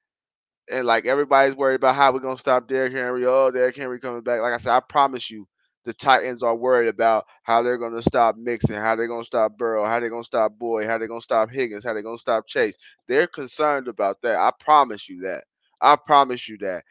and 0.70 0.86
like 0.86 1.06
everybody's 1.06 1.56
worried 1.56 1.76
about 1.76 1.94
how 1.96 2.12
we're 2.12 2.20
gonna 2.20 2.38
stop 2.38 2.68
Derrick 2.68 2.92
Henry. 2.92 3.24
Oh, 3.26 3.50
Derrick 3.50 3.76
Henry 3.76 4.00
coming 4.00 4.22
back. 4.22 4.40
Like 4.40 4.54
I 4.54 4.58
said, 4.58 4.74
I 4.76 4.80
promise 4.80 5.30
you, 5.30 5.46
the 5.84 5.92
Titans 5.92 6.42
are 6.42 6.56
worried 6.56 6.88
about 6.88 7.26
how 7.42 7.62
they're 7.62 7.78
gonna 7.78 8.02
stop 8.02 8.36
Mixon, 8.36 8.76
how 8.76 8.96
they're 8.96 9.08
gonna 9.08 9.24
stop 9.24 9.56
Burrow, 9.58 9.84
how 9.84 10.00
they're 10.00 10.10
gonna 10.10 10.24
stop 10.24 10.52
Boyd, 10.58 10.86
how 10.86 10.98
they're 10.98 11.08
gonna 11.08 11.20
stop 11.20 11.50
Higgins, 11.50 11.84
how 11.84 11.92
they're 11.92 12.02
gonna 12.02 12.18
stop 12.18 12.46
Chase. 12.46 12.76
They're 13.08 13.26
concerned 13.26 13.88
about 13.88 14.22
that. 14.22 14.36
I 14.36 14.52
promise 14.58 15.08
you 15.08 15.20
that. 15.22 15.44
I 15.80 15.96
promise 15.96 16.48
you 16.48 16.58
that. 16.58 16.84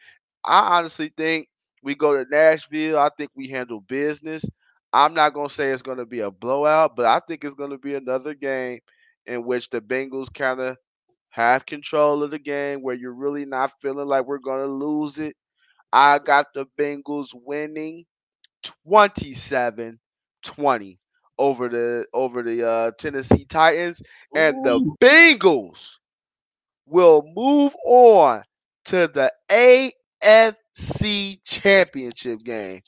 I 0.44 0.78
honestly 0.78 1.12
think 1.16 1.48
we 1.82 1.94
go 1.94 2.16
to 2.22 2.28
Nashville. 2.30 2.98
I 2.98 3.10
think 3.16 3.30
we 3.34 3.48
handle 3.48 3.80
business. 3.80 4.44
I'm 4.92 5.14
not 5.14 5.34
gonna 5.34 5.50
say 5.50 5.70
it's 5.72 5.82
gonna 5.82 6.06
be 6.06 6.20
a 6.20 6.30
blowout, 6.30 6.96
but 6.96 7.06
I 7.06 7.20
think 7.26 7.44
it's 7.44 7.54
gonna 7.54 7.78
be 7.78 7.94
another 7.94 8.34
game 8.34 8.80
in 9.26 9.44
which 9.44 9.70
the 9.70 9.80
Bengals 9.80 10.32
kind 10.32 10.60
of 10.60 10.76
have 11.34 11.66
control 11.66 12.22
of 12.22 12.30
the 12.32 12.38
game 12.38 12.82
where 12.82 12.96
you're 12.96 13.14
really 13.14 13.46
not 13.46 13.72
feeling 13.80 14.08
like 14.08 14.26
we're 14.26 14.38
going 14.38 14.66
to 14.66 14.72
lose 14.72 15.18
it. 15.18 15.36
I 15.92 16.18
got 16.18 16.46
the 16.54 16.66
Bengals 16.78 17.30
winning 17.34 18.06
27 18.62 20.00
20 20.42 20.98
over 21.38 21.68
the 21.68 22.06
over 22.14 22.42
the 22.42 22.66
uh, 22.68 22.90
Tennessee 22.98 23.44
Titans 23.46 24.02
and 24.34 24.62
the 24.62 24.80
Bengals 25.02 25.90
will 26.86 27.22
move 27.34 27.74
on 27.84 28.42
to 28.86 29.08
the 29.08 29.32
AFC 29.50 31.40
Championship 31.44 32.42
game. 32.44 32.82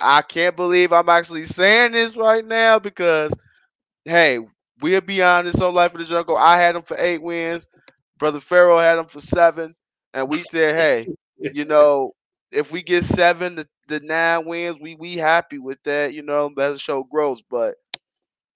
I 0.00 0.22
can't 0.22 0.56
believe 0.56 0.92
I'm 0.92 1.08
actually 1.08 1.44
saying 1.44 1.92
this 1.92 2.16
right 2.16 2.44
now 2.44 2.78
because 2.78 3.32
hey, 4.04 4.40
we'll 4.80 5.00
be 5.00 5.22
honest 5.22 5.62
on 5.62 5.74
Life 5.74 5.94
of 5.94 6.00
the 6.00 6.06
Jungle. 6.06 6.36
I 6.36 6.58
had 6.58 6.74
them 6.76 6.82
for 6.82 6.96
eight 6.98 7.22
wins. 7.22 7.66
Brother 8.18 8.40
Pharaoh 8.40 8.78
had 8.78 8.98
him 8.98 9.06
for 9.06 9.20
seven, 9.20 9.74
and 10.12 10.28
we 10.28 10.42
said, 10.44 10.74
hey, 10.76 11.08
you 11.50 11.64
know, 11.64 12.12
if 12.52 12.72
we 12.72 12.82
get 12.82 13.04
seven 13.04 13.56
the, 13.56 13.68
the 13.88 14.00
nine 14.00 14.44
wins, 14.46 14.78
we 14.80 14.94
we 14.94 15.16
happy 15.16 15.58
with 15.58 15.82
that. 15.84 16.14
You 16.14 16.22
know, 16.22 16.50
as 16.58 16.72
the 16.74 16.78
show 16.78 17.02
grows. 17.04 17.42
But 17.50 17.74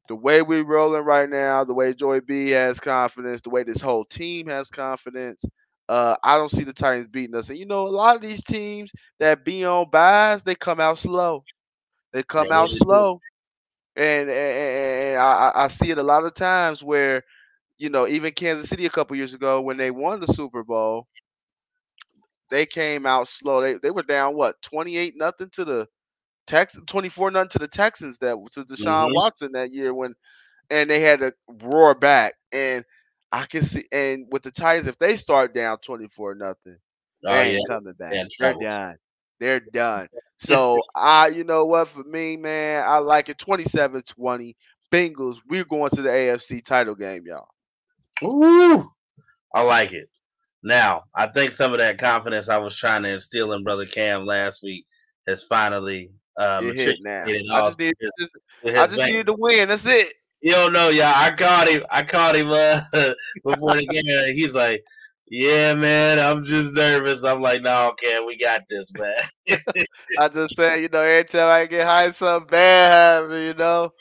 the 0.08 0.14
way 0.16 0.42
we're 0.42 0.64
rolling 0.64 1.04
right 1.04 1.28
now, 1.28 1.64
the 1.64 1.74
way 1.74 1.92
Joey 1.94 2.20
B 2.20 2.50
has 2.50 2.80
confidence, 2.80 3.40
the 3.42 3.50
way 3.50 3.62
this 3.64 3.80
whole 3.80 4.04
team 4.04 4.48
has 4.48 4.70
confidence, 4.70 5.44
uh, 5.88 6.16
I 6.22 6.36
don't 6.36 6.50
see 6.50 6.64
the 6.64 6.72
Titans 6.72 7.08
beating 7.08 7.36
us. 7.36 7.50
And 7.50 7.58
you 7.58 7.66
know, 7.66 7.86
a 7.86 7.88
lot 7.88 8.16
of 8.16 8.22
these 8.22 8.42
teams 8.42 8.92
that 9.20 9.44
be 9.44 9.64
on 9.64 9.90
buys, 9.90 10.42
they 10.42 10.54
come 10.54 10.80
out 10.80 10.98
slow. 10.98 11.44
They 12.12 12.22
come 12.22 12.50
yeah, 12.50 12.52
out 12.52 12.70
slow. 12.70 13.20
And, 13.96 14.30
and, 14.30 14.30
and 14.30 15.18
I, 15.18 15.52
I 15.54 15.68
see 15.68 15.90
it 15.90 15.98
a 15.98 16.02
lot 16.02 16.24
of 16.24 16.34
times 16.34 16.82
where 16.82 17.22
you 17.80 17.88
know, 17.88 18.06
even 18.06 18.32
Kansas 18.32 18.68
City 18.68 18.84
a 18.84 18.90
couple 18.90 19.16
years 19.16 19.32
ago 19.32 19.62
when 19.62 19.78
they 19.78 19.90
won 19.90 20.20
the 20.20 20.26
Super 20.26 20.62
Bowl, 20.62 21.08
they 22.50 22.66
came 22.66 23.06
out 23.06 23.26
slow. 23.26 23.62
They 23.62 23.74
they 23.82 23.90
were 23.90 24.02
down 24.02 24.36
what 24.36 24.60
twenty 24.60 24.98
eight 24.98 25.14
nothing 25.16 25.48
to 25.54 25.64
the 25.64 25.88
Texans, 26.46 26.84
twenty 26.86 27.08
four 27.08 27.30
nothing 27.30 27.48
to 27.50 27.58
the 27.58 27.68
Texans 27.68 28.18
that 28.18 28.36
to 28.52 28.64
Deshaun 28.64 29.06
mm-hmm. 29.06 29.14
Watson 29.14 29.52
that 29.52 29.72
year 29.72 29.94
when, 29.94 30.12
and 30.68 30.90
they 30.90 31.00
had 31.00 31.20
to 31.20 31.32
roar 31.62 31.94
back. 31.94 32.34
And 32.52 32.84
I 33.32 33.46
can 33.46 33.62
see, 33.62 33.86
and 33.90 34.26
with 34.30 34.42
the 34.42 34.50
Titans, 34.50 34.86
if 34.86 34.98
they 34.98 35.16
start 35.16 35.54
down 35.54 35.78
twenty 35.78 36.06
four 36.06 36.34
nothing, 36.34 36.76
oh, 37.24 37.32
they 37.32 37.52
ain't 37.52 37.62
yeah. 37.66 37.74
coming 37.74 37.94
back. 37.94 38.12
They're 38.38 38.54
done. 38.54 38.96
They're 39.40 39.60
done. 39.60 40.08
So 40.42 40.78
I, 40.96 41.28
you 41.28 41.44
know 41.44 41.66
what, 41.66 41.88
for 41.88 42.02
me, 42.02 42.38
man, 42.38 42.82
I 42.88 42.96
like 42.96 43.28
it 43.28 43.36
27-20. 43.36 44.54
Bengals, 44.90 45.36
we're 45.46 45.66
going 45.66 45.90
to 45.90 46.00
the 46.00 46.08
AFC 46.08 46.64
title 46.64 46.94
game, 46.94 47.24
y'all. 47.26 47.46
Ooh, 48.22 48.90
I 49.54 49.62
like 49.62 49.92
it. 49.92 50.08
Now, 50.62 51.04
I 51.14 51.26
think 51.26 51.52
some 51.52 51.72
of 51.72 51.78
that 51.78 51.98
confidence 51.98 52.48
I 52.48 52.58
was 52.58 52.76
trying 52.76 53.02
to 53.04 53.14
instill 53.14 53.52
in 53.52 53.64
Brother 53.64 53.86
Kam 53.86 54.26
last 54.26 54.62
week 54.62 54.86
has 55.26 55.44
finally 55.44 56.12
um, 56.36 56.74
hit 56.76 56.98
now. 57.00 57.24
I 57.24 57.68
just, 57.68 57.78
need, 57.78 57.94
just, 58.00 58.30
I 58.64 58.86
just 58.86 58.98
needed 58.98 59.26
to 59.26 59.34
win. 59.36 59.68
That's 59.68 59.86
it. 59.86 60.12
You 60.42 60.52
don't 60.52 60.72
know, 60.72 60.88
y'all. 60.88 61.12
I 61.14 61.30
called 61.30 61.68
him. 61.68 61.84
I 61.90 62.02
called 62.02 62.36
him 62.36 62.48
uh, 62.50 62.80
before 63.44 63.76
the 63.76 63.86
game. 63.86 64.34
He's 64.34 64.52
like, 64.52 64.82
"Yeah, 65.28 65.74
man, 65.74 66.18
I'm 66.18 66.42
just 66.44 66.72
nervous." 66.72 67.24
I'm 67.24 67.42
like, 67.42 67.60
"No, 67.60 67.92
Kam, 68.02 68.24
we 68.26 68.38
got 68.38 68.62
this, 68.70 68.90
man." 68.98 69.58
I 70.18 70.28
just 70.28 70.56
said, 70.56 70.80
you 70.80 70.88
know, 70.88 71.02
every 71.02 71.24
time 71.24 71.48
I 71.48 71.66
get 71.66 71.86
high, 71.86 72.10
something 72.10 72.50
bad 72.50 73.22
happen, 73.22 73.42
you 73.42 73.54
know. 73.54 73.92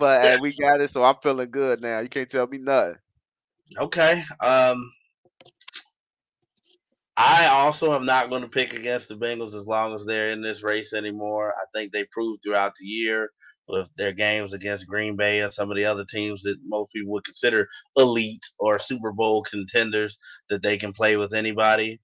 But 0.00 0.22
hey, 0.22 0.36
we 0.40 0.52
got 0.52 0.80
it, 0.80 0.92
so 0.92 1.04
I'm 1.04 1.16
feeling 1.22 1.50
good 1.50 1.80
now. 1.80 2.00
You 2.00 2.08
can't 2.08 2.28
tell 2.28 2.48
me 2.48 2.58
nothing. 2.58 2.96
Okay. 3.78 4.22
Um, 4.40 4.92
I 7.16 7.46
also 7.46 7.94
am 7.94 8.06
not 8.06 8.28
going 8.28 8.42
to 8.42 8.48
pick 8.48 8.74
against 8.74 9.08
the 9.08 9.14
Bengals 9.16 9.54
as 9.54 9.66
long 9.66 9.94
as 9.94 10.04
they're 10.04 10.32
in 10.32 10.42
this 10.42 10.64
race 10.64 10.92
anymore. 10.92 11.54
I 11.56 11.64
think 11.72 11.92
they 11.92 12.04
proved 12.10 12.42
throughout 12.42 12.74
the 12.78 12.86
year 12.86 13.30
with 13.68 13.88
their 13.96 14.12
games 14.12 14.52
against 14.52 14.88
Green 14.88 15.16
Bay 15.16 15.40
and 15.40 15.52
some 15.52 15.70
of 15.70 15.76
the 15.76 15.84
other 15.84 16.04
teams 16.04 16.42
that 16.42 16.56
most 16.66 16.92
people 16.92 17.12
would 17.12 17.24
consider 17.24 17.68
elite 17.96 18.44
or 18.58 18.78
Super 18.78 19.12
Bowl 19.12 19.42
contenders 19.42 20.18
that 20.50 20.62
they 20.62 20.76
can 20.76 20.92
play 20.92 21.16
with 21.16 21.32
anybody. 21.32 22.00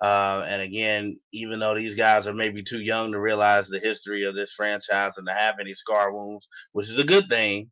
Uh, 0.00 0.44
and 0.46 0.62
again, 0.62 1.18
even 1.32 1.58
though 1.58 1.74
these 1.74 1.94
guys 1.94 2.26
are 2.26 2.34
maybe 2.34 2.62
too 2.62 2.80
young 2.80 3.12
to 3.12 3.20
realize 3.20 3.68
the 3.68 3.78
history 3.78 4.24
of 4.24 4.34
this 4.34 4.52
franchise 4.52 5.12
and 5.16 5.26
to 5.26 5.34
have 5.34 5.56
any 5.60 5.74
scar 5.74 6.12
wounds, 6.12 6.48
which 6.72 6.88
is 6.88 6.98
a 6.98 7.04
good 7.04 7.28
thing, 7.28 7.70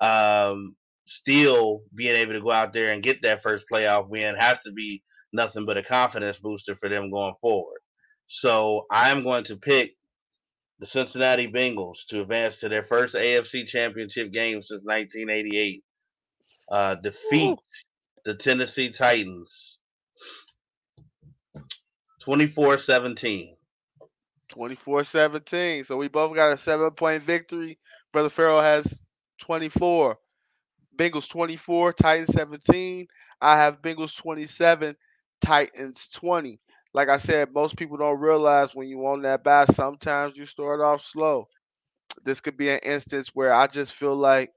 um, 0.00 0.76
still 1.10 1.82
being 1.92 2.14
able 2.14 2.32
to 2.32 2.40
go 2.40 2.52
out 2.52 2.72
there 2.72 2.92
and 2.92 3.02
get 3.02 3.20
that 3.22 3.42
first 3.42 3.64
playoff 3.70 4.08
win 4.08 4.36
has 4.36 4.60
to 4.60 4.70
be 4.70 5.02
nothing 5.32 5.66
but 5.66 5.76
a 5.76 5.82
confidence 5.82 6.38
booster 6.38 6.76
for 6.76 6.88
them 6.88 7.10
going 7.10 7.34
forward. 7.40 7.80
So 8.26 8.86
I'm 8.92 9.24
going 9.24 9.42
to 9.44 9.56
pick 9.56 9.96
the 10.78 10.86
Cincinnati 10.86 11.50
Bengals 11.50 12.06
to 12.10 12.20
advance 12.22 12.60
to 12.60 12.68
their 12.68 12.84
first 12.84 13.16
AFC 13.16 13.66
championship 13.66 14.32
game 14.32 14.62
since 14.62 14.82
1988. 14.84 15.82
Uh, 16.70 16.94
defeat 16.94 17.50
Ooh. 17.50 17.56
the 18.24 18.34
Tennessee 18.34 18.90
Titans 18.90 19.78
24 22.20 22.78
17. 22.78 23.56
24 24.48 25.04
17. 25.06 25.84
So 25.84 25.96
we 25.96 26.06
both 26.06 26.36
got 26.36 26.52
a 26.52 26.56
seven 26.56 26.92
point 26.92 27.24
victory. 27.24 27.80
Brother 28.12 28.28
Pharaoh 28.28 28.60
has 28.60 29.00
24. 29.40 30.16
Bengals 30.96 31.28
24, 31.28 31.92
Titans 31.92 32.32
17. 32.32 33.06
I 33.40 33.56
have 33.56 33.82
Bengals 33.82 34.16
27, 34.16 34.96
Titans 35.40 36.08
20. 36.08 36.60
Like 36.92 37.08
I 37.08 37.16
said, 37.18 37.52
most 37.52 37.76
people 37.76 37.96
don't 37.96 38.20
realize 38.20 38.74
when 38.74 38.88
you 38.88 39.06
on 39.06 39.22
that 39.22 39.42
bye, 39.44 39.64
sometimes 39.66 40.36
you 40.36 40.44
start 40.44 40.80
off 40.80 41.00
slow. 41.02 41.48
This 42.24 42.40
could 42.40 42.56
be 42.56 42.68
an 42.70 42.80
instance 42.82 43.28
where 43.34 43.52
I 43.52 43.66
just 43.66 43.92
feel 43.94 44.16
like 44.16 44.52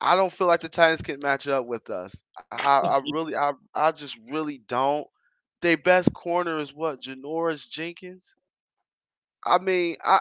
I 0.00 0.16
don't 0.16 0.32
feel 0.32 0.46
like 0.46 0.60
the 0.60 0.68
Titans 0.68 1.02
can 1.02 1.20
match 1.20 1.48
up 1.48 1.66
with 1.66 1.90
us. 1.90 2.22
I, 2.50 2.78
I 2.78 2.98
really, 3.04 3.34
I, 3.36 3.52
I 3.74 3.92
just 3.92 4.18
really 4.30 4.58
don't. 4.58 5.06
Their 5.62 5.76
best 5.78 6.12
corner 6.12 6.60
is 6.60 6.72
what 6.74 7.02
Janoris 7.02 7.68
Jenkins. 7.68 8.36
I 9.44 9.58
mean, 9.58 9.96
I, 10.04 10.20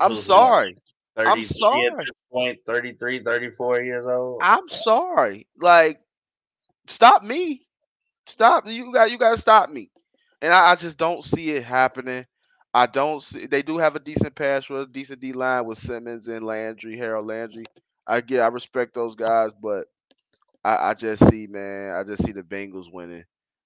I'm 0.00 0.14
sorry. 0.14 0.78
I'm 1.16 1.42
sorry. 1.42 1.86
At 1.86 1.98
this 1.98 2.10
point, 2.32 2.58
33, 2.66 3.22
34 3.22 3.82
years 3.82 4.06
old. 4.06 4.40
I'm 4.42 4.68
sorry. 4.68 5.46
Like, 5.60 6.00
stop 6.86 7.22
me. 7.22 7.66
Stop. 8.26 8.68
You 8.68 8.92
got 8.92 9.10
you 9.10 9.18
gotta 9.18 9.38
stop 9.38 9.70
me. 9.70 9.90
And 10.40 10.52
I, 10.52 10.72
I, 10.72 10.76
just 10.76 10.96
don't 10.96 11.24
see 11.24 11.50
it 11.50 11.64
happening. 11.64 12.26
I 12.74 12.86
don't 12.86 13.22
see 13.22 13.46
they 13.46 13.62
do 13.62 13.78
have 13.78 13.96
a 13.96 14.00
decent 14.00 14.34
pass 14.34 14.70
rush, 14.70 14.88
decent 14.90 15.20
D 15.20 15.32
line 15.32 15.66
with 15.66 15.78
Simmons 15.78 16.28
and 16.28 16.46
Landry, 16.46 16.96
Harold 16.96 17.26
Landry. 17.26 17.66
I 18.06 18.20
get 18.20 18.40
I 18.40 18.48
respect 18.48 18.94
those 18.94 19.14
guys, 19.14 19.52
but 19.60 19.86
I, 20.64 20.90
I 20.90 20.94
just 20.94 21.28
see, 21.28 21.46
man, 21.46 21.94
I 21.94 22.02
just 22.04 22.24
see 22.24 22.32
the 22.32 22.42
Bengals 22.42 22.92
winning. 22.92 23.24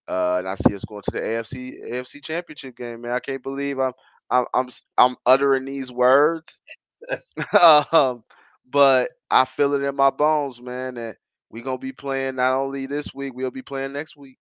Uh, 0.08 0.36
and 0.38 0.48
I 0.48 0.54
see 0.54 0.74
us 0.74 0.84
going 0.84 1.02
to 1.02 1.10
the 1.10 1.20
AFC 1.20 1.92
AFC 1.92 2.22
Championship 2.22 2.76
game, 2.76 3.02
man. 3.02 3.12
I 3.12 3.20
can't 3.20 3.42
believe 3.42 3.78
I'm 3.78 3.92
I'm 4.30 4.46
I'm, 4.54 4.68
I'm 4.98 5.16
uttering 5.26 5.64
these 5.64 5.92
words, 5.92 6.46
um, 7.92 8.24
but 8.70 9.10
I 9.30 9.44
feel 9.44 9.74
it 9.74 9.82
in 9.82 9.96
my 9.96 10.10
bones, 10.10 10.60
man. 10.60 10.94
That 10.94 11.16
we're 11.50 11.64
gonna 11.64 11.78
be 11.78 11.92
playing 11.92 12.36
not 12.36 12.54
only 12.54 12.86
this 12.86 13.14
week, 13.14 13.34
we'll 13.34 13.50
be 13.50 13.62
playing 13.62 13.92
next 13.92 14.16
week. 14.16 14.38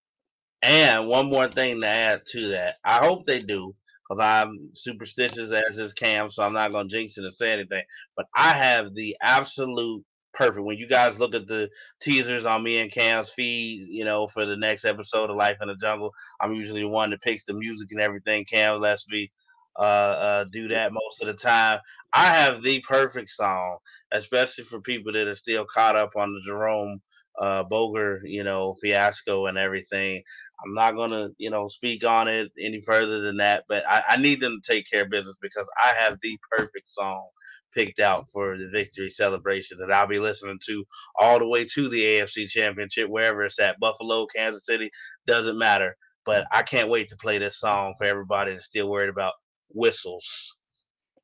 And 0.62 1.08
one 1.08 1.30
more 1.30 1.48
thing 1.48 1.82
to 1.82 1.88
add 1.88 2.22
to 2.32 2.48
that, 2.50 2.78
I 2.84 2.98
hope 3.06 3.26
they 3.26 3.40
do, 3.40 3.76
because 4.10 4.24
I'm 4.24 4.72
superstitious 4.74 5.52
as 5.52 5.78
is 5.78 5.94
Kam, 5.94 6.30
so 6.32 6.44
I'm 6.44 6.54
not 6.54 6.72
gonna 6.72 6.90
jinx 6.90 7.18
it 7.18 7.24
and 7.24 7.34
say 7.34 7.52
anything. 7.54 7.84
But 8.16 8.26
I 8.36 8.54
have 8.54 8.94
the 8.96 9.16
absolute 9.22 10.04
perfect. 10.34 10.66
When 10.66 10.78
you 10.78 10.88
guys 10.88 11.20
look 11.20 11.34
at 11.34 11.48
the 11.48 11.70
teasers 12.02 12.46
on 12.46 12.64
me 12.64 12.80
and 12.80 12.92
Kam's 12.92 13.32
feed, 13.32 13.88
you 13.90 14.06
know, 14.06 14.28
for 14.28 14.46
the 14.46 14.58
next 14.58 14.86
episode 14.86 15.30
of 15.30 15.36
Life 15.36 15.58
in 15.62 15.68
the 15.68 15.76
Jungle, 15.76 16.12
I'm 16.40 16.54
usually 16.54 16.82
the 16.82 16.90
one 16.90 17.12
that 17.12 17.22
picks 17.22 17.46
the 17.46 17.54
music 17.54 17.92
and 17.92 18.02
everything. 18.02 18.46
Kam 18.46 18.80
lets 18.80 19.08
me 19.10 19.32
uh, 19.78 19.82
uh, 19.82 20.44
do 20.46 20.68
that 20.70 20.94
most 20.94 21.22
of 21.22 21.28
the 21.28 21.34
time. 21.34 21.80
I 22.14 22.28
have 22.28 22.62
the 22.62 22.80
perfect 22.82 23.30
song, 23.30 23.78
especially 24.12 24.64
for 24.64 24.80
people 24.82 25.12
that 25.14 25.28
are 25.28 25.36
still 25.36 25.66
caught 25.66 25.96
up 25.96 26.12
on 26.16 26.34
the 26.34 26.42
Jerome 26.48 27.02
uh, 27.40 27.64
Boger, 27.64 28.22
you 28.24 28.44
know, 28.44 28.76
fiasco 28.82 29.48
and 29.48 29.58
everything. 29.58 30.24
I'm 30.64 30.74
not 30.74 30.96
gonna, 30.96 31.30
you 31.38 31.50
know, 31.50 31.68
speak 31.68 32.06
on 32.06 32.28
it 32.30 32.52
any 32.60 32.82
further 32.82 33.20
than 33.20 33.38
that, 33.38 33.66
but 33.68 33.84
I, 33.88 34.04
I 34.12 34.18
need 34.18 34.40
them 34.40 34.62
to 34.64 34.74
take 34.74 34.90
care 34.90 35.04
of 35.04 35.10
business 35.10 35.36
because 35.42 35.68
I 35.84 35.94
have 36.00 36.18
the 36.22 36.38
perfect 36.58 36.88
song 36.88 37.28
picked 37.74 38.00
out 38.00 38.26
for 38.30 38.58
the 38.58 38.70
victory 38.70 39.10
celebration 39.10 39.78
that 39.80 39.92
I'll 39.92 40.08
be 40.08 40.20
listening 40.20 40.60
to 40.68 40.86
all 41.18 41.40
the 41.40 41.48
way 41.48 41.66
to 41.66 41.90
the 41.90 42.02
AFC 42.02 42.48
Championship, 42.48 43.10
wherever 43.10 43.44
it's 43.44 43.60
at 43.60 43.80
Buffalo, 43.80 44.26
Kansas 44.28 44.66
City, 44.66 44.90
doesn't 45.28 45.58
matter. 45.58 45.98
But 46.26 46.48
I 46.52 46.64
can't 46.64 46.90
wait 46.90 47.10
to 47.10 47.18
play 47.18 47.38
this 47.38 47.60
song 47.60 47.94
for 47.98 48.06
everybody 48.06 48.54
that's 48.54 48.66
still 48.66 48.90
worried 48.90 49.10
about 49.10 49.34
whistles. 49.70 50.56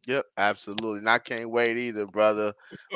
Yep, 0.07 0.25
absolutely. 0.37 0.99
And 0.99 1.09
I 1.09 1.19
can't 1.19 1.49
wait 1.49 1.77
either, 1.77 2.05
brother. 2.07 2.53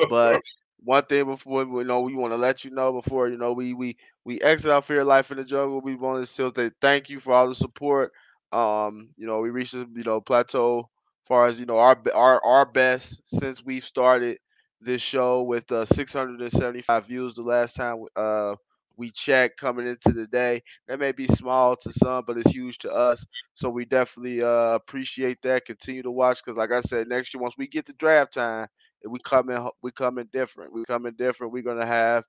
But 0.08 0.42
one 0.82 1.04
thing 1.04 1.24
before 1.26 1.64
we 1.64 1.84
know 1.84 2.00
we 2.00 2.14
want 2.14 2.32
to 2.32 2.36
let 2.36 2.64
you 2.64 2.70
know 2.70 2.92
before 2.92 3.28
you 3.28 3.36
know 3.38 3.52
we 3.52 3.74
we 3.74 3.96
we 4.24 4.40
exit 4.40 4.70
our 4.70 4.82
fear 4.82 5.04
life 5.04 5.30
in 5.30 5.36
the 5.38 5.44
jungle. 5.44 5.80
We 5.80 5.94
want 5.96 6.22
to 6.22 6.26
still 6.26 6.52
say 6.54 6.70
thank 6.80 7.08
you 7.08 7.20
for 7.20 7.32
all 7.34 7.48
the 7.48 7.54
support. 7.54 8.12
Um, 8.52 9.10
you 9.16 9.26
know, 9.26 9.40
we 9.40 9.50
reached 9.50 9.74
you 9.74 9.86
know 10.04 10.20
plateau 10.20 10.90
far 11.24 11.46
as 11.46 11.58
you 11.60 11.66
know 11.66 11.78
our 11.78 11.96
our 12.14 12.44
our 12.44 12.66
best 12.66 13.20
since 13.26 13.64
we 13.64 13.80
started 13.80 14.38
this 14.80 15.02
show 15.02 15.42
with 15.42 15.70
uh, 15.72 15.84
675 15.84 17.06
views 17.06 17.34
the 17.34 17.42
last 17.42 17.74
time 17.74 18.04
uh, 18.16 18.54
we 18.96 19.10
check 19.10 19.56
coming 19.56 19.86
into 19.86 20.12
the 20.12 20.26
day. 20.26 20.62
That 20.88 20.98
may 21.00 21.12
be 21.12 21.26
small 21.26 21.76
to 21.76 21.92
some, 21.92 22.24
but 22.26 22.38
it's 22.38 22.50
huge 22.50 22.78
to 22.78 22.92
us. 22.92 23.24
So 23.54 23.68
we 23.70 23.84
definitely 23.84 24.42
uh, 24.42 24.74
appreciate 24.74 25.40
that. 25.42 25.64
Continue 25.66 26.02
to 26.02 26.10
watch 26.10 26.42
because, 26.44 26.56
like 26.58 26.72
I 26.72 26.80
said, 26.80 27.08
next 27.08 27.34
year 27.34 27.42
once 27.42 27.54
we 27.58 27.66
get 27.68 27.86
to 27.86 27.92
draft 27.94 28.34
time, 28.34 28.66
we 29.08 29.18
come 29.20 29.50
in 29.50 29.68
we 29.82 29.92
come 29.92 30.18
in 30.18 30.28
different. 30.32 30.72
We 30.72 30.84
come 30.84 31.06
in 31.06 31.14
different. 31.14 31.52
We're 31.52 31.62
gonna 31.62 31.86
have 31.86 32.24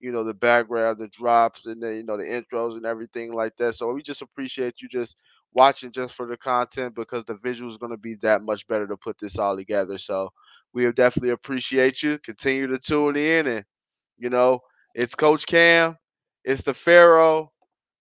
you 0.00 0.12
know 0.12 0.24
the 0.24 0.34
background, 0.34 0.98
the 0.98 1.08
drops, 1.08 1.66
and 1.66 1.82
the 1.82 1.96
you 1.96 2.04
know 2.04 2.16
the 2.16 2.24
intros 2.24 2.76
and 2.76 2.86
everything 2.86 3.32
like 3.32 3.56
that. 3.58 3.74
So 3.74 3.92
we 3.92 4.02
just 4.02 4.22
appreciate 4.22 4.80
you 4.80 4.88
just 4.88 5.16
watching 5.52 5.92
just 5.92 6.14
for 6.14 6.26
the 6.26 6.36
content 6.36 6.94
because 6.94 7.24
the 7.24 7.34
visual 7.36 7.70
is 7.70 7.78
to 7.78 7.96
be 7.96 8.14
that 8.16 8.42
much 8.42 8.66
better 8.66 8.86
to 8.86 8.96
put 8.96 9.18
this 9.18 9.38
all 9.38 9.56
together. 9.56 9.98
So 9.98 10.30
we 10.72 10.90
definitely 10.92 11.30
appreciate 11.30 12.02
you. 12.02 12.18
Continue 12.18 12.66
to 12.68 12.78
tune 12.78 13.16
in, 13.16 13.46
and 13.46 13.64
you 14.18 14.30
know 14.30 14.60
it's 14.94 15.14
Coach 15.14 15.46
Kam, 15.46 15.96
it's 16.44 16.62
the 16.62 16.74
Pharaoh, 16.74 17.52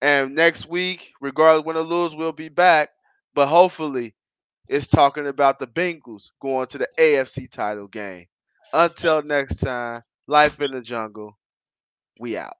and 0.01 0.35
next 0.35 0.67
week, 0.67 1.13
regardless 1.21 1.65
win 1.65 1.77
or 1.77 1.81
lose, 1.83 2.15
we'll 2.15 2.31
be 2.33 2.49
back. 2.49 2.89
But 3.33 3.47
hopefully, 3.47 4.15
it's 4.67 4.87
talking 4.87 5.27
about 5.27 5.59
the 5.59 5.67
Bengals 5.67 6.31
going 6.41 6.67
to 6.67 6.77
the 6.79 6.89
AFC 6.99 7.47
title 7.47 7.87
game. 7.87 8.27
Until 8.73 9.21
next 9.23 9.57
time, 9.57 10.03
life 10.27 10.59
in 10.61 10.71
the 10.71 10.81
jungle. 10.81 11.37
We 12.19 12.37
out. 12.37 12.57